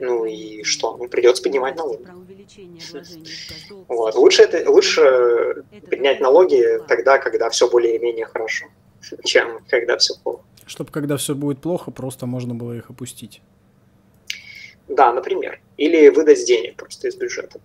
[0.00, 0.96] Ну и что?
[0.96, 2.06] Ну, придется поднимать налоги.
[3.88, 4.14] Вот.
[4.14, 8.66] Лучше, это, лучше поднять налоги тогда, когда все более-менее хорошо,
[9.24, 10.42] чем когда все плохо.
[10.66, 13.40] Чтобы когда все будет плохо, просто можно было их опустить.
[14.88, 15.60] Да, например.
[15.76, 17.60] Или выдать денег просто из бюджета.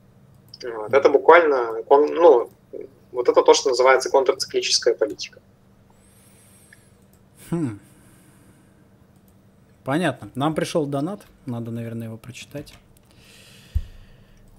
[0.63, 0.93] Вот.
[0.93, 2.49] Это буквально, ну,
[3.11, 5.39] вот это то, что называется контрциклическая политика.
[7.49, 7.79] Хм.
[9.83, 10.29] Понятно.
[10.35, 12.73] Нам пришел донат, надо, наверное, его прочитать.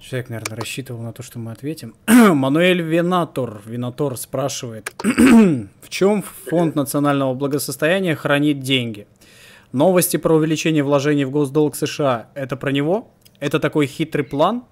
[0.00, 1.94] Человек, наверное, рассчитывал на то, что мы ответим.
[2.08, 9.06] Мануэль Винатор, Винатор спрашивает, в чем фонд национального благосостояния хранит деньги?
[9.70, 13.08] Новости про увеличение вложений в госдолг США, это про него?
[13.38, 14.64] Это такой хитрый план?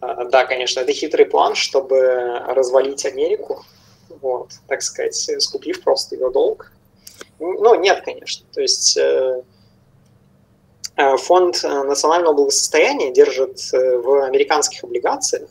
[0.00, 3.64] А, да, конечно, это хитрый план, чтобы развалить Америку,
[4.20, 6.70] вот, так сказать, скупив просто ее долг.
[7.42, 8.46] Ну, нет, конечно.
[8.52, 9.42] То есть э,
[10.96, 15.48] э, фонд национального благосостояния держит э, в американских облигациях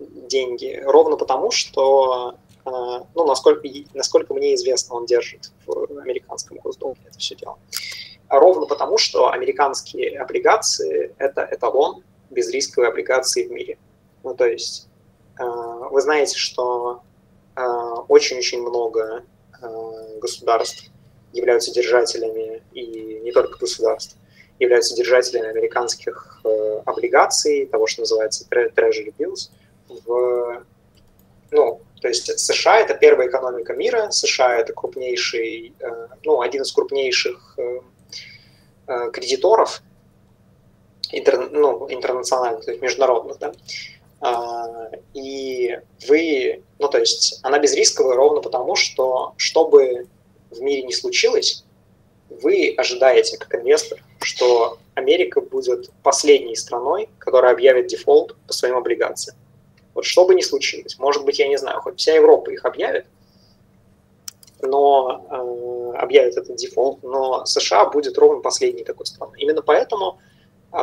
[0.00, 2.34] деньги ровно потому, что
[2.64, 7.58] ну, насколько, насколько мне известно, он держит в американском госдолге это все дело.
[8.28, 13.78] Ровно потому, что американские облигации– это эталон безрисковой облигации в мире.
[14.24, 14.88] Ну, то есть
[15.38, 17.02] вы знаете, что
[18.08, 19.24] очень-очень много
[20.20, 20.90] государств
[21.32, 24.16] являются держателями, и не только государств,
[24.58, 29.50] являются держателями американских э, облигаций, того, что называется treasury bills,
[29.88, 30.64] в,
[31.50, 36.72] ну, то есть США это первая экономика мира, США это крупнейший, э, ну, один из
[36.72, 37.80] крупнейших э,
[38.86, 39.82] э, кредиторов
[41.12, 43.52] интер, ну, интернациональных, то есть международных, да.
[44.20, 45.78] А, и
[46.08, 50.06] вы, ну, то есть она безрисковая ровно потому, что что бы
[50.50, 51.64] в мире не случилось,
[52.28, 59.36] вы ожидаете как инвестор, что Америка будет последней страной, которая объявит дефолт по своим облигациям.
[59.94, 63.06] Вот что бы ни случилось, может быть, я не знаю, хоть вся Европа их объявит,
[64.62, 69.38] но э, объявит этот дефолт, но США будет ровно последней такой страной.
[69.38, 70.18] Именно поэтому
[70.72, 70.76] э,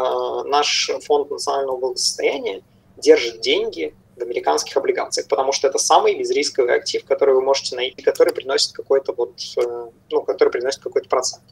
[0.46, 2.64] наш фонд национального благосостояния
[2.98, 8.02] держит деньги в американских облигациях, потому что это самый безрисковый актив, который вы можете найти,
[8.02, 11.44] который приносит какой-то вот, э, ну, который приносит какой-то процент.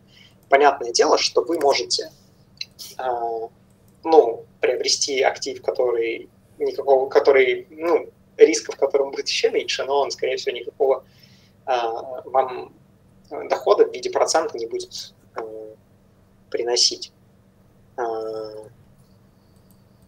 [0.49, 2.09] Понятное дело, что вы можете,
[2.97, 3.03] э,
[4.03, 10.37] ну, приобрести актив, который никакого, который, ну, рисков, которым будет еще меньше, но он, скорее
[10.37, 11.05] всего, никакого
[11.65, 12.73] а, вам
[13.49, 15.13] дохода в виде процента не будет
[16.49, 17.11] приносить.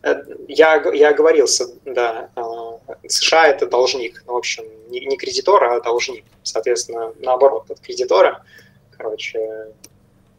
[0.04, 0.16] Э,
[0.48, 5.82] я, я оговорился, да, а, США это должник, ну, в общем, не, не кредитор, а
[5.82, 8.44] должник, соответственно, наоборот, от кредитора,
[8.92, 9.74] короче,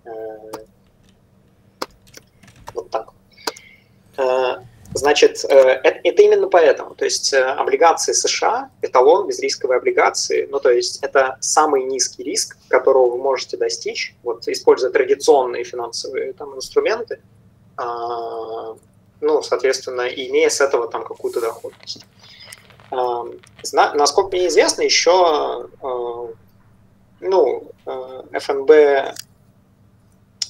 [0.04, 0.10] э,
[2.74, 3.10] вот так.
[4.16, 4.56] Э,
[4.94, 6.94] Значит, это именно поэтому.
[6.94, 13.10] То есть облигации США, эталон безрисковой облигации, ну то есть это самый низкий риск, которого
[13.10, 17.20] вы можете достичь, вот используя традиционные финансовые там, инструменты,
[17.76, 18.76] а,
[19.20, 22.04] ну, соответственно, имея с этого там какую-то доходность.
[22.90, 23.24] А,
[23.72, 25.68] насколько мне известно, еще
[27.20, 28.70] ну, ФНБ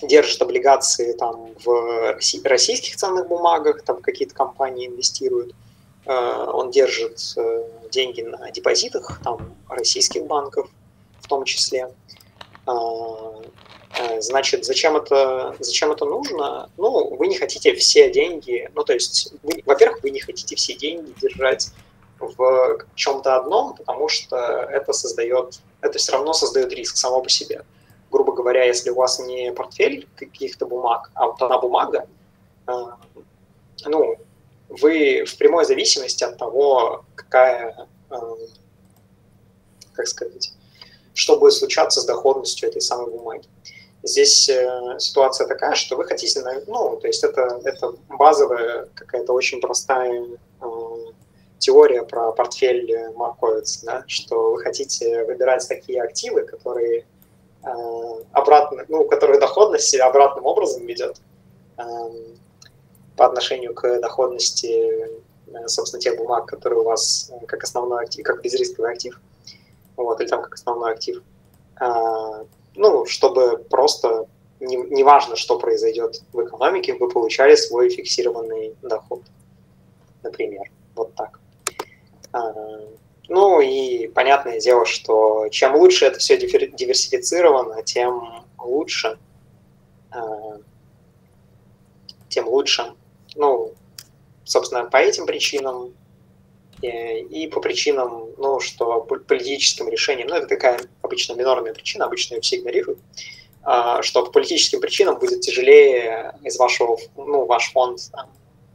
[0.03, 5.55] держит облигации там в российских ценных бумагах, там какие-то компании инвестируют.
[6.07, 7.21] Он держит
[7.91, 10.69] деньги на депозитах там российских банков
[11.21, 11.89] в том числе.
[13.97, 16.71] Э, значит, зачем это, зачем это нужно?
[16.77, 20.75] Ну, вы не хотите все деньги, ну, то есть, вы, во-первых, вы не хотите все
[20.75, 21.69] деньги держать
[22.21, 27.65] в чем-то одном, потому что это создает, это все равно создает риск само по себе.
[28.11, 32.07] Грубо говоря, если у вас не портфель каких-то бумаг, а вот одна бумага,
[32.67, 32.73] э,
[33.87, 34.17] ну,
[34.69, 38.17] вы в прямой зависимости от того, какая, э,
[39.93, 40.53] как сказать,
[41.15, 43.49] что будет случаться с доходностью этой самой бумаги.
[44.03, 49.61] Здесь э, ситуация такая, что вы хотите, ну, то есть это, это базовая какая-то очень
[49.61, 50.25] простая
[50.61, 50.67] э,
[51.59, 57.07] теория про портфель Марковиц, да, что вы хотите выбирать такие активы, которые
[57.65, 57.69] э,
[58.33, 61.21] обратно, ну, у которых доходность обратным образом ведет
[63.17, 65.09] по отношению к доходности,
[65.67, 69.21] собственно, тех бумаг, которые у вас как основной актив, как безрисковый актив,
[69.97, 71.23] вот, или там как основной актив.
[71.81, 72.45] Э,
[72.79, 74.27] ну, чтобы просто
[74.61, 79.23] не, не важно, что произойдет в экономике, вы получали свой фиксированный доход,
[80.23, 80.65] например,
[80.95, 81.41] вот так.
[82.33, 82.55] А,
[83.29, 89.19] ну и понятное дело, что чем лучше это все диверсифицировано, тем лучше,
[90.11, 90.59] а,
[92.29, 92.95] тем лучше.
[93.35, 93.73] Ну,
[94.45, 95.95] собственно, по этим причинам
[96.83, 102.41] и по причинам, ну, что политическим решениям, ну, это такая обычно минорная причина, обычно ее
[102.41, 103.01] все игнорируют,
[103.63, 108.31] а, что по политическим причинам будет тяжелее из вашего, ну, ваш фонд там,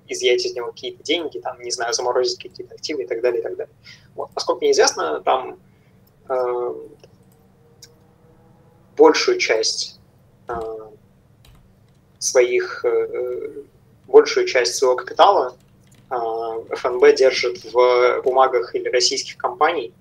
[0.07, 3.43] изъять из него какие-то деньги, там, не знаю, заморозить какие-то активы и так далее, и
[3.43, 3.73] так далее.
[4.15, 4.30] Вот.
[4.35, 5.59] Насколько мне известно, там
[6.30, 6.73] э,
[8.97, 9.99] большую часть
[10.47, 10.53] э,
[12.19, 13.63] своих, э,
[14.07, 15.55] большую часть своего капитала
[16.76, 19.94] ФНБ держит в бумагах или российских компаний,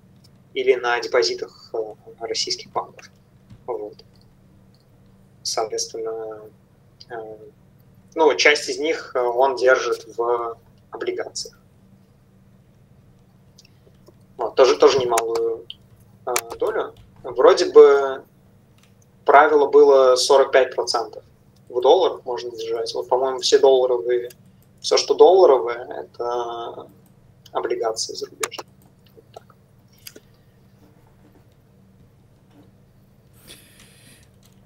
[0.53, 1.77] или на депозитах э,
[2.19, 3.09] российских банков.
[3.65, 3.95] Вот.
[5.41, 6.41] Соответственно,
[7.09, 7.15] э,
[8.15, 10.57] ну, часть из них он держит в
[10.91, 11.59] облигациях.
[14.37, 15.65] Вот, тоже, тоже немалую
[16.59, 16.93] долю.
[17.23, 18.23] Вроде бы
[19.25, 21.23] правило было 45%
[21.69, 22.93] в долларах можно держать.
[22.93, 24.29] Вот, по-моему, все долларовые
[24.83, 26.87] все, что долларовое, это
[27.53, 28.67] облигации зарубежные.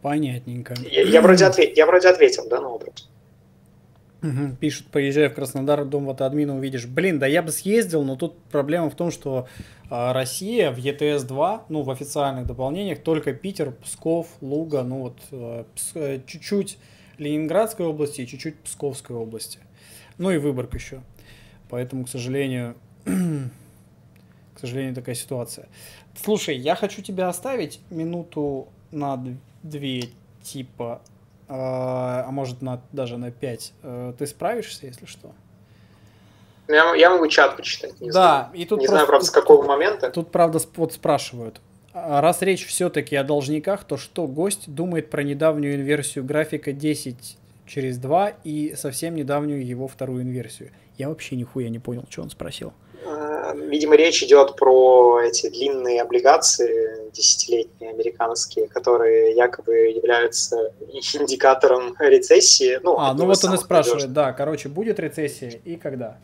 [0.01, 0.73] Понятненько.
[0.89, 3.09] Я, я, вроде ответ, я вроде ответил, да, на вопрос.
[4.23, 4.55] Угу.
[4.59, 6.87] Пишут, поезжай в Краснодар, дом вот админа увидишь.
[6.87, 9.47] Блин, да я бы съездил, но тут проблема в том, что
[9.91, 15.65] э, Россия в ЕТС-2, ну, в официальных дополнениях, только Питер, Псков, Луга, ну вот э,
[15.93, 16.79] э чуть-чуть
[17.19, 19.59] Ленинградской области и чуть-чуть Псковской области.
[20.17, 21.01] Ну и Выборг еще.
[21.69, 22.75] Поэтому, к сожалению,
[23.05, 25.67] к сожалению, такая ситуация.
[26.23, 29.21] Слушай, я хочу тебя оставить минуту на
[29.63, 30.09] две,
[30.41, 31.01] типа,
[31.47, 33.73] э, а может на, даже на пять.
[33.83, 35.31] Э, ты справишься, если что?
[36.67, 37.99] Я, я могу чат почитать.
[38.01, 38.61] Не да, знаю.
[38.61, 40.09] и тут не просто, знаю, правда, с какого момента.
[40.09, 41.61] Тут, правда, вот спрашивают.
[41.93, 47.37] А раз речь все-таки о должниках, то что гость думает про недавнюю инверсию графика 10
[47.67, 50.71] через два и совсем недавнюю его вторую инверсию.
[50.97, 52.73] Я вообще нихуя не понял, что он спросил.
[53.05, 62.79] А, видимо, речь идет про эти длинные облигации десятилетние американские, которые якобы являются индикатором рецессии.
[62.83, 64.13] Ну, а, ну вот он и спрашивает, надежных.
[64.13, 66.17] да, короче, будет рецессия и когда?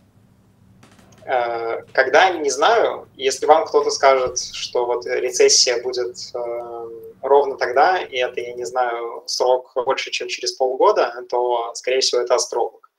[1.26, 3.08] А, когда, не знаю.
[3.16, 6.88] Если вам кто-то скажет, что вот рецессия будет а,
[7.24, 12.22] ровно тогда, и это, я не знаю, срок больше, чем через полгода, то, скорее всего,
[12.22, 12.92] это астролог.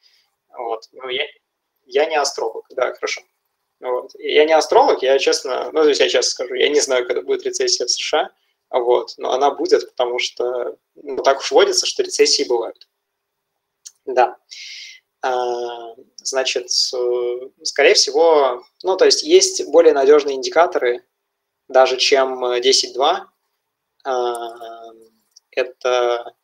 [0.49, 0.89] Вот.
[0.93, 1.25] Ну, я,
[1.87, 3.23] я не астролог, да, хорошо.
[3.81, 4.13] Вот.
[4.19, 7.23] Я не астролог, я честно, ну, то есть я честно скажу, я не знаю, когда
[7.23, 8.31] будет рецессия в США,
[8.71, 12.89] вот, но она будет, потому что ну, так уж водится, что рецессии бывают.
[14.07, 14.37] Да.
[15.23, 21.05] А, значит, скорее всего, ну, то есть есть более надежные индикаторы,
[21.69, 23.29] даже чем 10.2, а,
[24.05, 26.35] это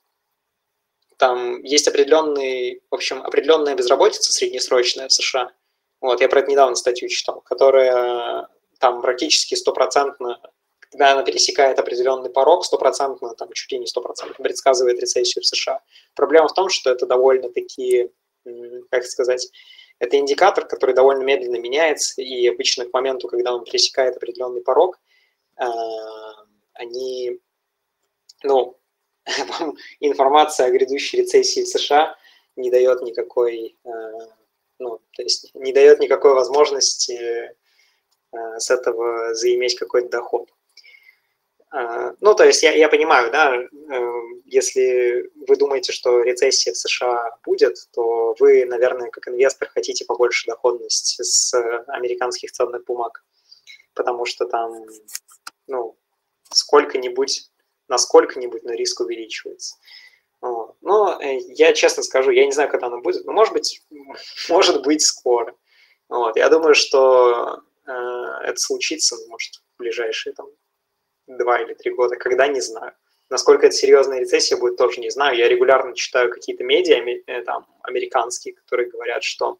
[1.16, 5.52] там есть определенный, в общем, определенная безработица среднесрочная в США.
[6.00, 10.40] Вот, я про это недавно статью читал, которая там практически стопроцентно,
[10.78, 15.82] когда она пересекает определенный порог, стопроцентно, там чуть ли не стопроцентно предсказывает рецессию в США.
[16.14, 18.10] Проблема в том, что это довольно-таки
[18.90, 19.50] как сказать,
[19.98, 24.98] это индикатор, который довольно медленно меняется, и обычно к моменту, когда он пересекает определенный порог,
[26.72, 27.38] они,
[28.42, 28.78] ну,
[30.00, 32.16] информация о грядущей рецессии в США
[32.56, 33.76] не дает никакой,
[34.78, 37.54] ну, то есть не дает никакой возможности
[38.32, 40.48] с этого заиметь какой-то доход.
[41.70, 43.54] А, ну, то есть я, я понимаю, да,
[44.44, 50.46] если вы думаете, что рецессия в США будет, то вы, наверное, как инвестор хотите побольше
[50.48, 51.54] доходности с
[51.86, 53.24] американских ценных бумаг,
[53.94, 54.84] потому что там,
[55.68, 55.96] ну,
[56.50, 57.49] сколько-нибудь,
[57.90, 59.76] на сколько-нибудь, но риск увеличивается.
[60.40, 63.82] Но э, я честно скажу, я не знаю, когда оно будет, но может быть,
[64.48, 65.54] может быть скоро.
[66.08, 66.36] Вот.
[66.36, 67.92] Я думаю, что э,
[68.44, 70.46] это случится, может, в ближайшие там
[71.26, 72.92] два или три года, когда не знаю.
[73.28, 75.36] Насколько это серьезная рецессия будет, тоже не знаю.
[75.36, 79.58] Я регулярно читаю какие-то медиа э, там, американские, которые говорят, что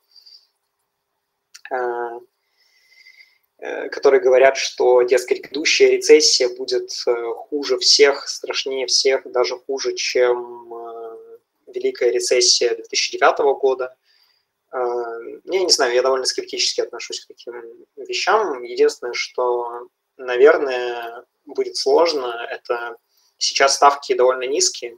[1.70, 2.20] э,
[3.60, 6.90] которые говорят, что, дескать, грядущая рецессия будет
[7.34, 10.72] хуже всех, страшнее всех, даже хуже, чем
[11.66, 13.94] Великая рецессия 2009 года.
[14.72, 17.54] Я не знаю, я довольно скептически отношусь к таким
[17.96, 18.62] вещам.
[18.62, 22.96] Единственное, что, наверное, будет сложно, это
[23.36, 24.96] сейчас ставки довольно низкие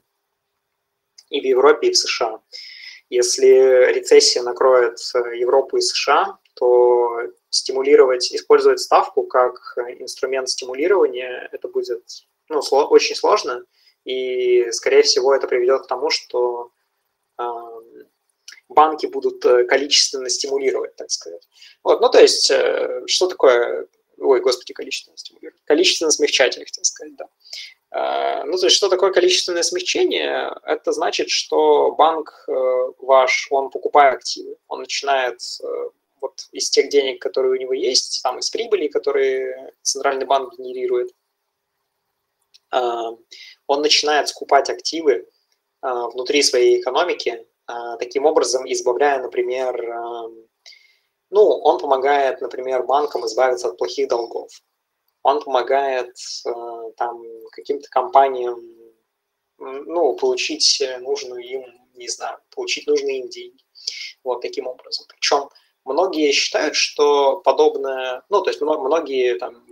[1.30, 2.40] и в Европе, и в США.
[3.09, 4.98] Если рецессия накроет
[5.34, 7.22] Европу и США, то
[7.54, 12.02] стимулировать, использовать ставку как инструмент стимулирования, это будет
[12.48, 13.64] ну, очень сложно,
[14.04, 16.70] и, скорее всего, это приведет к тому, что
[17.38, 17.44] э,
[18.68, 21.46] банки будут количественно стимулировать, так сказать.
[21.84, 23.86] Вот, ну, то есть, э, что такое
[24.22, 27.28] ой, господи, количественно стимулировать, количественно смягчать их, так сказать, да.
[27.90, 30.50] А, ну, то есть, что такое количественное смягчение?
[30.64, 32.52] Это значит, что банк э,
[32.98, 35.66] ваш, он покупает активы, он начинает э,
[36.23, 41.11] вот из тех денег, которые у него есть, там из прибыли, которые центральный банк генерирует,
[42.70, 43.11] а,
[43.66, 45.28] он начинает скупать активы
[45.82, 47.47] а, внутри своей экономики,
[48.01, 49.81] таким образом избавляя, например,
[51.31, 54.51] ну, он помогает, например, банкам избавиться от плохих долгов.
[55.23, 56.15] Он помогает
[56.97, 57.23] там
[57.53, 58.61] каким-то компаниям,
[59.59, 63.65] ну, получить нужную им, не знаю, получить нужные им деньги.
[64.24, 65.07] Вот таким образом.
[65.09, 65.49] Причем
[65.84, 69.66] многие считают, что подобное, ну, то есть многие там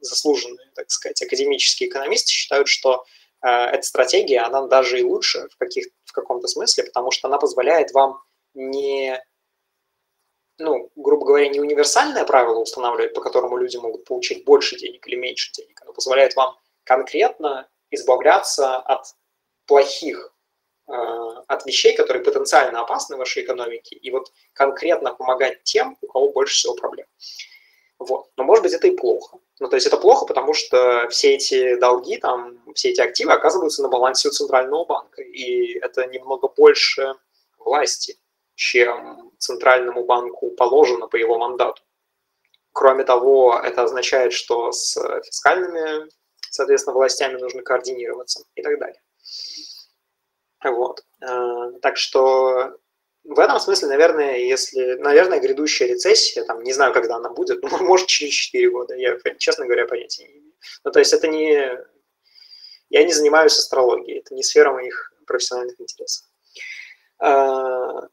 [0.00, 3.04] заслуженные, так сказать, академические экономисты считают, что
[3.42, 7.38] э, эта стратегия, она даже и лучше в, каких, в каком-то смысле, потому что она
[7.38, 8.20] позволяет вам
[8.54, 9.20] не
[10.58, 15.14] ну, грубо говоря, не универсальное правило устанавливает, по которому люди могут получить больше денег или
[15.14, 15.80] меньше денег.
[15.82, 19.14] Оно позволяет вам конкретно избавляться от
[19.66, 20.34] плохих,
[20.88, 26.54] от вещей, которые потенциально опасны вашей экономике, и вот конкретно помогать тем, у кого больше
[26.54, 27.06] всего проблем.
[27.98, 28.30] Вот.
[28.36, 29.38] Но может быть это и плохо.
[29.60, 33.82] Ну, то есть это плохо, потому что все эти долги, там, все эти активы оказываются
[33.82, 37.14] на балансе у Центрального банка, и это немного больше
[37.58, 38.16] власти,
[38.54, 41.82] чем Центральному банку положено по его мандату.
[42.72, 44.94] Кроме того, это означает, что с
[45.24, 46.08] фискальными,
[46.50, 49.02] соответственно, властями нужно координироваться и так далее.
[50.64, 51.04] Вот.
[51.20, 52.78] Э, так что
[53.24, 57.84] в этом смысле, наверное, если, наверное, грядущая рецессия, там, не знаю, когда она будет, ну,
[57.84, 60.52] может, через 4 года, я, честно говоря, понятия не имею.
[60.84, 61.78] Ну, то есть это не...
[62.90, 66.26] Я не занимаюсь астрологией, это не сфера моих профессиональных интересов.
[67.22, 68.06] Э,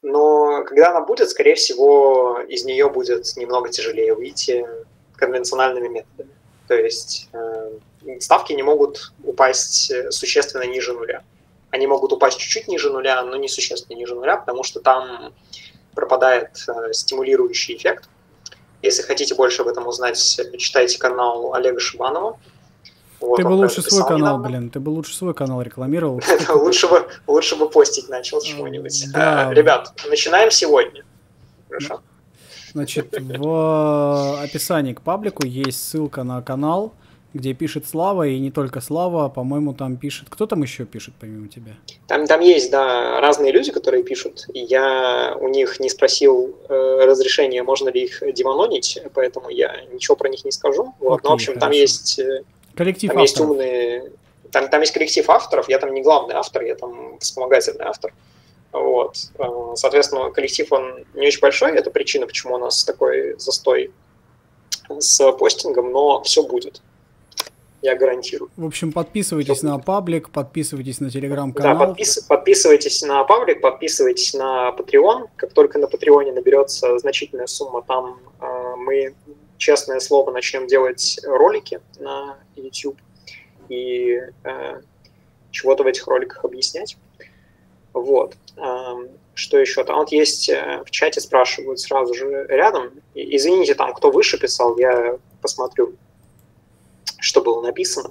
[0.00, 4.66] но когда она будет, скорее всего, из нее будет немного тяжелее выйти
[5.16, 6.30] конвенциональными методами.
[6.66, 7.78] То есть э,
[8.20, 11.22] ставки не могут упасть существенно ниже нуля.
[11.74, 15.32] Они могут упасть чуть-чуть ниже нуля, но не существенно ниже нуля, потому что там
[15.92, 18.08] пропадает э, стимулирующий эффект.
[18.80, 20.16] Если хотите больше об этом узнать,
[20.56, 22.38] читайте канал Олега Шибанова.
[23.18, 24.48] Вот, ты бы лучше свой канал, недавно.
[24.48, 26.22] блин, ты бы лучше свой канал рекламировал.
[26.54, 29.10] лучше, бы, лучше бы постить начал чего-нибудь.
[29.12, 29.48] Да.
[29.48, 31.04] А, ребят, начинаем сегодня.
[31.68, 32.02] Хорошо.
[32.72, 36.94] Значит, в описании к паблику есть ссылка на канал,
[37.34, 40.28] где пишет Слава, и не только Слава, по-моему, там пишет...
[40.30, 41.72] Кто там еще пишет, помимо тебя?
[42.06, 44.46] Там, там есть, да, разные люди, которые пишут.
[44.54, 50.28] Я у них не спросил э, разрешения, можно ли их демононить, поэтому я ничего про
[50.28, 50.94] них не скажу.
[51.00, 51.16] Вот.
[51.16, 51.60] Окей, Но, в общем, хорошо.
[51.60, 52.44] там есть э,
[52.76, 53.30] Коллектив там авторов.
[53.30, 54.12] есть умные...
[54.52, 58.14] Там, там есть коллектив авторов, я там не главный автор, я там вспомогательный автор.
[58.70, 59.16] Вот.
[59.38, 59.44] Э,
[59.74, 63.90] соответственно, коллектив, он не очень большой, это причина, почему у нас такой застой
[64.98, 66.80] с постингом, но все будет.
[67.84, 68.50] Я гарантирую.
[68.56, 71.90] В общем, подписывайтесь на паблик, подписывайтесь на Да, телеграм-канал.
[71.92, 75.28] подпис- подписывайтесь на паблик, подписывайтесь на Patreon.
[75.36, 79.14] Как только на Патреоне наберется значительная сумма, там э, мы,
[79.58, 82.96] честное слово, начнем делать ролики на YouTube
[83.68, 84.80] и э,
[85.50, 86.96] чего-то в этих роликах объяснять.
[87.92, 88.34] Вот.
[88.56, 89.84] Эм, что еще?
[89.84, 92.92] Там вот есть э, в чате спрашивают сразу же рядом.
[93.14, 95.92] Извините, там кто выше писал, я посмотрю,
[97.24, 98.10] что было написано.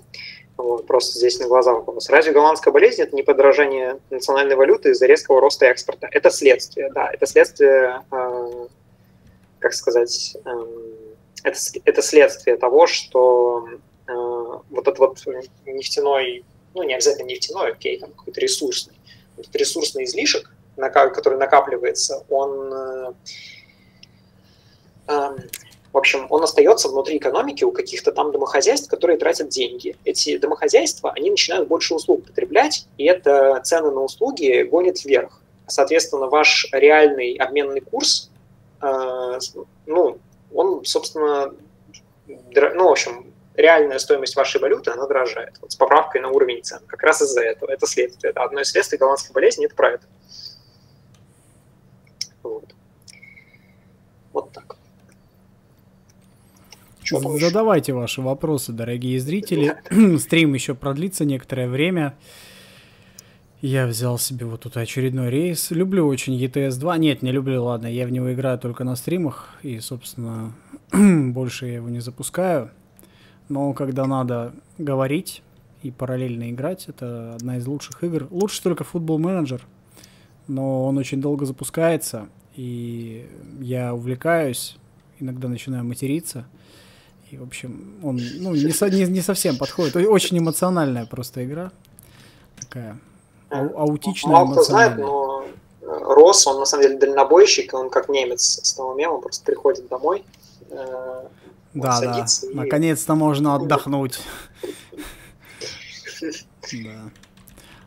[0.57, 2.09] Вот, просто здесь на глаза вопрос.
[2.09, 6.07] Разве голландская болезнь это не подорожание национальной валюты из-за резкого роста экспорта?
[6.11, 8.67] Это следствие, да, это следствие, э,
[9.59, 10.67] как сказать, эм,
[11.43, 13.67] это, это следствие того, что
[14.07, 15.23] э, вот этот вот
[15.65, 16.45] нефтяной,
[16.75, 18.95] ну не обязательно нефтяной, окей, там какой-то ресурсный,
[19.37, 23.13] этот ресурсный излишек, который накапливается, он э,
[25.07, 25.37] эм,
[25.93, 29.95] в общем, он остается внутри экономики у каких-то там домохозяйств, которые тратят деньги.
[30.03, 35.39] Эти домохозяйства, они начинают больше услуг потреблять, и это цены на услуги гонит вверх.
[35.67, 38.31] Соответственно, ваш реальный обменный курс,
[38.81, 39.39] э,
[39.85, 40.17] ну,
[40.51, 41.53] он, собственно,
[42.25, 45.57] ну, в общем, реальная стоимость вашей валюты, она дорожает.
[45.61, 46.79] Вот с поправкой на уровень цен.
[46.87, 47.69] Как раз из-за этого.
[47.69, 48.31] Это следствие.
[48.31, 50.05] Это одно из следствий голландской болезни, это это.
[52.41, 52.65] Вот.
[54.31, 54.72] Вот так.
[57.03, 57.47] Чё там еще?
[57.47, 59.75] Задавайте ваши вопросы, дорогие зрители.
[60.17, 62.15] Стрим еще продлится некоторое время.
[63.61, 65.71] Я взял себе вот тут очередной рейс.
[65.71, 66.97] Люблю очень ETS 2.
[66.97, 69.49] Нет, не люблю, ладно, я в него играю только на стримах.
[69.61, 70.53] И, собственно,
[70.91, 72.71] больше я его не запускаю.
[73.49, 75.43] Но когда надо говорить
[75.81, 78.27] и параллельно играть, это одна из лучших игр.
[78.31, 79.61] Лучше только футбол менеджер,
[80.47, 83.27] но он очень долго запускается, и
[83.59, 84.77] я увлекаюсь,
[85.19, 86.47] иногда начинаю материться.
[87.33, 89.95] И, в общем, он ну, не, со- не- не совсем подходит.
[89.95, 91.71] Очень эмоциональная просто игра.
[92.59, 92.99] Такая
[93.49, 95.43] ау- аутичная, Мало кто знает, но
[95.81, 99.87] э, Росс, он на самом деле дальнобойщик, он как немец с того мема, просто приходит
[99.87, 100.23] домой,
[100.69, 100.75] э,
[101.73, 101.91] Да, да.
[101.93, 104.19] садится и- Наконец-то можно отдохнуть.
[106.71, 107.09] Да.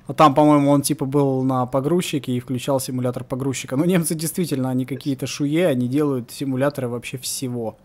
[0.09, 3.77] А там, по-моему, он типа был на погрузчике и включал симулятор погрузчика.
[3.77, 7.77] Но немцы действительно, они какие-то шуе, они делают симуляторы вообще всего.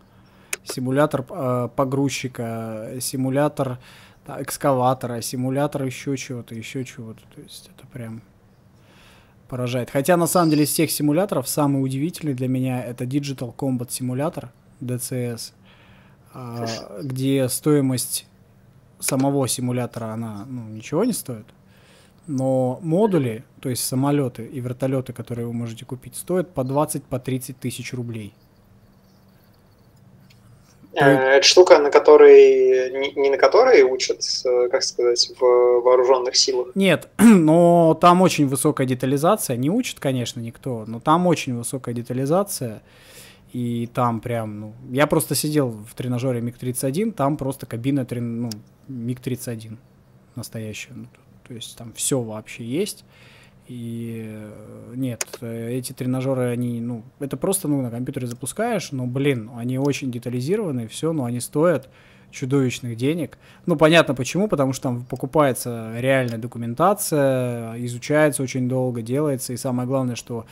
[0.63, 3.79] Симулятор э, погрузчика, симулятор
[4.25, 7.21] да, экскаватора, симулятор еще чего-то, еще чего-то.
[7.35, 8.21] То есть это прям
[9.47, 9.89] поражает.
[9.89, 14.49] Хотя на самом деле из всех симуляторов самый удивительный для меня это Digital Combat Simulator,
[14.79, 15.53] DCS,
[16.33, 16.65] а,
[17.01, 18.27] где стоимость
[18.99, 21.45] самого симулятора, она ну, ничего не стоит.
[22.27, 27.19] Но модули, то есть самолеты и вертолеты, которые вы можете купить, стоят по 20, по
[27.19, 28.33] 30 тысяч рублей.
[30.93, 36.35] Э, Это штука, на которой, не, не на которой учат, э, как сказать, в вооруженных
[36.35, 36.68] силах.
[36.76, 39.57] Нет, но там очень высокая детализация.
[39.57, 42.81] Не учит, конечно, никто, но там очень высокая детализация.
[43.53, 48.43] И там прям, ну, я просто сидел в тренажере МиГ-31, там просто кабина трен...
[48.43, 48.49] ну,
[48.88, 49.77] МиГ-31
[50.35, 50.93] настоящая.
[50.95, 51.07] Ну,
[51.47, 53.03] то есть там все вообще есть.
[53.72, 59.07] И э, нет, э, эти тренажеры, они, ну, это просто, ну, на компьютере запускаешь, но,
[59.07, 61.88] блин, они очень детализированы, все, но они стоят
[62.31, 63.38] чудовищных денег.
[63.65, 69.88] Ну, понятно почему, потому что там покупается реальная документация, изучается очень долго, делается, и самое
[69.88, 70.45] главное, что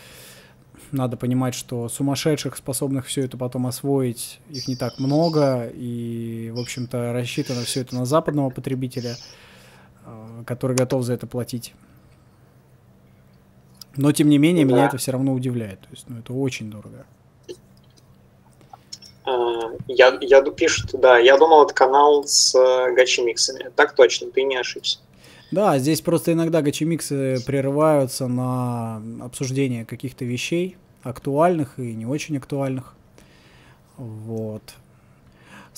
[0.94, 6.60] надо понимать, что сумасшедших, способных все это потом освоить, их не так много, и, в
[6.60, 9.18] общем-то, рассчитано все это на западного потребителя,
[10.06, 11.74] э, который готов за это платить.
[13.98, 14.88] Но, тем не менее, меня Да.
[14.88, 15.82] это все равно удивляет.
[15.82, 17.06] То есть, ну, это очень дорого.
[19.26, 19.32] Э,
[19.88, 23.72] Я, я пишут, да, я думал, это канал с э, гачи-миксами.
[23.76, 25.00] Так точно, ты не ошибся.
[25.52, 32.94] Да, здесь просто иногда гачи-миксы прерываются на обсуждение каких-то вещей, актуальных и не очень актуальных.
[33.98, 34.62] Вот.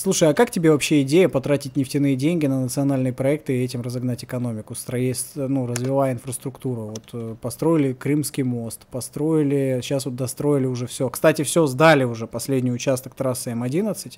[0.01, 4.23] Слушай, а как тебе вообще идея потратить нефтяные деньги на национальные проекты и этим разогнать
[4.23, 6.87] экономику, строя, ну, развивая инфраструктуру?
[6.87, 11.07] Вот э, построили Крымский мост, построили, сейчас вот достроили уже все.
[11.07, 14.17] Кстати, все сдали уже, последний участок трассы М11.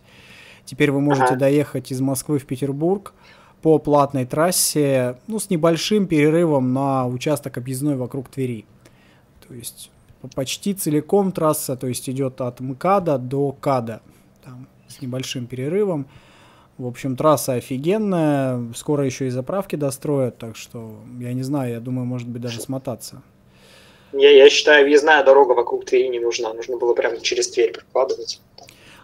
[0.63, 1.39] Теперь вы можете Ага.
[1.39, 3.13] доехать из Москвы в Петербург
[3.61, 8.63] по платной трассе, ну, с небольшим перерывом на участок объездной вокруг Твери.
[9.45, 9.91] То есть
[10.21, 14.01] по- почти целиком трасса, то есть идет от МКАДа до КАДа,
[14.45, 16.07] там, с небольшим перерывом.
[16.77, 21.79] В общем, трасса офигенная, скоро еще и заправки достроят, так что, я не знаю, я
[21.79, 23.21] думаю, может быть, даже смотаться.
[24.11, 26.53] Я, я считаю, въездная дорога вокруг Твери не нужна.
[26.53, 28.41] Нужно было прямо через Тверь прокладывать.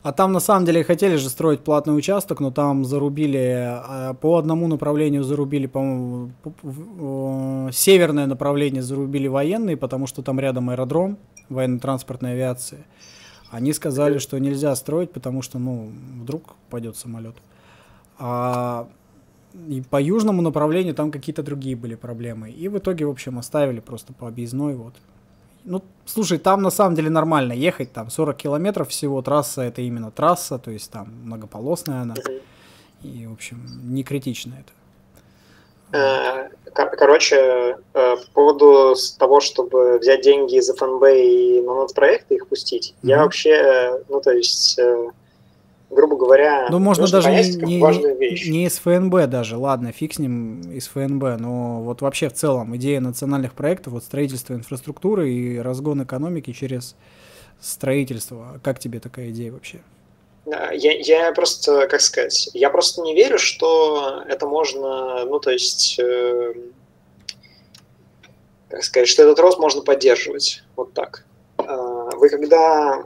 [0.02, 4.38] А там на самом деле хотели же строить платный участок, но там зарубили, а, по
[4.38, 6.32] одному направлению зарубили, по-моему,
[6.64, 11.18] э, северное направление зарубили военные, потому что там рядом аэродром
[11.50, 12.86] военно-транспортной авиации.
[13.52, 17.36] Они сказали, что нельзя строить, потому что, ну, вдруг пойдет самолет.
[18.18, 18.88] А
[19.68, 22.52] и по южному направлению там какие-то другие были проблемы.
[22.52, 24.94] И в итоге, в общем, оставили просто по объездной вот.
[25.66, 30.10] Ну, слушай, там на самом деле нормально ехать, там 40 километров всего, трасса это именно
[30.10, 32.16] трасса, то есть там многополосная она.
[33.02, 34.72] И, в общем, не критично это.
[35.92, 42.36] Э, кор- Короче, э, по поводу того, чтобы взять деньги из ФНБ и на нацпроекты
[42.36, 43.24] их пустить, я Мгм.
[43.26, 44.80] вообще, э, ну, то есть,
[45.90, 50.20] грубо говоря, Ну, можно даже понять не, не, не из ФНБ даже, ладно, фиг с
[50.20, 55.58] ним из ФНБ, но вот вообще в целом идея национальных проектов, вот строительство инфраструктуры и
[55.58, 56.96] разгон экономики через
[57.60, 58.60] строительство.
[58.64, 59.80] Как тебе такая идея вообще?
[60.50, 65.52] Да, Я, я просто, как сказать, я просто не верю, что это можно, ну, то
[65.52, 66.54] есть, э,
[68.68, 70.64] как сказать, что этот рост можно поддерживать.
[70.76, 71.24] Вот так.
[71.60, 73.04] Э, Вы когда,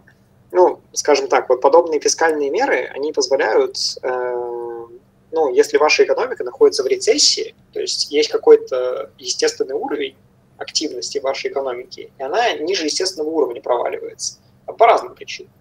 [0.53, 4.87] ну, скажем так, вот подобные фискальные меры, они позволяют, э,
[5.31, 10.15] ну, если ваша экономика находится в рецессии, то есть есть какой-то естественный уровень
[10.57, 14.37] активности вашей экономики, и она ниже естественного уровня проваливается.
[14.65, 15.51] По разным причинам.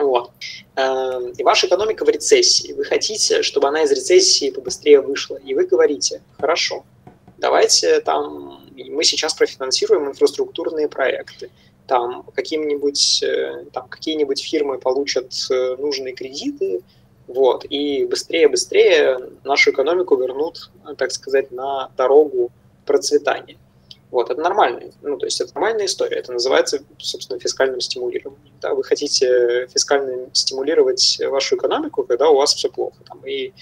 [0.00, 0.32] Вот.
[0.76, 2.72] Эм, И ваша экономика в рецессии.
[2.72, 5.36] Вы хотите, чтобы она из рецессии побыстрее вышла.
[5.36, 6.84] И вы говорите, хорошо,
[7.36, 11.50] давайте там, мы сейчас профинансируем инфраструктурные проекты.
[11.86, 16.80] Там каким-нибудь, э, там какие-нибудь фирмы получат э, нужные кредиты,
[17.26, 22.50] вот, и быстрее-быстрее нашу экономику вернут, так сказать, на дорогу
[22.86, 23.56] процветания.
[24.10, 24.90] Вот, это нормально.
[25.02, 26.16] Ну, то есть это нормальная история.
[26.16, 28.52] Это называется, собственно, фискальным стимулированием.
[28.60, 28.74] Да?
[28.74, 33.52] Вы хотите фискально стимулировать вашу экономику, когда у вас все плохо, там, и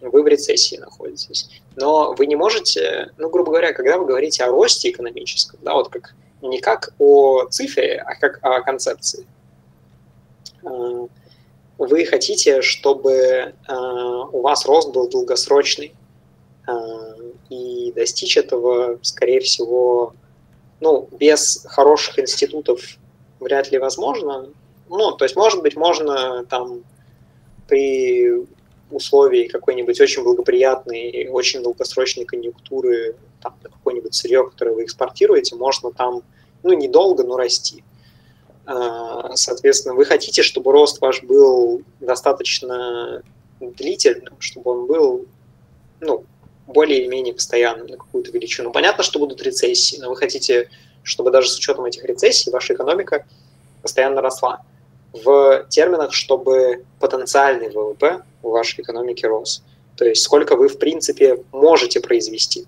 [0.00, 1.48] вы в рецессии находитесь.
[1.76, 5.88] Но вы не можете, ну, грубо говоря, когда вы говорите о росте экономическом, да, вот
[5.88, 9.26] как не как о цифре, а как о концепции.
[10.62, 11.06] Э,
[11.78, 15.94] Вы хотите, чтобы э, у вас рост был долгосрочный,
[16.66, 17.05] э,
[17.48, 20.14] и достичь этого, скорее всего,
[20.80, 22.80] ну, без хороших институтов
[23.40, 24.48] вряд ли возможно.
[24.88, 26.82] Ну, то есть, может быть, можно там
[27.68, 28.46] при
[28.90, 36.22] условии какой-нибудь очень благоприятной, очень долгосрочной конъюнктуры, там, какое-нибудь сырье, которое вы экспортируете, можно там,
[36.62, 37.82] ну, недолго, но расти.
[38.64, 43.22] А, Соответственно, вы хотите, чтобы рост ваш был достаточно
[43.60, 45.26] длительным, чтобы он был,
[46.00, 46.24] ну,
[46.66, 48.72] более или менее постоянным на какую-то величину.
[48.72, 50.68] Понятно, что будут рецессии, но вы хотите,
[51.02, 53.24] чтобы даже с учетом этих рецессий ваша экономика
[53.82, 54.62] постоянно росла.
[55.12, 59.62] В терминах, чтобы потенциальный ВВП у вашей экономики рос.
[59.96, 62.66] То есть сколько вы, в принципе, можете произвести.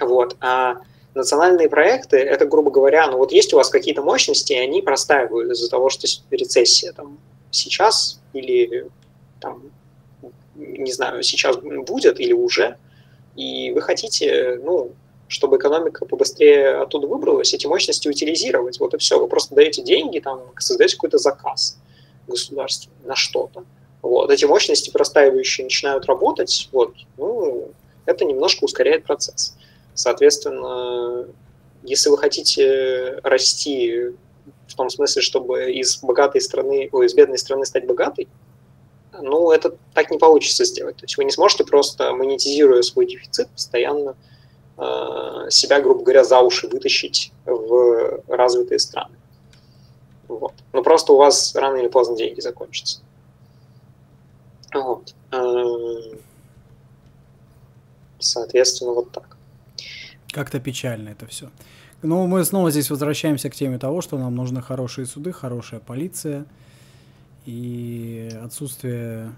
[0.00, 0.36] Вот.
[0.40, 0.76] А
[1.14, 5.52] национальные проекты, это, грубо говоря, ну вот есть у вас какие-то мощности, и они простаивают
[5.52, 7.18] из-за того, что рецессия там
[7.50, 8.90] сейчас или
[9.40, 9.62] там
[10.54, 12.76] не знаю, сейчас будет или уже,
[13.36, 14.92] и вы хотите, ну,
[15.28, 19.18] чтобы экономика побыстрее оттуда выбралась, эти мощности утилизировать, вот и все.
[19.18, 21.78] Вы просто даете деньги, там, создаете какой-то заказ
[22.26, 23.64] государства на что-то.
[24.02, 24.30] Вот.
[24.30, 27.70] Эти мощности простаивающие начинают работать, вот, ну,
[28.06, 29.56] это немножко ускоряет процесс.
[29.94, 31.26] Соответственно,
[31.82, 34.10] если вы хотите расти
[34.66, 38.28] в том смысле, чтобы из богатой страны, ой, из бедной страны стать богатой,
[39.22, 40.96] ну, это так не получится сделать.
[40.96, 44.16] То есть вы не сможете просто, монетизируя свой дефицит, постоянно
[44.76, 49.16] э, себя, грубо говоря, за уши вытащить в развитые страны.
[50.28, 50.54] Вот.
[50.72, 53.00] Но просто у вас рано или поздно деньги закончатся.
[54.72, 55.14] Вот.
[55.32, 56.16] Э,
[58.18, 59.36] соответственно, вот так.
[60.32, 61.50] Как-то печально это все.
[62.02, 66.44] Но мы снова здесь возвращаемся к теме того, что нам нужны хорошие суды, хорошая полиция
[67.46, 69.30] и отсутствие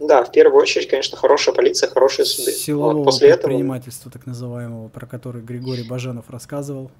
[0.00, 2.52] Да, в первую очередь, конечно, хорошая полиция, хорошие суды.
[2.52, 6.90] силового вот после этого предпринимательства, так называемого, про который Григорий Баженов рассказывал.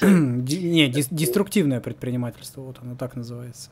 [0.02, 3.70] Не, дес- деструктивное предпринимательство, вот оно так называется.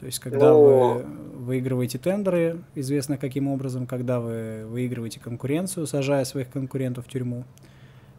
[0.00, 1.02] То есть, когда Ну- вы
[1.44, 7.44] выигрываете тендеры, известно каким образом, когда вы выигрываете конкуренцию, сажая своих конкурентов в тюрьму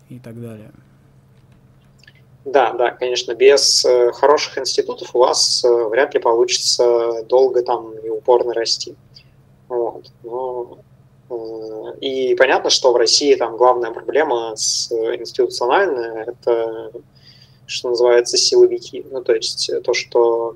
[0.09, 0.71] и так далее.
[2.45, 7.91] Да, да, конечно, без э, хороших институтов у вас э, вряд ли получится долго там
[7.97, 8.95] и упорно расти.
[9.67, 10.05] Вот.
[10.23, 10.77] Но,
[11.29, 16.91] э, и понятно, что в России там главная проблема с институциональная– это
[17.67, 19.03] что называется, силовики.
[19.09, 20.55] Ну, то есть то, что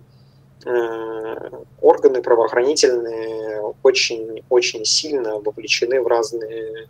[1.81, 6.87] органы правоохранительные очень-очень сильно вовлечены в разные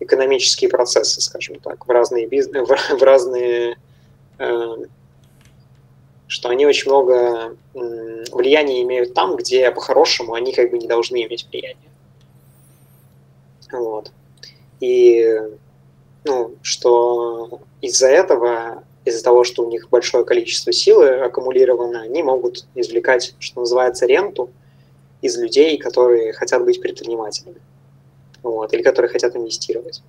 [0.00, 3.76] экономические процессы, скажем так, в разные бизнес, в, в разные,
[6.26, 11.24] что они очень много э, влияния имеют там, где по-хорошему они как бы не должны
[11.24, 11.90] иметь влияние.
[13.72, 14.12] Вот.
[14.80, 15.26] И
[16.24, 22.66] ну, что из-за этого, из-за того, что у них большое количество силы аккумулировано, они могут
[22.74, 24.50] извлекать, что называется, ренту
[25.22, 27.60] из людей, которые хотят быть предпринимателями
[28.42, 30.02] вот, или которые хотят инвестировать.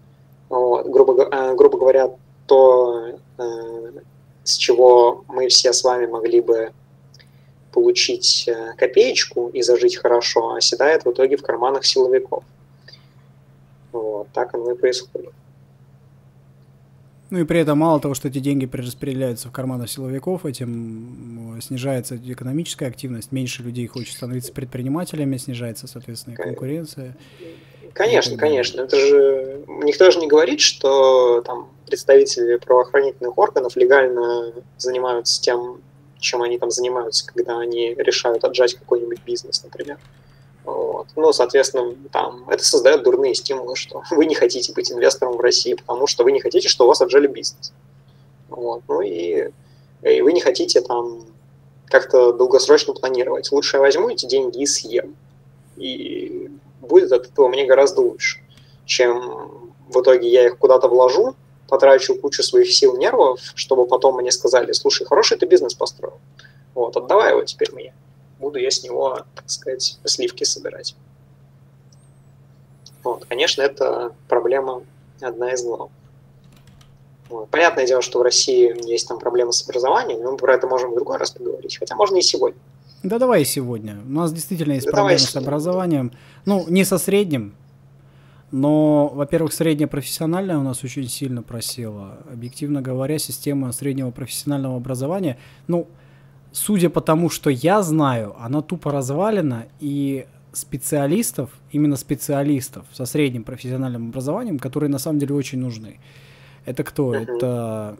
[0.49, 2.11] Вот, грубо, э, грубо говоря,
[2.47, 3.91] то, э,
[4.43, 6.71] с чего мы все с вами могли бы
[7.71, 12.43] получить э, копеечку и зажить хорошо, оседает в итоге в карманах силовиков.
[13.91, 15.31] Вот, так оно и происходит.
[17.29, 22.17] Ну и при этом мало того, что эти деньги перераспределяются в карманы силовиков, этим снижается
[22.17, 27.15] экономическая активность, меньше людей хочет становиться предпринимателями, снижается, соответственно, конкуренция.
[27.93, 28.81] Конечно, конечно.
[28.81, 35.81] Это же никто же не говорит, что там представители правоохранительных органов легально занимаются тем,
[36.19, 39.97] чем они там занимаются, когда они решают отжать какой-нибудь бизнес, например.
[40.63, 41.07] Вот.
[41.15, 45.73] Ну, соответственно, там это создает дурные стимулы, что вы не хотите быть инвестором в России,
[45.73, 47.73] потому что вы не хотите, что у вас отжали бизнес.
[48.49, 48.83] Вот.
[48.87, 49.49] Ну и,
[50.03, 51.25] и вы не хотите там
[51.85, 53.51] как-то долгосрочно планировать.
[53.51, 55.15] Лучше я возьму эти деньги и съем.
[55.77, 56.49] И
[56.89, 58.39] будет от этого мне гораздо лучше,
[58.85, 61.35] чем в итоге я их куда-то вложу,
[61.67, 66.19] потрачу кучу своих сил, нервов, чтобы потом мне сказали, слушай, хороший ты бизнес построил,
[66.73, 67.93] вот, отдавай его теперь мне.
[68.39, 70.95] Буду я с него, так сказать, сливки собирать.
[73.03, 74.83] Вот, конечно, это проблема
[75.21, 75.91] одна из главных.
[77.29, 77.49] Вот.
[77.49, 80.91] Понятное дело, что в России есть там проблемы с образованием, но мы про это можем
[80.91, 82.59] в другой раз поговорить, хотя можно и сегодня.
[83.03, 83.97] Да давай сегодня.
[84.05, 86.11] У нас действительно есть да проблемы с образованием.
[86.45, 87.53] Ну, не со средним,
[88.51, 92.17] но, во-первых, среднее профессиональное у нас очень сильно просело.
[92.31, 95.87] Объективно говоря, система среднего профессионального образования, ну,
[96.51, 103.43] судя по тому, что я знаю, она тупо развалена, и специалистов, именно специалистов со средним
[103.43, 105.99] профессиональным образованием, которые на самом деле очень нужны.
[106.65, 107.13] Это кто?
[107.13, 107.23] Uh-huh.
[107.23, 107.97] Это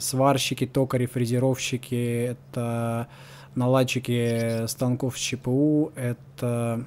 [0.00, 3.08] сварщики, токари, фрезеровщики, это
[3.54, 6.86] наладчики станков с ЧПУ, это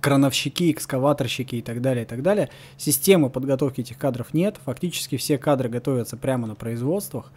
[0.00, 2.50] крановщики, экскаваторщики и так далее, и так далее.
[2.76, 4.56] Системы подготовки этих кадров нет.
[4.64, 7.32] Фактически все кадры готовятся прямо на производствах,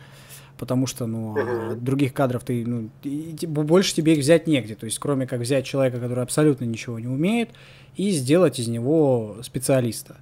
[0.58, 1.76] потому что, ну, uh-huh.
[1.76, 4.76] других кадров ты, ну, и, больше тебе их взять негде.
[4.76, 7.50] То есть, кроме как взять человека, который абсолютно ничего не умеет,
[7.96, 10.18] и сделать из него специалиста.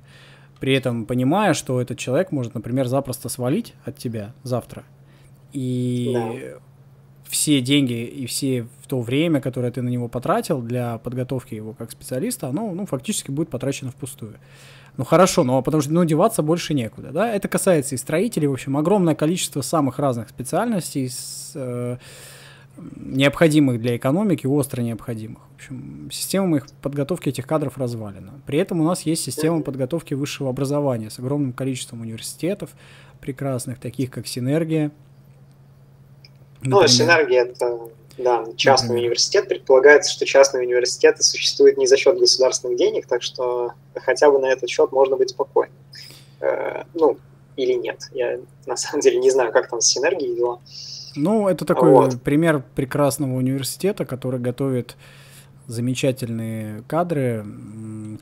[0.60, 4.84] При этом понимая, что этот человек может, например, запросто свалить от тебя завтра.
[5.54, 6.60] И да
[7.30, 11.74] все деньги и все в то время, которое ты на него потратил для подготовки его
[11.74, 14.36] как специалиста, оно ну, фактически будет потрачено впустую.
[14.98, 17.12] Ну хорошо, но потому что ну, деваться больше некуда.
[17.12, 17.32] Да?
[17.32, 21.98] Это касается и строителей, в общем, огромное количество самых разных специальностей, с, э,
[22.96, 25.44] необходимых для экономики, остро необходимых.
[25.52, 28.42] В общем, система их подготовки этих кадров развалена.
[28.48, 32.72] При этом у нас есть система подготовки высшего образования с огромным количеством университетов
[33.22, 34.92] прекрасных, таких как Синергия,
[36.62, 39.04] ну, синергия это да, частный Например.
[39.04, 39.48] университет.
[39.48, 44.48] Предполагается, что частные университеты существуют не за счет государственных денег, так что хотя бы на
[44.48, 45.76] этот счет можно быть спокойным.
[46.42, 47.18] Э, ну,
[47.56, 48.02] или нет.
[48.12, 50.60] Я на самом деле не знаю, как там с синергией дела.
[51.16, 52.22] Ну, это такой вот.
[52.22, 54.96] пример прекрасного университета, который готовит
[55.68, 57.46] замечательные кадры,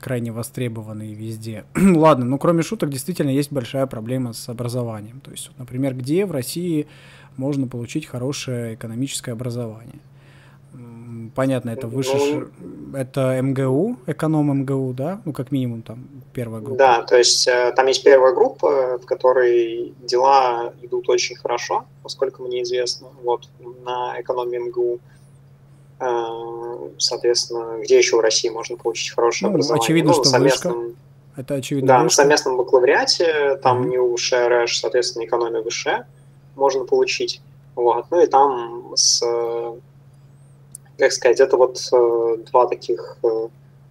[0.00, 1.64] крайне востребованные везде.
[1.76, 5.20] Ладно, ну кроме шуток, действительно есть большая проблема с образованием.
[5.20, 6.86] То есть, например, где в России
[7.38, 10.00] можно получить хорошее экономическое образование.
[11.34, 12.48] Понятно, это выше,
[12.94, 15.20] это МГУ, эконом МГУ, да?
[15.24, 16.78] Ну, как минимум, там, первая группа.
[16.78, 22.42] Да, то есть э, там есть первая группа, в которой дела идут очень хорошо, поскольку
[22.44, 23.48] мне известно, вот,
[23.84, 25.00] на экономе МГУ.
[26.00, 29.84] Э, соответственно, где еще в России можно получить хорошее ну, образование?
[29.84, 30.80] Очевидно, ну, что совместном...
[30.80, 30.96] вышка.
[31.36, 31.88] Это очевидно.
[31.88, 32.04] Да, вышка.
[32.04, 33.90] на совместном бакалавриате, там mm-hmm.
[33.90, 36.04] НИУ, ШРШ, соответственно, экономия выше
[36.58, 37.40] можно получить.
[37.74, 38.06] Вот.
[38.10, 39.22] Ну и там с,
[40.98, 43.48] как сказать, это вот э, два таких э,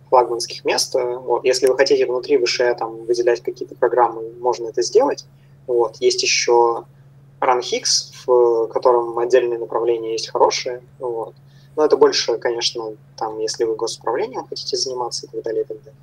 [0.09, 1.03] флагманских места.
[1.03, 1.45] Вот.
[1.45, 5.25] Если вы хотите внутри выше там выделять какие-то программы, можно это сделать.
[5.67, 5.97] Вот.
[6.01, 6.83] Есть еще
[7.39, 10.81] RunHix, в котором отдельные направления есть хорошие.
[10.99, 11.33] Вот.
[11.75, 15.77] Но это больше, конечно, там, если вы госуправлением хотите заниматься и так далее, и так
[15.77, 15.99] далее.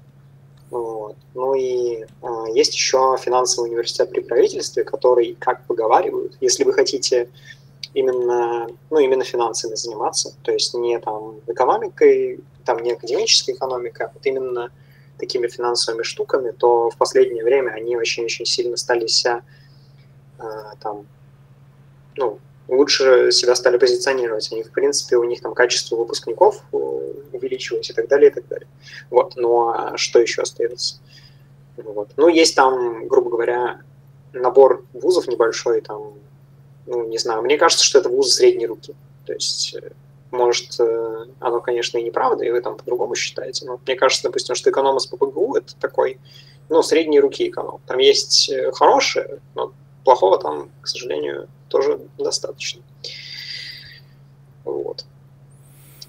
[0.74, 1.16] Вот.
[1.34, 7.28] Ну и а, есть еще финансовый университет при правительстве, который, как поговаривают, если вы хотите
[7.94, 14.10] именно, ну, именно финансами заниматься, то есть не там экономикой, там не академической экономикой, а
[14.12, 14.72] вот именно
[15.16, 19.42] такими финансовыми штуками, то в последнее время они очень-очень сильно стали себя
[20.38, 21.06] а, там,
[22.16, 24.50] ну, лучше себя стали позиционировать.
[24.52, 26.76] Они, в принципе, у них там качество выпускников э,
[27.32, 28.66] увеличилось и так далее, и так далее.
[29.10, 29.34] Вот.
[29.36, 30.96] Ну, а что еще остается?
[31.76, 32.10] Вот.
[32.16, 33.80] Ну, есть там, грубо говоря,
[34.32, 36.14] набор вузов небольшой, там,
[36.86, 38.94] ну, не знаю, мне кажется, что это вузы средней руки.
[39.26, 39.90] То есть, э,
[40.30, 44.54] может, э, оно, конечно, и неправда, и вы там по-другому считаете, но мне кажется, допустим,
[44.54, 46.18] что эконом с ППГУ– это такой,
[46.68, 47.80] ну, средней руки эконом.
[47.86, 49.72] Там есть хорошие, но
[50.02, 52.82] плохого там, к сожалению, тоже достаточно.
[54.64, 55.04] Вот.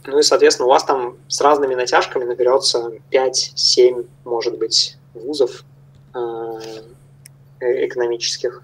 [0.06, 5.66] Ну и, соответственно, у вас там с разными натяжками наберется 5-7, может быть, вузов
[6.14, 6.20] э,
[7.60, 8.62] экономических,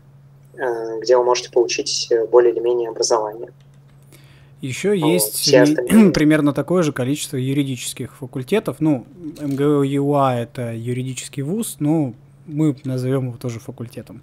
[0.54, 3.50] э, где вы можете получить более или менее образование.
[4.62, 5.52] Еще вот, есть
[6.14, 8.78] примерно такое же количество юридических факультетов.
[8.80, 9.08] Ну,
[9.40, 12.14] МГУ ЮА это юридический вуз, но
[12.46, 14.22] мы назовем его тоже факультетом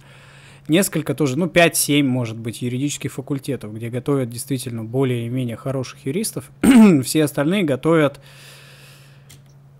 [0.69, 6.51] несколько тоже, ну, 5-7, может быть, юридических факультетов, где готовят действительно более-менее хороших юристов.
[7.03, 8.19] Все остальные готовят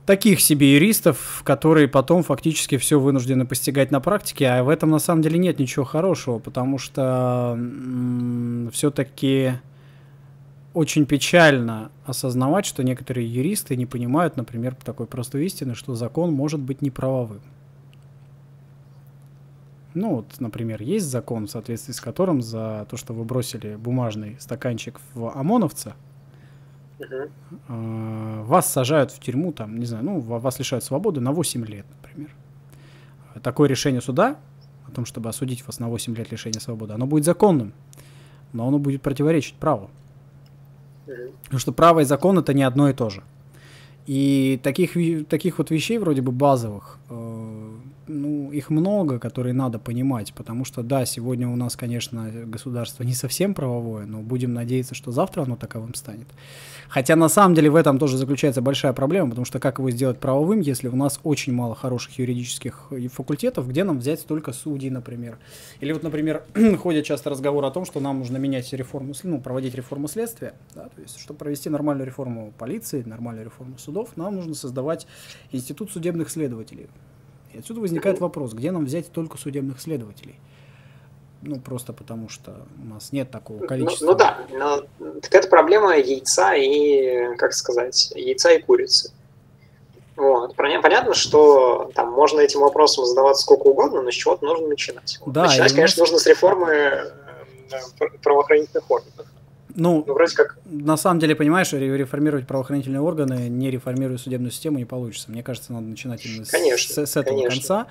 [0.10, 4.98] таких себе юристов, которые потом фактически все вынуждены постигать на практике, а в этом на
[4.98, 7.56] самом деле нет ничего хорошего, потому что
[8.74, 9.52] все-таки
[10.74, 16.60] очень печально осознавать, что некоторые юристы не понимают, например, такой простой истины, что закон может
[16.60, 17.42] быть неправовым.
[20.00, 24.38] Ну, вот, например, есть закон, в соответствии с которым за то, что вы бросили бумажный
[24.40, 25.94] стаканчик в ОМОНовца,
[27.00, 31.86] э, вас сажают в тюрьму, там, не знаю, ну, вас лишают свободы на 8 лет,
[32.02, 32.34] например.
[33.44, 34.38] Такое решение суда
[34.88, 37.74] о том, чтобы осудить вас на 8 лет лишения свободы, оно будет законным,
[38.54, 39.90] но оно будет противоречить праву.
[41.44, 43.22] Потому что право и закон это не одно и то же.
[44.08, 44.94] И таких,
[45.28, 47.70] таких вот вещей вроде бы базовых, э,
[48.10, 53.14] ну, их много, которые надо понимать, потому что, да, сегодня у нас, конечно, государство не
[53.14, 56.28] совсем правовое, но будем надеяться, что завтра оно таковым станет.
[56.90, 60.18] Хотя, на самом деле, в этом тоже заключается большая проблема, потому что как его сделать
[60.18, 64.90] правовым, если у нас очень мало хороших юридических э, факультетов, где нам взять столько судей,
[64.90, 65.38] например.
[65.80, 66.44] Или вот, например,
[66.80, 70.90] ходят часто разговоры о том, что нам нужно менять реформу, ну, проводить реформу следствия, да,
[70.90, 75.06] то есть, чтобы провести нормальную реформу полиции, нормальную реформу судов, нам нужно создавать
[75.52, 76.88] институт судебных следователей.
[77.54, 80.40] И отсюда возникает вопрос, где нам взять только судебных следователей?
[81.42, 84.06] Ну, просто потому что у нас нет такого количества.
[84.06, 84.84] Ну, ну да, но
[85.22, 89.14] так это проблема яйца и, как сказать, яйца и курицы.
[90.18, 90.54] Вот.
[90.58, 95.18] Понятно, что там можно этим вопросом задаваться сколько угодно, но с чего-то нужно начинать.
[95.26, 97.12] Да, начинать, конечно, нужно с реформы э,
[98.22, 99.26] правоохранительных органов.
[99.80, 100.58] Ну, ну, вроде как...
[100.66, 105.32] На самом деле, понимаешь, реформировать правоохранительные органы, не реформируя судебную систему, не получится.
[105.32, 107.60] Мне кажется, надо начинать именно конечно, с, с этого конечно.
[107.60, 107.88] конца.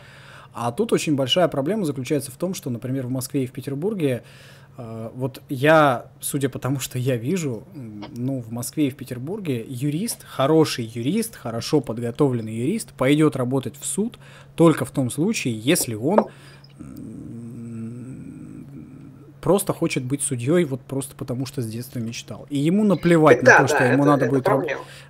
[0.55, 4.23] А тут очень большая проблема заключается в том, что, например, в Москве и в Петербурге,
[4.77, 7.65] э, вот я, судя по тому, что я вижу,
[8.17, 13.87] ну, в Москве и в Петербурге юрист, хороший юрист, хорошо подготовленный юрист пойдет работать в
[13.87, 14.19] суд
[14.57, 16.27] только в том случае, если он
[19.41, 22.47] просто хочет быть судьей вот просто потому, что с детства мечтал.
[22.51, 24.65] И ему наплевать да, на то, да, что ему это, надо это будет раб...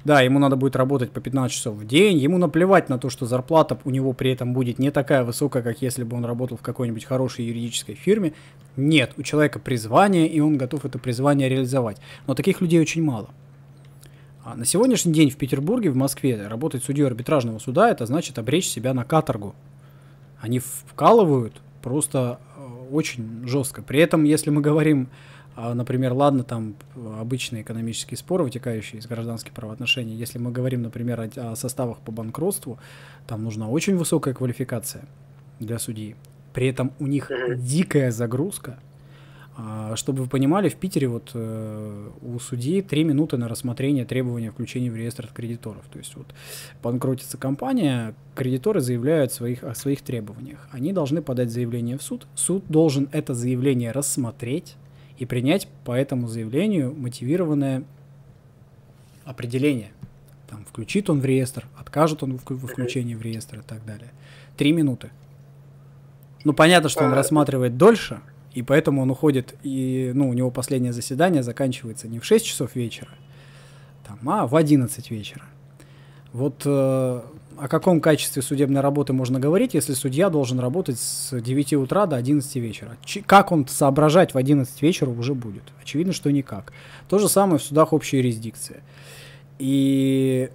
[0.05, 3.27] да, ему надо будет работать по 15 часов в день, ему наплевать на то, что
[3.27, 6.63] зарплата у него при этом будет не такая высокая, как если бы он работал в
[6.63, 8.35] какой-нибудь хорошей юридической фирме.
[8.77, 11.99] Нет, у человека призвание, и он готов это призвание реализовать.
[12.27, 13.31] Но таких людей очень мало.
[14.45, 18.69] А на сегодняшний день в Петербурге, в Москве работать судьей арбитражного суда, это значит обречь
[18.69, 19.55] себя на каторгу.
[20.41, 22.39] Они вкалывают просто
[22.91, 23.83] очень жестко.
[23.83, 25.09] При этом, если мы говорим,
[25.57, 26.77] а, например, ладно, там
[27.19, 32.13] обычные экономические споры, вытекающие из гражданских правоотношений, если мы говорим, например, о, о составах по
[32.13, 32.79] банкротству,
[33.27, 35.05] там нужна очень высокая квалификация
[35.59, 36.15] для судьи.
[36.53, 38.79] При этом у них дикая загрузка,
[39.97, 44.89] чтобы вы понимали, в Питере вот э, у судьи три минуты на рассмотрение требования включения
[44.91, 45.83] в реестр кредиторов.
[45.93, 46.27] То есть вот
[46.81, 50.69] банкротится компания, кредиторы заявляют своих, о своих требованиях.
[50.71, 52.29] Они должны подать заявление в суд.
[52.37, 54.77] Суд должен это заявление рассмотреть
[55.19, 57.83] и принять по этому заявлению мотивированное
[59.25, 59.91] определение.
[60.49, 64.13] Там, включит он в реестр, откажет он в включении в реестр и так далее.
[64.57, 65.11] Три минуты.
[66.45, 68.21] Ну, понятно, что он рассматривает дольше,
[68.53, 72.75] и поэтому он уходит, и, ну, у него последнее заседание заканчивается не в 6 часов
[72.75, 73.11] вечера,
[74.07, 75.45] там, а в 11 вечера.
[76.33, 76.69] Вот э,
[77.59, 82.17] о каком качестве судебной работы можно говорить, если судья должен работать с 9 утра до
[82.17, 82.97] 11 вечера?
[83.05, 85.65] Ч- как он соображать в 11 вечера уже будет?
[85.81, 86.73] Очевидно, что никак.
[87.09, 88.83] То же самое в судах общей юрисдикции.
[89.59, 90.51] И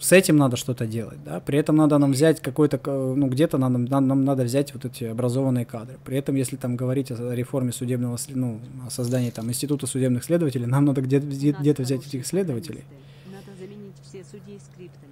[0.00, 1.40] с этим надо что-то делать, да.
[1.40, 5.04] При этом надо нам взять какой-то, ну, где-то нам, нам, нам надо взять вот эти
[5.04, 5.98] образованные кадры.
[6.04, 10.66] При этом, если там говорить о реформе судебного, ну, о создании там института судебных следователей,
[10.66, 12.84] нам надо где-то, где-то взять этих следователей.
[13.26, 15.08] Надо заменить все судей скриптами.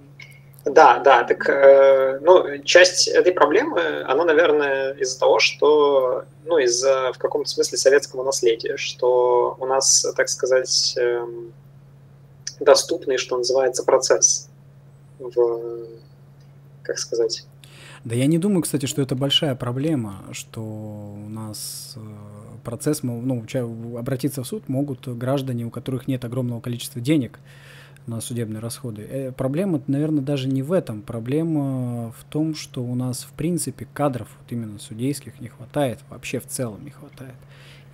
[0.65, 7.13] Да, да, так, э, ну, часть этой проблемы, она, наверное, из-за того, что, ну, из-за,
[7.13, 11.25] в каком-то смысле, советского наследия, что у нас, так сказать, э,
[12.59, 14.49] доступный, что называется, процесс
[15.19, 15.87] в,
[16.83, 17.45] как сказать...
[18.03, 21.99] Да я не думаю, кстати, что это большая проблема, что у нас э,
[22.63, 23.43] процесс, ну,
[23.97, 27.39] обратиться в суд могут граждане, у которых нет огромного количества денег,
[28.05, 29.01] на судебные расходы.
[29.01, 31.01] Э, проблема, наверное, даже не в этом.
[31.01, 36.39] Проблема в том, что у нас, в принципе, кадров, вот именно судейских, не хватает, вообще
[36.39, 37.35] в целом не хватает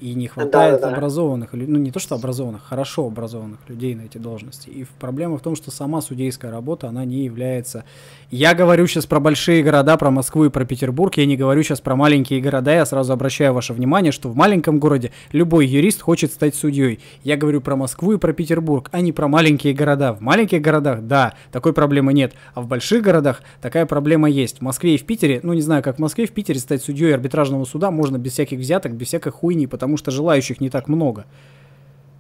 [0.04, 4.02] и не хватает да, да, образованных, ну не то что образованных, хорошо образованных людей на
[4.02, 4.68] эти должности.
[4.70, 7.86] И проблема в том, что сама судейская работа, она не является...
[8.30, 11.80] Я говорю сейчас про большие города, про Москву и про Петербург, я не говорю сейчас
[11.80, 16.34] про маленькие города, я сразу обращаю ваше внимание, что в маленьком городе любой юрист хочет
[16.34, 17.00] стать судьей.
[17.24, 20.12] Я говорю про Москву и про Петербург, а не про маленькие города.
[20.12, 24.58] В маленьких городах, да, такой проблемы нет, а в больших городах такая проблема есть.
[24.58, 27.14] В Москве и в Питере, ну не знаю, как в Москве, в Питере стать судьей
[27.14, 30.88] арбитражного суда можно без всяких взяток, без всякой хуйни, потому потому что желающих не так
[30.88, 31.26] много.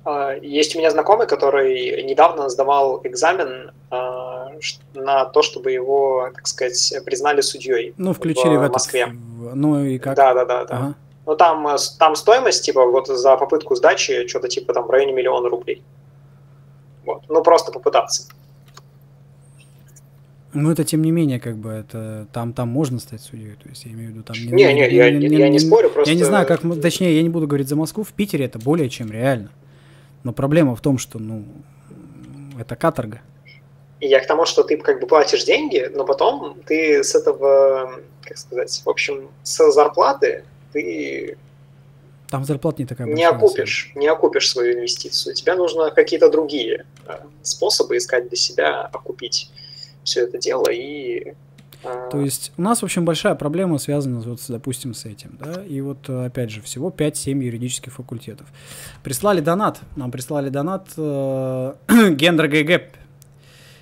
[0.06, 4.52] А, есть у меня знакомый, который недавно сдавал экзамен а,
[4.94, 7.94] на то, чтобы его, так сказать, признали судьей.
[7.98, 9.08] Ну, включили в, в Москве.
[9.08, 9.56] В...
[9.56, 10.16] Ну и как?
[10.16, 10.76] Да, да, да, да.
[10.76, 10.94] Ага.
[11.26, 15.50] Ну там, там стоимость, типа, вот за попытку сдачи, что-то типа там в районе миллиона
[15.50, 15.82] рублей.
[17.06, 17.24] Вот.
[17.30, 18.28] Ну, просто попытаться.
[20.54, 23.86] Ну, это тем не менее, как бы, это там, там можно стать судьей, то есть
[23.86, 24.36] я имею в виду там...
[24.38, 26.12] Не, не, не, я, не, я не спорю, просто...
[26.12, 28.90] Я не знаю, как, точнее, я не буду говорить за Москву, в Питере это более
[28.90, 29.50] чем реально.
[30.24, 31.44] Но проблема в том, что, ну,
[32.60, 33.22] это каторга.
[34.00, 38.02] И я к тому, что ты как бы платишь деньги, но потом ты с этого,
[38.22, 40.44] как сказать, в общем, с зарплаты
[40.74, 41.38] ты
[42.30, 43.32] там зарплата не такая большая.
[43.32, 45.36] Не окупишь, не окупишь свою инвестицию.
[45.36, 49.52] Тебе нужно какие-то другие э, способы искать для себя, окупить
[50.04, 51.34] все это дело и
[51.84, 55.64] а, то есть у нас, в общем, большая проблема связана, вот, допустим, с этим, да,
[55.64, 58.48] и вот, опять же, всего 5-7 юридических факультетов.
[59.04, 61.74] Прислали донат, нам прислали донат э,
[62.12, 62.84] Гендер ГГ,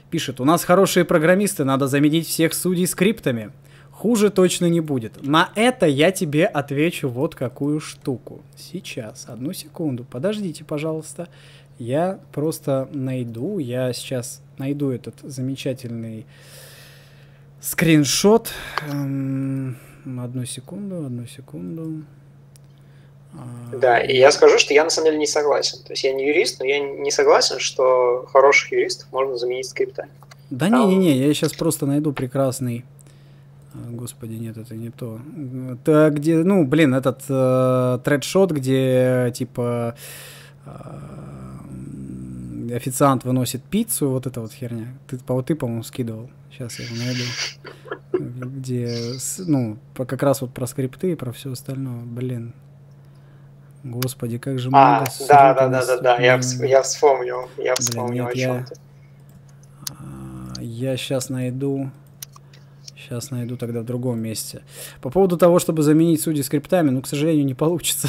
[0.09, 3.51] пишет, у нас хорошие программисты, надо заменить всех судей скриптами,
[3.91, 5.21] хуже точно не будет.
[5.21, 8.41] На это я тебе отвечу вот какую штуку.
[8.57, 11.27] Сейчас, одну секунду, подождите, пожалуйста,
[11.81, 16.27] я просто найду, я сейчас найду этот замечательный
[17.59, 18.49] скриншот.
[18.87, 22.03] Эм, одну секунду, одну секунду.
[23.33, 25.79] А, да, и я скажу, что я на самом деле не согласен.
[25.83, 30.11] То есть я не юрист, но я не согласен, что хороших юристов можно заменить скриптами.
[30.51, 32.85] Да не-не-не, я сейчас просто найду прекрасный...
[33.73, 35.19] А, господи, нет, это не то.
[35.71, 39.95] Это где, ну, блин, этот э, тредшот, где типа
[40.65, 41.30] э,
[42.75, 44.87] официант выносит пиццу, вот эта вот херня.
[45.07, 46.29] Ты, по, ты по-моему, скидывал.
[46.51, 47.23] Сейчас я его найду.
[48.13, 48.95] Где,
[49.39, 52.03] ну, как раз вот про скрипты и про все остальное.
[52.03, 52.53] Блин.
[53.83, 55.11] Господи, как же а, много...
[55.27, 58.75] Да, да, да, да, да, я, я вспомнил, я вспомнил Блин, нет, о чем ты.
[60.63, 61.89] Я сейчас найду...
[62.95, 64.61] Сейчас найду тогда в другом месте.
[65.01, 68.07] По поводу того, чтобы заменить судей скриптами, ну, к сожалению, не получится.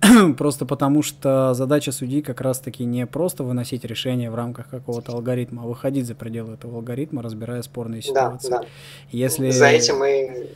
[0.36, 5.62] просто потому что задача судьи как раз-таки не просто выносить решение в рамках какого-то алгоритма,
[5.62, 8.50] а выходить за пределы этого алгоритма, разбирая спорные ситуации.
[8.50, 8.66] Да, да.
[9.10, 9.50] Если...
[9.50, 10.48] За этим мы...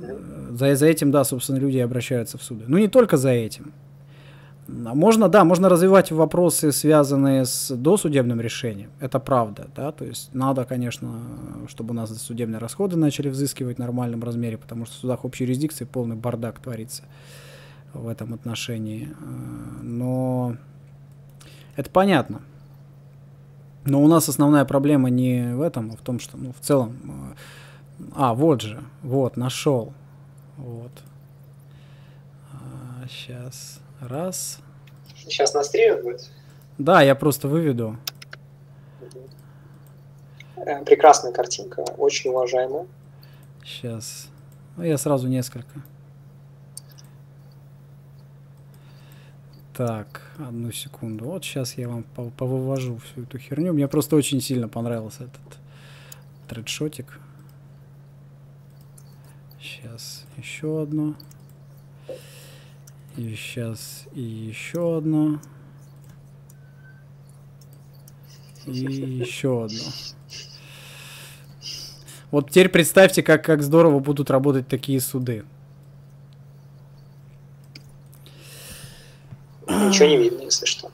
[0.00, 2.64] Э, за, за этим, да, собственно, люди обращаются в суды.
[2.66, 3.72] Ну, не только за этим.
[4.66, 8.90] Можно, да, можно развивать вопросы, связанные с досудебным решением.
[8.98, 11.20] Это правда, да, то есть надо, конечно,
[11.68, 15.44] чтобы у нас судебные расходы начали взыскивать в нормальном размере, потому что в судах общей
[15.44, 17.02] юрисдикции полный бардак творится
[17.94, 19.08] в этом отношении.
[19.08, 20.56] Э, но
[21.76, 22.42] это понятно.
[23.84, 27.32] Но у нас основная проблема не в этом, а в том, что, ну, в целом...
[27.32, 27.34] Э,
[28.14, 29.92] а, вот же, вот, нашел.
[30.56, 30.90] Вот.
[32.52, 33.80] А, сейчас.
[34.00, 34.58] Раз.
[35.16, 36.30] Сейчас на стриме будет?
[36.76, 37.96] Да, я просто выведу.
[40.56, 42.86] Э, прекрасная картинка, очень уважаемая.
[43.64, 44.28] Сейчас.
[44.76, 45.82] Ну, я сразу несколько.
[49.76, 51.24] Так, одну секунду.
[51.24, 53.72] Вот сейчас я вам повывожу всю эту херню.
[53.72, 55.58] Мне просто очень сильно понравился этот
[56.46, 57.18] тредшотик.
[59.60, 61.16] Сейчас еще одно.
[63.16, 65.40] И сейчас и еще одно.
[68.66, 69.82] И еще одно.
[72.30, 75.44] Вот теперь представьте, как, как здорово будут работать такие суды.
[79.68, 80.90] Ничего не видно, если что.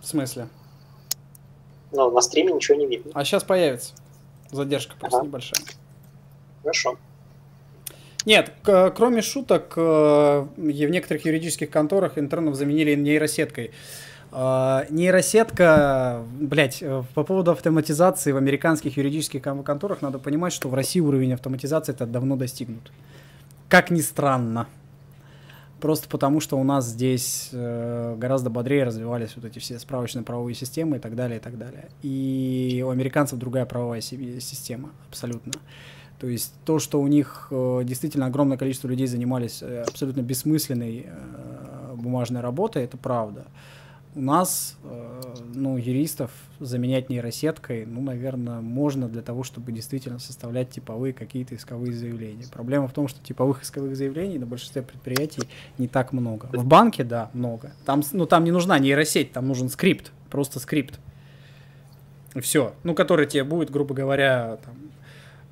[0.00, 0.48] В смысле?
[1.92, 3.12] Но на стриме ничего не видно.
[3.14, 3.92] А сейчас появится.
[4.50, 5.26] Задержка просто Ага.
[5.26, 5.64] небольшая.
[6.62, 6.96] Хорошо.
[8.26, 9.80] Нет, кроме шуток, э,
[10.56, 13.70] в некоторых юридических конторах интернов заменили нейросеткой.
[14.32, 20.68] Э, Нейросетка, блядь, э, по поводу автоматизации в американских юридических кон- конторах надо понимать, что
[20.68, 22.90] в России уровень автоматизации это давно достигнут.
[23.68, 24.66] Как ни странно.
[25.84, 30.54] Просто потому, что у нас здесь э, гораздо бодрее развивались вот эти все справочные правовые
[30.54, 31.90] системы и так далее, и так далее.
[32.00, 35.52] И у американцев другая правовая си- система, абсолютно.
[36.18, 41.08] То есть то, что у них э, действительно огромное количество людей занимались э, абсолютно бессмысленной
[41.96, 43.44] бумажной работой, это правда.
[44.14, 44.78] У нас,
[45.54, 51.92] ну, юристов заменять нейросеткой, ну, наверное, можно для того, чтобы действительно составлять типовые какие-то исковые
[51.92, 52.44] заявления.
[52.52, 55.48] Проблема в том, что типовых исковых заявлений на большинстве предприятий
[55.78, 56.48] не так много.
[56.52, 57.72] В банке, да, много.
[57.84, 60.98] Там, ну, там не нужна нейросеть, там нужен скрипт, просто скрипт.
[62.40, 62.74] Все.
[62.82, 64.74] Ну, который тебе будет, грубо говоря, там,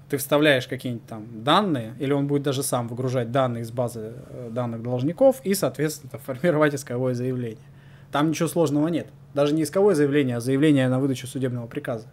[0.08, 4.50] ты вставляешь какие-нибудь там данные, или он будет даже сам выгружать данные из базы э,
[4.50, 7.64] данных должников и, соответственно, формировать исковое заявление.
[8.10, 9.06] Там ничего сложного нет.
[9.34, 12.06] Даже не исковое заявление, а заявление на выдачу судебного приказа.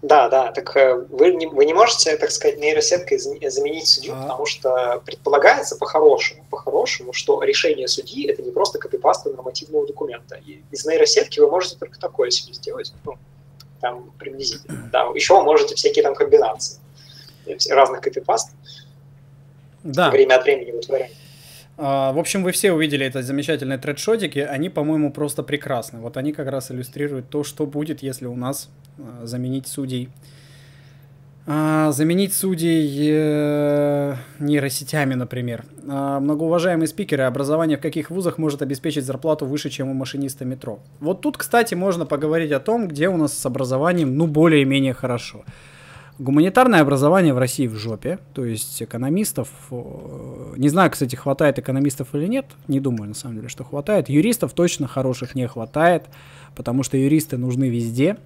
[0.00, 4.14] Да, да, так э, вы не, вы не можете, так сказать, нейросеткой за- заменить судью,
[4.14, 4.22] А.
[4.22, 10.36] потому что предполагается по-хорошему, по-хорошему, что решение судьи это не просто копипаста нормативного документа.
[10.46, 13.14] И из нейросетки вы можете только такое себе сделать, ну,
[13.80, 14.88] там приблизительно.
[14.92, 16.78] Да, еще вы можете всякие там комбинации
[17.70, 18.50] разных копипаст
[19.82, 20.10] Да.
[20.10, 21.12] время от времени вытворять.
[21.78, 24.40] А, В общем, вы все увидели это замечательные тредшотики.
[24.40, 26.00] Они, по-моему, просто прекрасны.
[26.00, 28.68] Вот они как раз иллюстрируют то, что будет, если у нас
[28.98, 30.08] а, заменить судей.
[31.46, 35.64] А, Заменить судей э, нейросетями, например.
[35.82, 40.80] Многоуважаемые спикеры, образование в каких вузах может обеспечить зарплату выше, чем у машиниста метро?
[41.00, 45.44] Вот тут, кстати, можно поговорить о том, где у нас с образованием, ну, более-менее хорошо.
[46.18, 52.12] Гуманитарное образование в России в жопе, то есть экономистов, э, не знаю, кстати, хватает экономистов
[52.14, 54.08] или нет, не думаю, на самом деле, что хватает.
[54.08, 56.06] Юристов точно хороших не хватает,
[56.56, 58.16] потому что юристы нужны везде.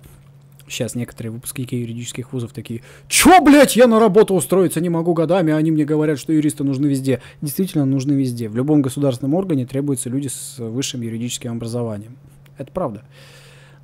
[0.69, 5.53] Сейчас некоторые выпускники юридических вузов такие, чё, блядь, я на работу устроиться не могу годами,
[5.53, 7.21] а они мне говорят, что юристы нужны везде.
[7.43, 8.49] Действительно нужны везде.
[8.49, 12.17] В любом государственном органе требуются люди с высшим юридическим образованием.
[12.57, 13.03] Это правда.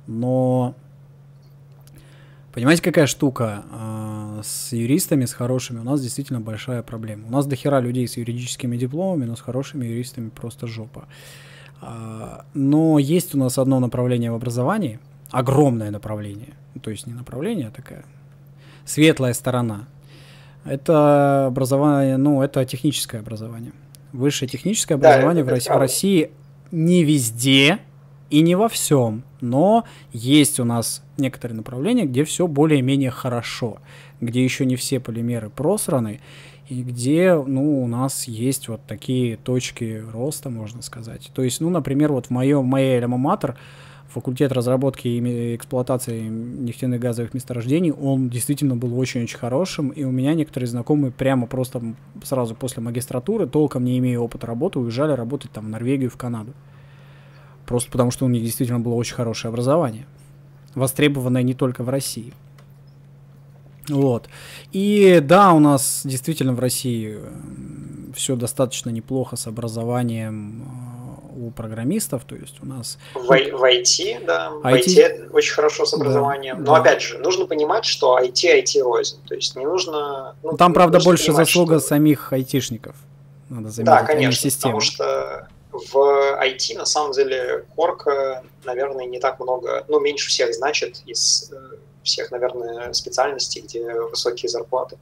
[0.07, 0.73] Но
[2.59, 3.63] Понимаете, какая штука?
[3.71, 7.25] А, С юристами, с хорошими, у нас действительно большая проблема.
[7.29, 11.05] У нас дохера людей с юридическими дипломами, но с хорошими юристами просто жопа.
[11.79, 14.99] А, Но есть у нас одно направление в образовании,
[15.31, 16.53] огромное направление.
[16.75, 18.03] Ну, То есть не направление, а такая
[18.83, 19.87] светлая сторона.
[20.65, 23.71] Это образование, ну, это техническое образование.
[24.11, 25.77] Высшее техническое Да, образование это в, России, в.
[25.77, 26.31] России
[26.71, 27.79] не везде
[28.29, 33.77] и не во всем, но есть у нас некоторые направления, где все более-менее хорошо,
[34.21, 36.19] где еще не все полимеры просраны,
[36.67, 41.31] и где, ну, у нас есть вот такие точки роста, можно сказать.
[41.33, 43.55] То есть, ну, например, вот в моем, моей альма-матер,
[44.07, 50.33] факультет разработки и эксплуатации нефтяных газовых месторождений, он действительно был очень-очень хорошим, и у меня
[50.33, 51.81] некоторые знакомые прямо просто
[52.23, 56.53] сразу после магистратуры, толком не имея опыта работы, уезжали работать там в Норвегию, в Канаду.
[57.69, 60.07] Просто потому, что у них действительно было очень хорошее образование,
[60.73, 62.33] востребованное не только в России.
[63.87, 64.27] Вот.
[64.71, 67.19] И да, у нас действительно в России
[68.15, 70.63] все достаточно неплохо с образованием
[71.35, 72.97] э, у программистов, то есть у нас...
[73.13, 76.63] В, в IT, да, в IT IT очень хорошо с Да, образованием.
[76.63, 76.81] Но да.
[76.81, 78.33] опять же, нужно понимать, что IT
[78.63, 79.17] IT рознь.
[79.27, 80.33] То есть не нужно.
[80.41, 82.95] ну, Там, правда, нужно больше заслуга что- самих айтишников.
[83.47, 84.73] Надо заметить, Да, а не конечно, системы.
[84.79, 85.47] потому что
[85.91, 85.95] в
[86.41, 91.77] IT на самом деле корка, наверное, не так много, ну, меньше всех значит из э,
[92.03, 94.97] всех, наверное, специальностей, где высокие зарплаты.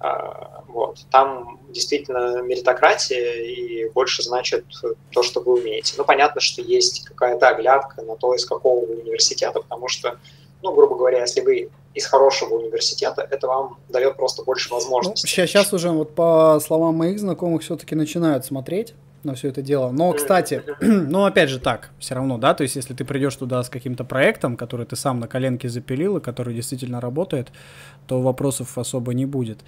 [0.00, 0.98] А, Вот.
[1.10, 4.64] Там действительно меритократия и больше значит
[5.12, 5.94] то, что вы умеете.
[5.98, 10.18] Ну, понятно, что есть какая-то оглядка на то, из какого университета, потому что,
[10.62, 15.26] ну, грубо говоря, если вы из хорошего университета, это вам дает просто больше Ну, возможностей.
[15.26, 18.94] сейчас, уже вот по словам моих знакомых все-таки начинают смотреть.
[19.24, 19.90] На все это дело.
[19.90, 23.62] Но, кстати, ну, опять же так, все равно, да, то есть, если ты придешь туда
[23.62, 27.52] с каким-то проектом, который ты сам на коленке запилил и который действительно работает,
[28.06, 29.60] то вопросов особо не будет.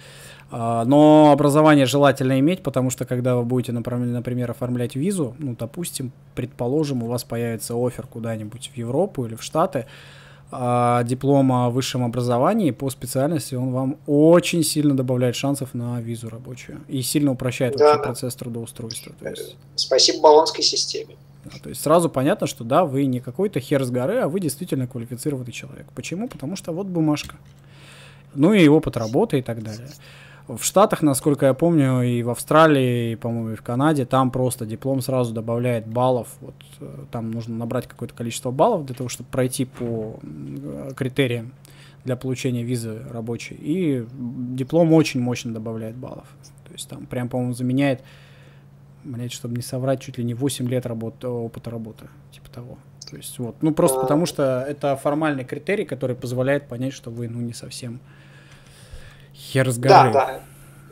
[0.49, 6.11] А, но образование желательно иметь, потому что когда вы будете, например, оформлять визу, ну, допустим,
[6.35, 9.85] предположим, у вас появится офер куда-нибудь в Европу или в Штаты,
[10.51, 16.81] диплома о высшем образовании по специальности, он вам очень сильно добавляет шансов на визу рабочую
[16.89, 18.03] и сильно упрощает Да, вообще да.
[18.03, 19.13] процесс трудоустройства.
[19.19, 21.15] То есть, Спасибо баллонской системе.
[21.45, 24.39] да, то есть сразу понятно, что да, вы не какой-то хер с горы, а вы
[24.41, 25.87] действительно квалифицированный человек.
[25.95, 26.27] Почему?
[26.27, 27.35] Потому что вот бумажка.
[28.35, 29.87] Ну и опыт работы и так далее.
[30.47, 34.65] В Штатах, насколько я помню, и в Австралии, и, по-моему, и в Канаде, там просто
[34.65, 36.27] диплом сразу добавляет баллов.
[36.41, 41.53] Вот э, там нужно набрать какое-то количество баллов для того, чтобы пройти по э, критериям
[42.03, 43.55] для получения визы рабочей.
[43.59, 46.27] И диплом очень мощно добавляет баллов.
[46.65, 48.01] То есть там прям, по-моему, заменяет,
[49.03, 52.07] блядь, чтобы не соврать, чуть ли не 8 лет работы, опыта работы.
[52.31, 52.77] Типа того.
[53.09, 54.01] То есть вот, ну просто А.
[54.01, 57.99] потому что это формальный критерий, который позволяет понять, что вы, ну, не совсем
[59.51, 60.13] хер с Да, горы.
[60.13, 60.39] да.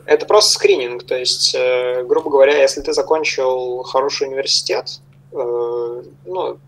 [0.06, 1.04] Это просто скрининг.
[1.04, 5.00] То есть, э, грубо говоря, если ты закончил хороший университет,
[5.32, 6.58] э, ну,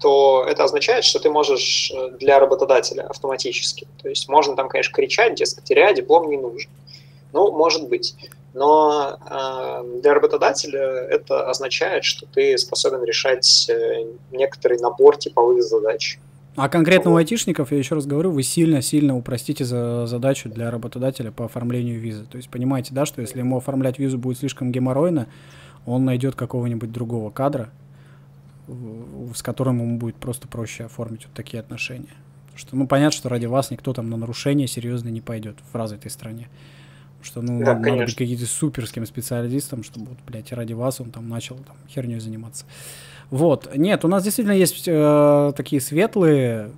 [0.00, 3.86] то это означает, что ты можешь э, для работодателя автоматически.
[4.02, 6.70] То есть можно там, конечно, кричать, дескать, теряя диплом не нужен.
[7.32, 8.14] Ну, может быть.
[8.52, 16.18] Но э, для работодателя это означает, что ты способен решать э, некоторый набор типовых задач.
[16.54, 21.30] А конкретно у айтишников, я еще раз говорю, вы сильно-сильно упростите за задачу для работодателя
[21.30, 22.24] по оформлению визы.
[22.24, 25.28] То есть понимаете, да, что если ему оформлять визу будет слишком геморройно,
[25.86, 27.70] он найдет какого-нибудь другого кадра,
[29.34, 32.14] с которым ему будет просто проще оформить вот такие отношения.
[32.46, 35.74] Потому что, ну, понятно, что ради вас никто там на нарушение серьезно не пойдет в
[35.74, 36.48] развитой стране.
[37.18, 41.10] Потому что, ну, Да, надо, быть каким-то суперским специалистом, чтобы, вот, блядь, ради вас он
[41.10, 42.66] там начал там херней заниматься.
[43.30, 43.74] Вот.
[43.74, 46.70] Нет, у нас действительно есть э, такие светлые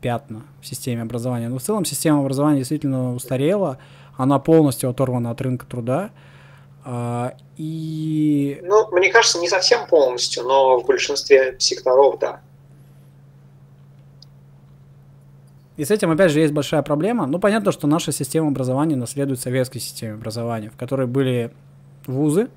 [0.00, 1.48] пятна в системе образования.
[1.48, 3.78] Но в целом система образования действительно устарела.
[4.16, 6.10] Она полностью оторвана от рынка труда.
[6.84, 12.40] А, и Ну, мне кажется, не совсем полностью, но в большинстве секторов, да.
[15.76, 17.26] И с этим, опять же, есть большая проблема.
[17.26, 21.50] Ну, понятно, что наша система образования наследует советской системе образования, в которой были
[22.06, 22.48] вузы,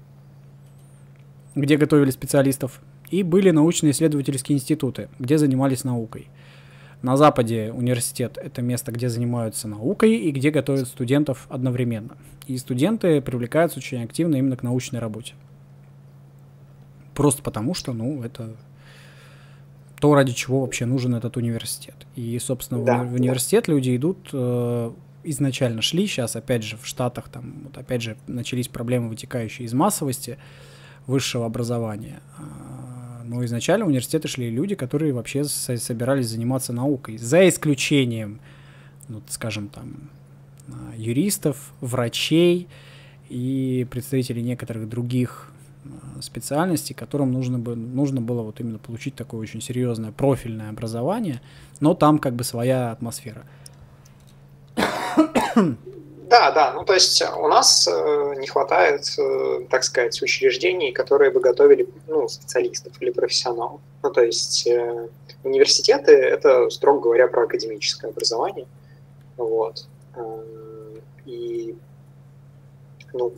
[1.56, 6.28] где готовили специалистов, и были научно-исследовательские институты, где занимались наукой.
[7.02, 12.18] На Западе университет— это место, где занимаются наукой и где готовят студентов одновременно.
[12.48, 15.34] И студенты привлекаются очень активно именно к научной работе.
[17.14, 18.56] Просто потому, что, ну, это
[20.00, 21.96] то, ради чего вообще нужен этот университет.
[22.16, 24.92] И, собственно, в Да, в университет люди идут, э,
[25.24, 29.74] изначально шли, сейчас, опять же, в Штатах, там, вот, опять же, начались проблемы, вытекающие из
[29.74, 30.38] массовости
[31.06, 32.22] высшего образования.
[33.28, 38.40] Но изначально в университеты шли люди, которые вообще со- собирались заниматься наукой, за исключением,
[39.10, 40.10] ну, скажем, там,
[40.70, 42.68] а, юристов, врачей
[43.30, 45.52] и представителей некоторых других
[45.86, 51.42] а, специальностей, которым нужно, бы, нужно было вот именно получить такое очень серьезное профильное образование,
[51.82, 53.44] но там как бы своя атмосфера.
[56.30, 61.32] Да, да, ну то есть у нас э, не хватает, э, так сказать, учреждений, которые
[61.32, 63.80] бы готовили ну, специалистов или профессионалов.
[64.04, 65.08] Ну то есть э,
[65.46, 68.68] университеты это, строго говоря, про академическое образование.
[69.38, 69.88] Вот.
[70.16, 70.44] Э,
[71.26, 71.76] И
[73.14, 73.32] ну,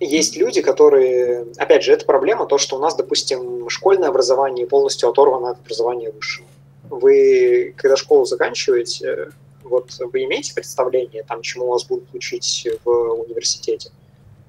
[0.00, 5.08] есть люди, которые, опять же, это проблема, то, что у нас, допустим, школьное образование полностью
[5.08, 6.48] оторвано от образования высшего.
[6.90, 9.30] Вы, когда школу заканчиваете,
[9.68, 13.90] вот вы имеете представление, там, чему вас будут учить в университете?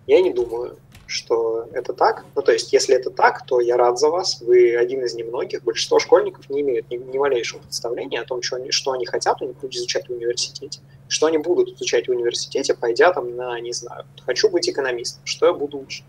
[0.07, 0.77] Я не думаю,
[1.09, 2.23] что это так.
[2.35, 4.41] Ну, то есть, если это так, то я рад за вас.
[4.41, 5.63] Вы один из немногих.
[5.63, 9.41] Большинство школьников не имеют ни, ни малейшего представления о том, что они, что они хотят
[9.41, 10.79] изучать в университете.
[11.07, 15.21] Что они будут изучать в университете, пойдя там на, не знаю, хочу быть экономистом.
[15.25, 16.05] Что я буду учить?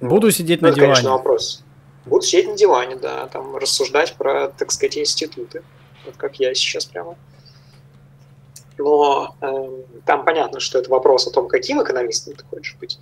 [0.00, 0.92] Буду сидеть Ну, на это, диване.
[0.94, 1.62] конечно, вопрос.
[2.06, 5.62] Буду сидеть на диване, да, там рассуждать про, так сказать, институты.
[6.06, 7.18] Вот как я сейчас прямо.
[8.80, 12.98] Но эм, там понятно, что это вопрос о том, каким экономистом ты хочешь быть.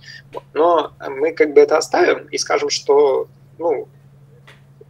[0.53, 3.27] Но мы как бы это оставим и скажем, что
[3.57, 3.87] ну,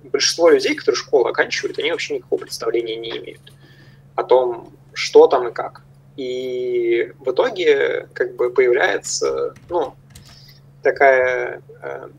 [0.04, 3.54] большинство людей, которые школу оканчивают, они вообще никакого представления не имеют
[4.16, 5.84] о том, что там и как.
[6.18, 9.94] И в итоге как бы появляется ну,
[10.82, 12.10] такая, э,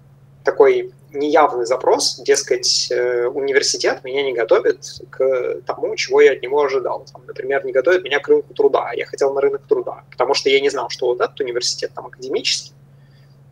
[0.45, 6.63] такой неявный запрос, дескать, э, университет меня не готовит к тому, чего я от него
[6.63, 7.07] ожидал.
[7.13, 10.35] Там, например, не готовит меня к рынку труда, а я хотел на рынок труда, потому
[10.35, 12.73] что я не знал, что вот этот университет там академический,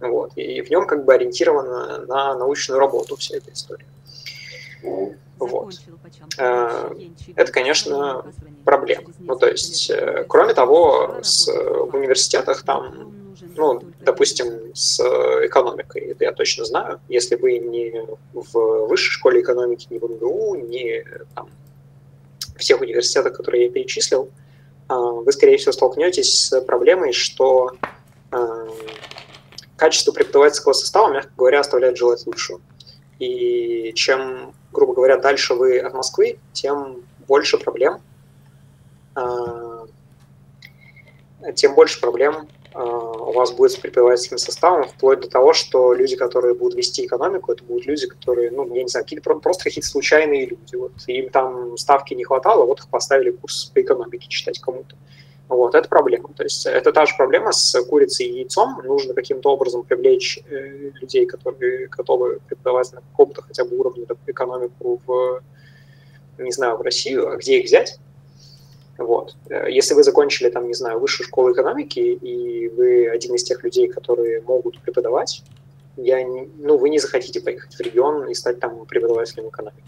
[0.01, 0.33] Вот.
[0.37, 3.87] И в нем как бы ориентировано на научную работу вся эта история.
[5.39, 5.75] Вот.
[6.39, 6.95] Э,
[7.37, 8.25] Это, конечно,
[8.65, 9.13] проблема.
[9.19, 15.01] Ну, то есть, э, кроме того, в университетах там, ну, допустим, с
[15.45, 20.57] экономикой, это я точно знаю, если вы не в высшей школе экономики, не в МГУ,
[20.57, 21.49] не там,
[22.57, 24.31] в тех университетах, которые я перечислил,
[24.89, 27.73] э, вы, скорее всего, столкнетесь с проблемой, что
[28.33, 28.69] э,
[29.77, 32.61] качество преподавательского состава, мягко говоря, оставляет желать лучшего.
[33.19, 38.01] И чем, грубо говоря, дальше вы от Москвы, тем больше проблем,
[41.55, 42.49] тем больше проблем
[43.29, 47.53] у вас будет с преподавательским составом, вплоть до того, что люди, которые будут вести экономику,
[47.53, 50.77] это будут люди, которые, ну, я не знаю, какие-то просто какие-то случайные люди.
[50.77, 54.97] Вот им там ставки не хватало, вот их поставили курс по экономике читать кому-то.
[55.49, 56.31] Вот, это проблема.
[56.37, 58.81] То есть это та же проблема с курицей и яйцом.
[58.85, 65.01] Нужно каким-то образом привлечь э, людей, которые готовы преподавать на каком-то хотя бы уровне экономику
[65.07, 65.43] в,
[66.39, 67.99] не знаю, в Россию, а где их взять?
[68.99, 69.37] Вот.
[69.49, 73.63] Э, если вы закончили, там, не знаю, высшую школу экономики, и вы один из тех
[73.63, 75.43] людей, которые могут преподавать,
[75.97, 79.83] я не, ну, вы не захотите поехать в регион и стать там преподавателем экономики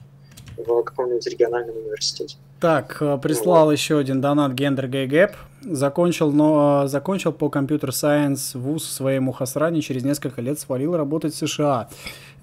[0.56, 2.36] в каком-нибудь региональном университете.
[2.60, 5.31] Так, э, прислал еще один донат Gender Gay Gap.
[5.62, 11.34] Закончил, но закончил по computer science вуз в своей Мухасране, через несколько лет свалил работать
[11.34, 11.89] в США.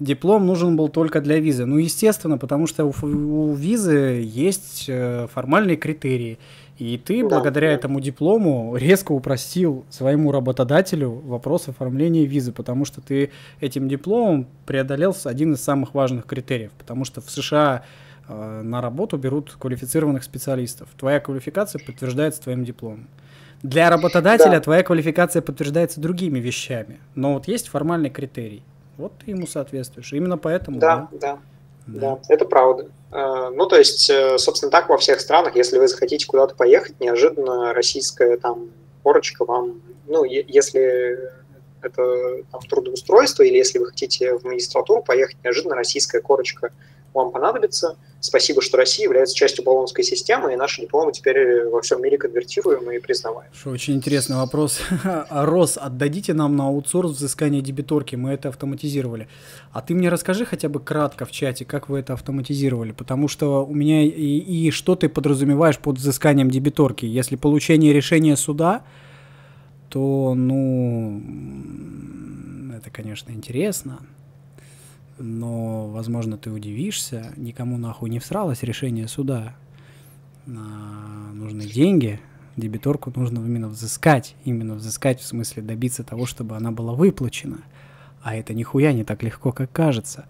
[0.00, 1.66] Диплом нужен был только для визы.
[1.66, 6.38] Ну, естественно, потому что у, у визы есть э, формальные критерии.
[6.78, 7.74] И ты да, благодаря да.
[7.74, 13.30] этому диплому резко упростил своему работодателю вопрос оформления визы, потому что ты
[13.60, 19.16] этим дипломом преодолел один из самых важных критериев, потому что в США Э, на работу
[19.16, 20.88] берут квалифицированных специалистов.
[20.98, 23.08] Твоя квалификация подтверждается твоим дипломом.
[23.62, 24.60] Для работодателя да.
[24.60, 27.00] твоя квалификация подтверждается другими вещами.
[27.14, 28.62] Но вот есть формальный критерий.
[28.96, 30.12] Вот ты ему соответствуешь.
[30.12, 30.78] Именно поэтому.
[30.78, 31.38] Да, да.
[31.86, 32.00] Да, да.
[32.16, 32.86] да это правда.
[33.10, 37.00] Э, ну, то есть, э, собственно, так во всех странах, если вы захотите куда-то поехать,
[37.00, 38.70] неожиданно российская там
[39.02, 41.18] корочка вам, ну, если
[41.80, 46.72] это там, трудоустройство, или если вы хотите в магистратуру поехать, неожиданно российская корочка
[47.18, 47.96] вам понадобится.
[48.20, 52.90] Спасибо, что Россия является частью болонской системы, и наши дипломы теперь во всем мире конвертируем
[52.90, 53.50] и признаваем.
[53.52, 54.80] Что, очень интересный вопрос.
[55.30, 59.28] А РОС, отдадите нам на аутсорс взыскание дебиторки, мы это автоматизировали.
[59.72, 63.64] А ты мне расскажи хотя бы кратко в чате, как вы это автоматизировали, потому что
[63.64, 67.04] у меня и, и что ты подразумеваешь под взысканием дебиторки?
[67.04, 68.82] Если получение решения суда,
[69.90, 71.22] то, ну,
[72.76, 74.00] это, конечно, интересно
[75.18, 79.54] но, возможно, ты удивишься, никому нахуй не всралось решение суда.
[80.46, 82.20] А, нужны деньги,
[82.56, 87.58] дебиторку нужно именно взыскать, именно взыскать в смысле добиться того, чтобы она была выплачена.
[88.22, 90.26] А это нихуя не так легко, как кажется.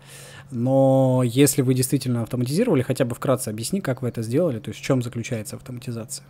[0.51, 4.81] Но если вы действительно автоматизировали, хотя бы вкратце объясни, как вы это сделали, то есть
[4.81, 6.25] в чем заключается автоматизация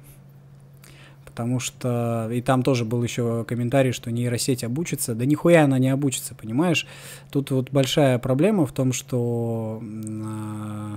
[1.39, 5.15] потому что и там тоже был еще комментарий, что нейросеть обучится.
[5.15, 6.85] Да нихуя она не обучится, понимаешь?
[7.31, 9.81] Тут вот большая проблема в том, что...
[9.81, 10.97] Э,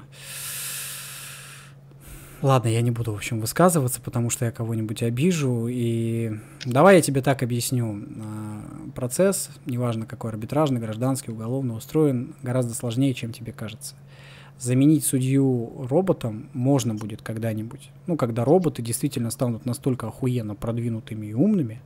[2.42, 5.68] ладно, я не буду, в общем, высказываться, потому что я кого-нибудь обижу.
[5.70, 6.32] И
[6.66, 8.04] давай я тебе так объясню.
[8.96, 13.94] Процесс, неважно какой арбитражный, гражданский, уголовный, устроен гораздо сложнее, чем тебе кажется
[14.62, 17.90] заменить судью роботом можно будет когда-нибудь.
[18.06, 21.82] Ну, когда роботы действительно станут настолько охуенно продвинутыми и умными,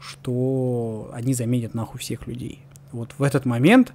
[0.00, 2.60] что они заменят нахуй всех людей.
[2.92, 3.92] Вот в этот момент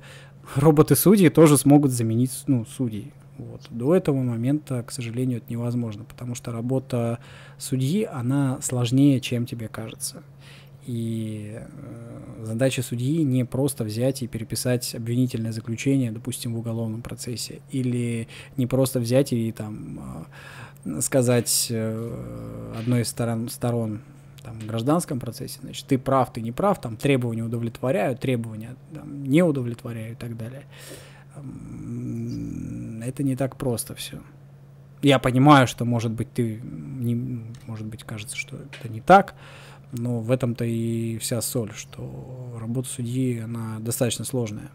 [0.55, 3.11] роботы-судьи тоже смогут заменить ну, судей.
[3.37, 3.61] Вот.
[3.69, 7.19] До этого момента, к сожалению, это невозможно, потому что работа
[7.57, 10.23] судьи, она сложнее, чем тебе кажется.
[10.85, 17.61] И э, задача судьи не просто взять и переписать обвинительное заключение, допустим, в уголовном процессе,
[17.71, 20.27] или не просто взять и там
[20.85, 24.01] э, сказать э, одной из сторон, сторон
[24.43, 29.23] там, в гражданском процессе, значит, ты прав, ты не прав, там требования удовлетворяют, требования там,
[29.23, 30.65] не удовлетворяют и так далее.
[33.03, 34.21] Это не так просто все.
[35.01, 39.35] Я понимаю, что, может быть, ты, не, может быть, кажется, что это не так,
[39.91, 44.71] но в этом-то и вся соль, что работа судьи, она достаточно сложная.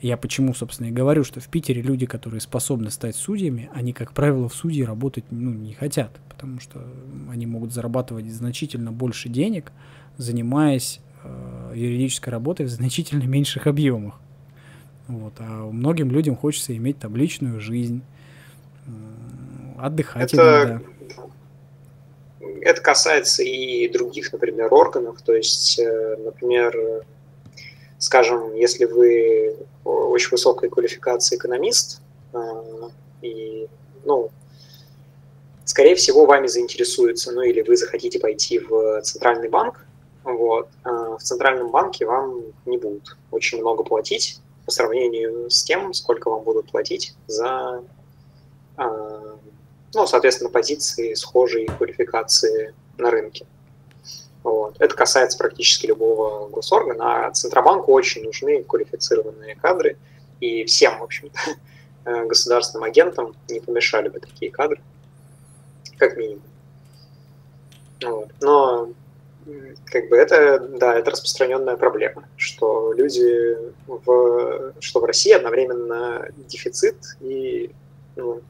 [0.00, 4.12] Я почему, собственно, и говорю, что в Питере люди, которые способны стать судьями, они, как
[4.12, 6.82] правило, в судьи работать ну, не хотят, потому что
[7.30, 9.72] они могут зарабатывать значительно больше денег,
[10.16, 14.18] занимаясь э, юридической работой в значительно меньших объемах.
[15.06, 15.34] Вот.
[15.38, 18.02] А многим людям хочется иметь табличную жизнь,
[18.86, 18.90] э,
[19.78, 20.64] отдыхать Это...
[20.78, 20.99] иногда
[22.40, 25.20] это касается и других, например, органов.
[25.22, 27.04] То есть, э, например,
[27.98, 32.00] скажем, если вы очень высокой квалификации экономист,
[32.32, 32.38] э,
[33.22, 33.68] и,
[34.04, 34.30] ну,
[35.64, 39.84] скорее всего, вами заинтересуются, ну, или вы захотите пойти в центральный банк,
[40.24, 46.28] вот, в центральном банке вам не будут очень много платить по сравнению с тем, сколько
[46.28, 47.82] вам будут платить за
[49.94, 53.46] ну, соответственно, позиции схожей квалификации на рынке.
[54.42, 54.76] Вот.
[54.78, 59.96] Это касается практически любого госоргана, а Центробанку очень нужны квалифицированные кадры,
[60.40, 61.38] и всем, в общем-то,
[62.26, 64.80] государственным агентам не помешали бы такие кадры,
[65.98, 66.42] как минимум.
[68.02, 68.28] Вот.
[68.40, 68.88] Но
[69.86, 76.96] как бы это, да, это распространенная проблема, что люди в, что в России одновременно дефицит
[77.20, 77.70] и
[78.16, 78.40] ну,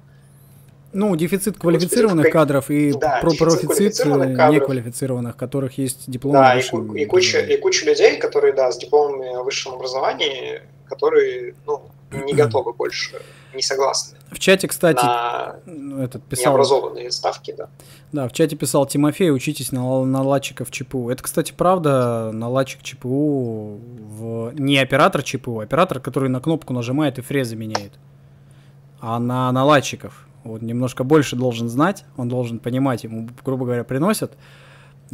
[0.93, 6.63] ну, дефицит квалифицированных Господи, кадров и да, про профицит неквалифицированных, которых есть диплом да, и,
[6.63, 12.33] и, куча, и куча людей, которые, да, с дипломами о высшем образовании, которые, ну, не
[12.35, 13.21] готовы больше,
[13.55, 14.19] не согласны.
[14.31, 16.53] В чате, кстати, на этот писал...
[16.53, 17.69] необразованные ставки, да.
[18.13, 21.11] Да, в чате писал Тимофей, учитесь на наладчиков ЧПУ.
[21.11, 24.53] Это, кстати, правда, наладчик ЧПУ в...
[24.55, 27.93] не оператор ЧПУ, а оператор, который на кнопку нажимает и фрезы меняет,
[29.01, 34.33] а на наладчиков вот немножко больше должен знать, он должен понимать, ему, грубо говоря, приносят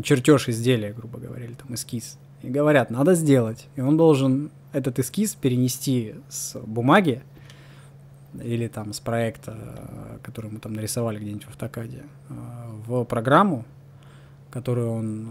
[0.03, 3.67] чертеж изделия, грубо говоря, или там эскиз, и говорят, надо сделать.
[3.77, 7.23] И он должен этот эскиз перенести с бумаги
[8.35, 9.57] или там с проекта,
[10.23, 12.35] который мы там нарисовали где-нибудь в автокаде, э,
[12.87, 13.65] в программу,
[14.51, 15.31] которую он э,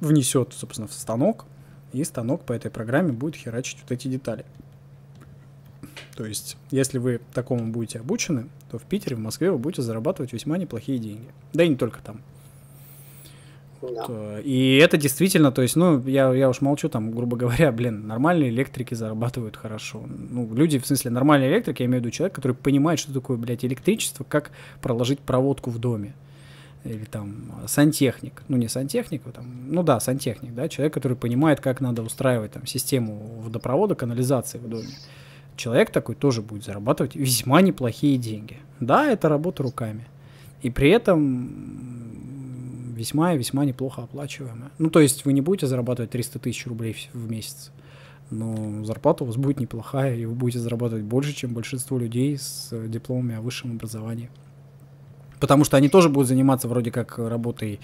[0.00, 1.44] внесет, собственно, в станок,
[1.92, 4.44] и станок по этой программе будет херачить вот эти детали.
[6.16, 10.32] То есть, если вы такому будете обучены, то в Питере, в Москве вы будете зарабатывать
[10.32, 11.26] весьма неплохие деньги.
[11.52, 12.20] Да и не только там.
[13.82, 14.06] Да.
[14.06, 14.40] Вот.
[14.44, 18.50] И это действительно, то есть, ну, я, я уж молчу, там, грубо говоря, блин, нормальные
[18.50, 20.04] электрики зарабатывают хорошо.
[20.06, 23.36] Ну, люди, в смысле, нормальные электрики, я имею в виду человек, который понимает, что такое,
[23.36, 26.14] блядь, электричество, как проложить проводку в доме.
[26.84, 31.60] Или там сантехник, ну не сантехник, а там, ну да, сантехник, да, человек, который понимает,
[31.62, 34.90] как надо устраивать там систему водопровода, канализации в доме
[35.56, 38.58] человек такой тоже будет зарабатывать весьма неплохие деньги.
[38.80, 40.06] Да, это работа руками.
[40.62, 44.70] И при этом весьма и весьма неплохо оплачиваемая.
[44.78, 47.70] Ну, то есть вы не будете зарабатывать 300 тысяч рублей в месяц,
[48.30, 52.70] но зарплата у вас будет неплохая, и вы будете зарабатывать больше, чем большинство людей с
[52.88, 54.30] дипломами о высшем образовании.
[55.40, 57.80] Потому что они тоже будут заниматься вроде как работой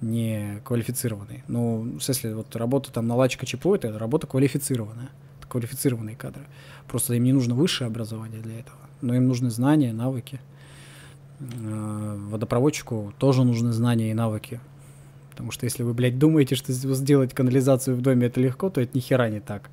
[0.00, 1.42] не квалифицированной.
[1.48, 5.10] Ну, в смысле, вот работа там наладчика ЧПО, это работа квалифицированная
[5.52, 6.44] квалифицированные кадры.
[6.92, 10.42] Просто им не нужно высшее образование для этого, но им нужны знания, навыки.
[11.40, 14.60] Э, водопроводчику тоже нужны знания и навыки.
[15.30, 18.94] Потому что если вы, блядь, думаете, что сделать канализацию в доме это легко, то это
[18.94, 19.70] ни хера не так.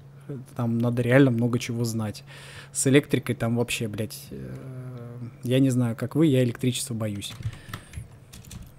[0.55, 2.23] Там надо реально много чего знать.
[2.71, 4.55] С электрикой там вообще, блядь, э,
[5.43, 7.33] я не знаю, как вы, я электричество боюсь.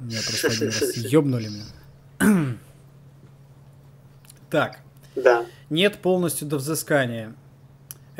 [0.00, 2.54] Меня просто один раз ёбнули меня.
[4.48, 4.80] Так.
[5.14, 5.44] Да.
[5.68, 7.34] Нет полностью до взыскания.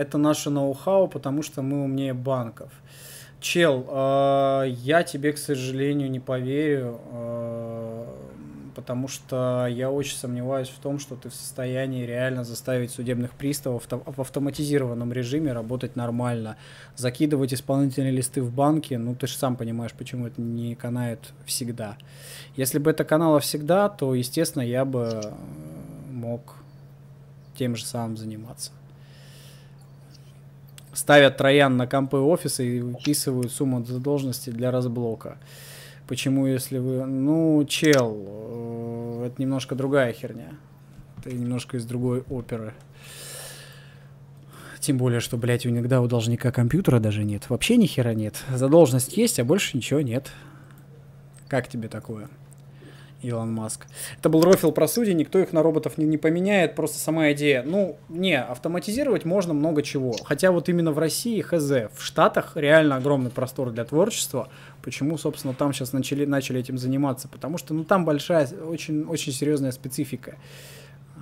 [0.01, 2.73] Это наше ноу-хау, потому что мы умнее банков.
[3.39, 8.07] Чел, э, я тебе, к сожалению, не поверю, э,
[8.75, 13.87] потому что я очень сомневаюсь в том, что ты в состоянии реально заставить судебных приставов
[13.91, 16.57] в автоматизированном режиме работать нормально.
[16.97, 21.99] Закидывать исполнительные листы в банке, ну ты же сам понимаешь, почему это не канает всегда.
[22.57, 25.21] Если бы это канало всегда, то, естественно, я бы
[26.11, 26.57] мог
[27.55, 28.73] тем же самым заниматься.
[30.93, 35.39] Ставят троян на компы офиса и выписывают сумму задолженности для разблока.
[36.09, 37.07] Почему, если вы...
[37.07, 40.49] Ну, чел, э, это немножко другая херня.
[41.19, 42.75] Это немножко из другой оперы.
[44.81, 47.49] Тем более, что, блядь, иногда у должника компьютера даже нет.
[47.51, 48.43] Вообще ни хера нет.
[48.53, 50.33] Задолженность есть, а больше ничего нет.
[51.49, 52.29] Как тебе такое?
[53.23, 53.87] Илон Маск.
[54.19, 57.63] Это был рофил про судей, никто их на роботов не, не поменяет, просто сама идея.
[57.63, 60.15] Ну, не, автоматизировать можно много чего.
[60.25, 64.49] Хотя вот именно в России, хз, в Штатах реально огромный простор для творчества.
[64.83, 67.29] Почему, собственно, там сейчас начали, начали этим заниматься?
[67.29, 70.37] Потому что, ну, там большая, очень, очень серьезная специфика
[71.17, 71.21] э,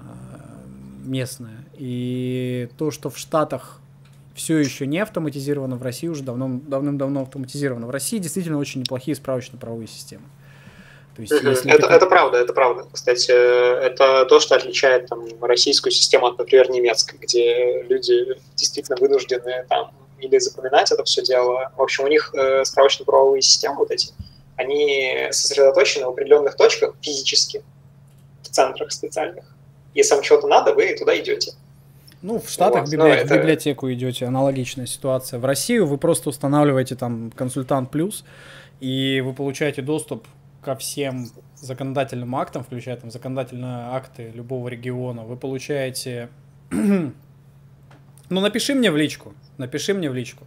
[1.05, 1.65] местная.
[1.75, 3.81] И то, что в Штатах
[4.39, 7.89] все еще не автоматизировано, в России уже давно, давным-давно автоматизировано.
[7.89, 10.25] В России действительно очень неплохие справочно-правовые системы.
[11.19, 12.87] То есть, если это, это правда, это правда.
[12.93, 19.67] Кстати, это то, что отличает там, российскую систему от, например, немецкой, где люди действительно вынуждены
[19.69, 19.91] там
[20.21, 21.73] или запоминать это все дело.
[21.77, 24.13] В общем, у них э, справочно-правовые системы вот эти
[24.57, 27.63] они сосредоточены в определенных точках физически,
[28.43, 29.45] в центрах специальных.
[29.95, 31.53] Если вам чего-то надо, вы туда идете.
[32.23, 35.39] Ну, в Штатах Вот, ну, библи- это- в библиотеку идете, аналогичная ситуация.
[35.39, 38.25] В Россию вы просто устанавливаете там консультант плюс,
[38.81, 40.27] и вы получаете доступ
[40.69, 45.25] ко всем законодательным актам, включая там законодательные акты любого региона.
[45.25, 46.29] Вы получаете...
[46.71, 47.11] ну,
[48.29, 50.47] напиши мне в личку, напиши мне в личку.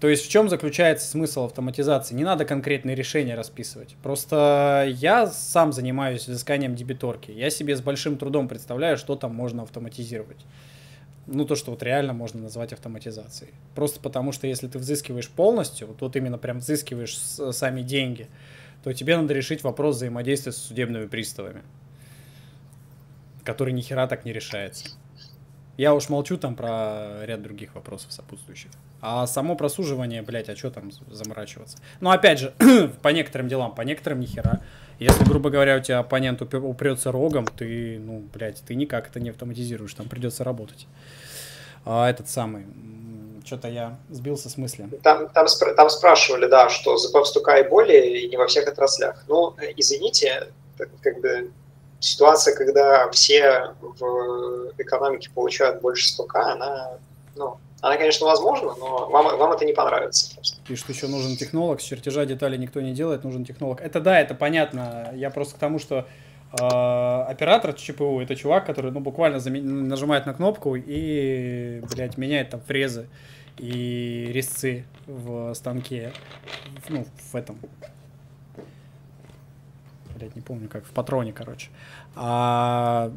[0.00, 2.14] То есть в чем заключается смысл автоматизации?
[2.14, 3.96] Не надо конкретные решения расписывать.
[4.02, 7.30] Просто я сам занимаюсь изысканием дебиторки.
[7.32, 10.38] Я себе с большим трудом представляю, что там можно автоматизировать.
[11.26, 13.52] Ну, то, что вот реально можно назвать автоматизацией.
[13.74, 18.28] Просто потому, что если ты взыскиваешь полностью, вот, вот именно прям взыскиваешь с- сами деньги,
[18.82, 21.62] то тебе надо решить вопрос взаимодействия с судебными приставами,
[23.44, 24.90] который ни хера так не решается.
[25.76, 28.70] Я уж молчу там про ряд других вопросов сопутствующих.
[29.00, 31.78] А само просуживание, блядь, а что там заморачиваться?
[32.00, 32.52] Ну, опять же,
[33.02, 34.60] по некоторым делам, по некоторым ни хера.
[34.98, 39.30] Если, грубо говоря, у тебя оппонент упрется рогом, ты, ну, блядь, ты никак это не
[39.30, 40.86] автоматизируешь, там придется работать.
[41.84, 42.66] А этот самый,
[43.44, 44.88] что-то я сбился с мысли.
[45.02, 48.46] Там, там, спр- там спрашивали, да, что ЗП в стука и более, и не во
[48.46, 49.24] всех отраслях.
[49.26, 50.48] Ну, э, извините,
[51.00, 51.50] как бы
[52.02, 56.98] ситуация, когда все в экономике получают больше стука, она,
[57.36, 60.60] ну, она, конечно, возможна, но вам, вам это не понравится просто.
[60.66, 63.80] Пишет, еще нужен технолог, с чертежа деталей никто не делает, нужен технолог.
[63.80, 65.10] Это да, это понятно.
[65.14, 66.06] Я просто к тому, что
[66.52, 66.64] э,
[67.28, 73.08] оператор ЧПУ это чувак, который ну, буквально нажимает на кнопку и, блядь, меняет там фрезы
[73.58, 76.12] и резцы в станке.
[76.88, 77.58] Ну, в этом.
[80.22, 81.68] Блядь, не помню как, в патроне, короче.
[82.14, 83.10] А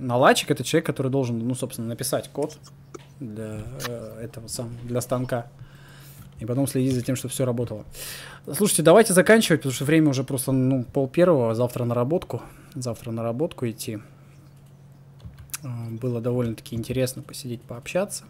[0.00, 2.58] наладчик это человек, который должен, ну, собственно, написать код
[3.20, 5.46] для э, этого сам, для станка.
[6.40, 7.84] И потом следить за тем, чтобы все работало.
[8.52, 12.42] Слушайте, давайте заканчивать, потому что время уже просто, ну, пол первого, завтра на работку.
[12.74, 14.00] Завтра на работку идти.
[15.62, 18.24] А, Было довольно-таки интересно посидеть, пообщаться.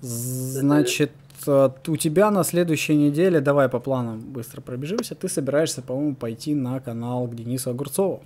[0.00, 1.12] Значит,
[1.46, 6.80] у тебя на следующей неделе, давай по планам быстро пробежимся, ты собираешься, по-моему, пойти на
[6.80, 8.22] канал к Денису Огурцову.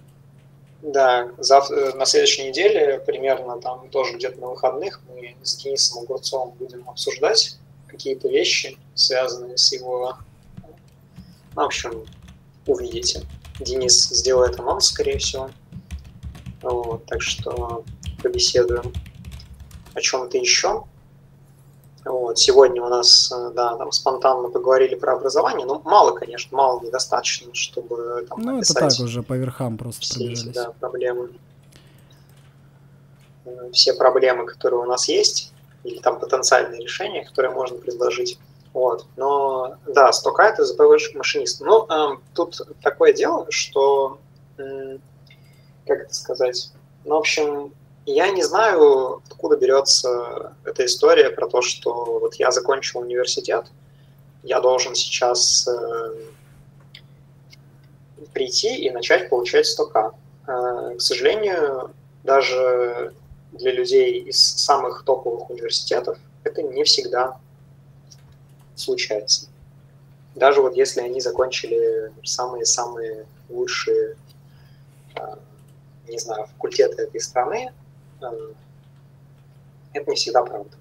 [0.83, 6.03] Да, зав- э, на следующей неделе, примерно там тоже где-то на выходных, мы с Денисом
[6.03, 10.17] Огурцовым будем обсуждать какие-то вещи, связанные с его...
[10.63, 12.05] Ну, в общем,
[12.67, 13.23] увидите.
[13.61, 15.51] Денис сделает анонс, скорее всего.
[16.61, 17.85] Вот, так что
[18.23, 18.93] побеседуем
[19.95, 20.85] о чем-то еще.
[22.05, 25.67] Вот, сегодня у нас, э, да, там спонтанно поговорили про образование.
[25.67, 30.15] Ну, мало, конечно, мало недостаточно, чтобы там Ну, это так уже по верхам просто все
[30.17, 30.55] эти пробежались.
[30.55, 31.31] да, проблемы.
[33.47, 35.53] Э, Все проблемы, которые у нас есть,
[35.83, 38.39] или там потенциальные решения, которые можно предложить.
[38.75, 39.07] Вот.
[39.17, 41.61] Но да, стока это ЗПВ машинист.
[41.61, 44.19] Ну, эм, тут такое дело, что
[44.59, 45.01] м,
[45.87, 46.71] как это сказать?
[47.05, 47.73] Ну, в общем,
[48.07, 53.67] я не знаю, откуда берется эта история про то, что вот я закончил университет,
[54.43, 56.15] я должен сейчас э,
[58.33, 60.13] прийти и начать получать стока.
[60.47, 61.93] Э, К сожалению,
[62.25, 63.15] даже
[63.53, 67.39] для людей из самых топовых университетов это не всегда
[68.75, 69.49] случается.
[70.35, 74.17] Даже вот если они закончили самые-самые лучшие,
[75.15, 75.21] э,
[76.09, 77.73] не знаю, факультеты этой страны,
[79.93, 80.77] это не всегда правда.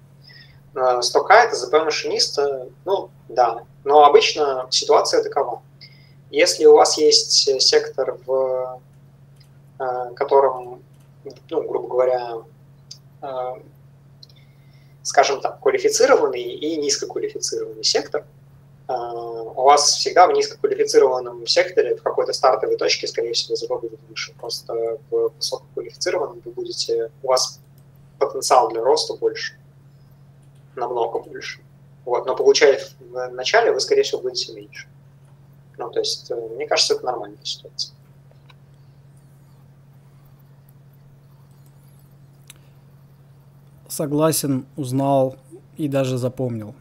[0.74, 5.62] Э, Стока это ЗП машиниста, ну да, но обычно ситуация такова.
[6.30, 8.80] Если у вас есть сектор, в
[9.78, 10.82] э, котором,
[11.50, 12.32] ну, грубо говоря,
[13.22, 13.54] э,
[15.02, 18.33] скажем так, квалифицированный и низкоквалифицированный сектор, э,
[18.86, 24.34] у вас всегда в низкоквалифицированном секторе в какой-то стартовой точке, скорее всего, ЗП будет выше.
[24.38, 27.60] Просто в высококвалифицированном вы будете, у вас
[28.18, 29.54] потенциал для роста больше,
[30.76, 31.60] намного больше.
[32.04, 34.86] Вот, но получать в начале вы, скорее всего, будете меньше.
[35.78, 37.94] Ну, то есть, э, мне кажется, это нормальная ситуация.
[43.88, 45.36] Согласен, узнал
[45.76, 46.74] и даже запомнил.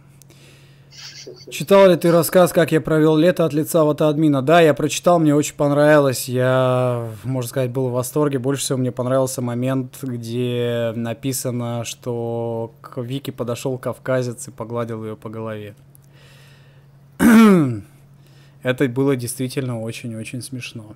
[1.49, 4.41] Читал ли ты рассказ, как я провел лето от лица вот админа?
[4.41, 6.27] Да, я прочитал, мне очень понравилось.
[6.27, 8.39] Я, можно сказать, был в восторге.
[8.39, 15.15] Больше всего мне понравился момент, где написано, что к Вике подошел кавказец и погладил ее
[15.15, 15.75] по голове.
[18.63, 20.95] Это было действительно очень-очень смешно.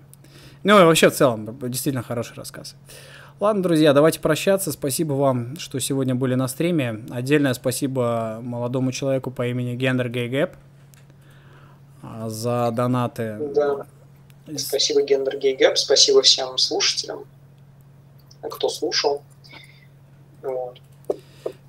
[0.64, 2.75] Ну и вообще в целом, действительно хороший рассказ.
[3.40, 4.72] Ладно, друзья, давайте прощаться.
[4.72, 7.06] Спасибо вам, что сегодня были на стриме.
[7.11, 10.56] Отдельное спасибо молодому человеку по имени Gender Gay Gap.
[12.01, 13.38] а, за донаты.
[13.53, 13.85] Да.
[14.57, 17.25] Спасибо Gender Gay Gap, спасибо всем слушателям,
[18.41, 19.22] кто слушал.
[20.41, 20.80] Вот.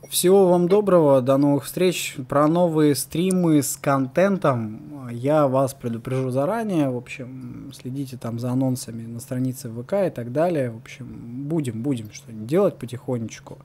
[0.09, 2.17] Всего вам доброго, до новых встреч.
[2.31, 6.89] Про новые стримы с контентом я вас предупрежу заранее.
[6.89, 10.71] В общем, следите там за анонсами на странице ВК и так далее.
[10.71, 13.59] В общем, будем, будем что-нибудь делать потихонечку.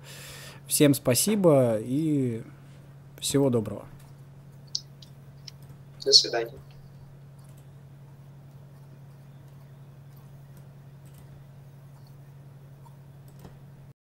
[0.67, 2.41] Всем спасибо и
[3.19, 3.85] всего доброго.
[6.03, 6.62] До свидания.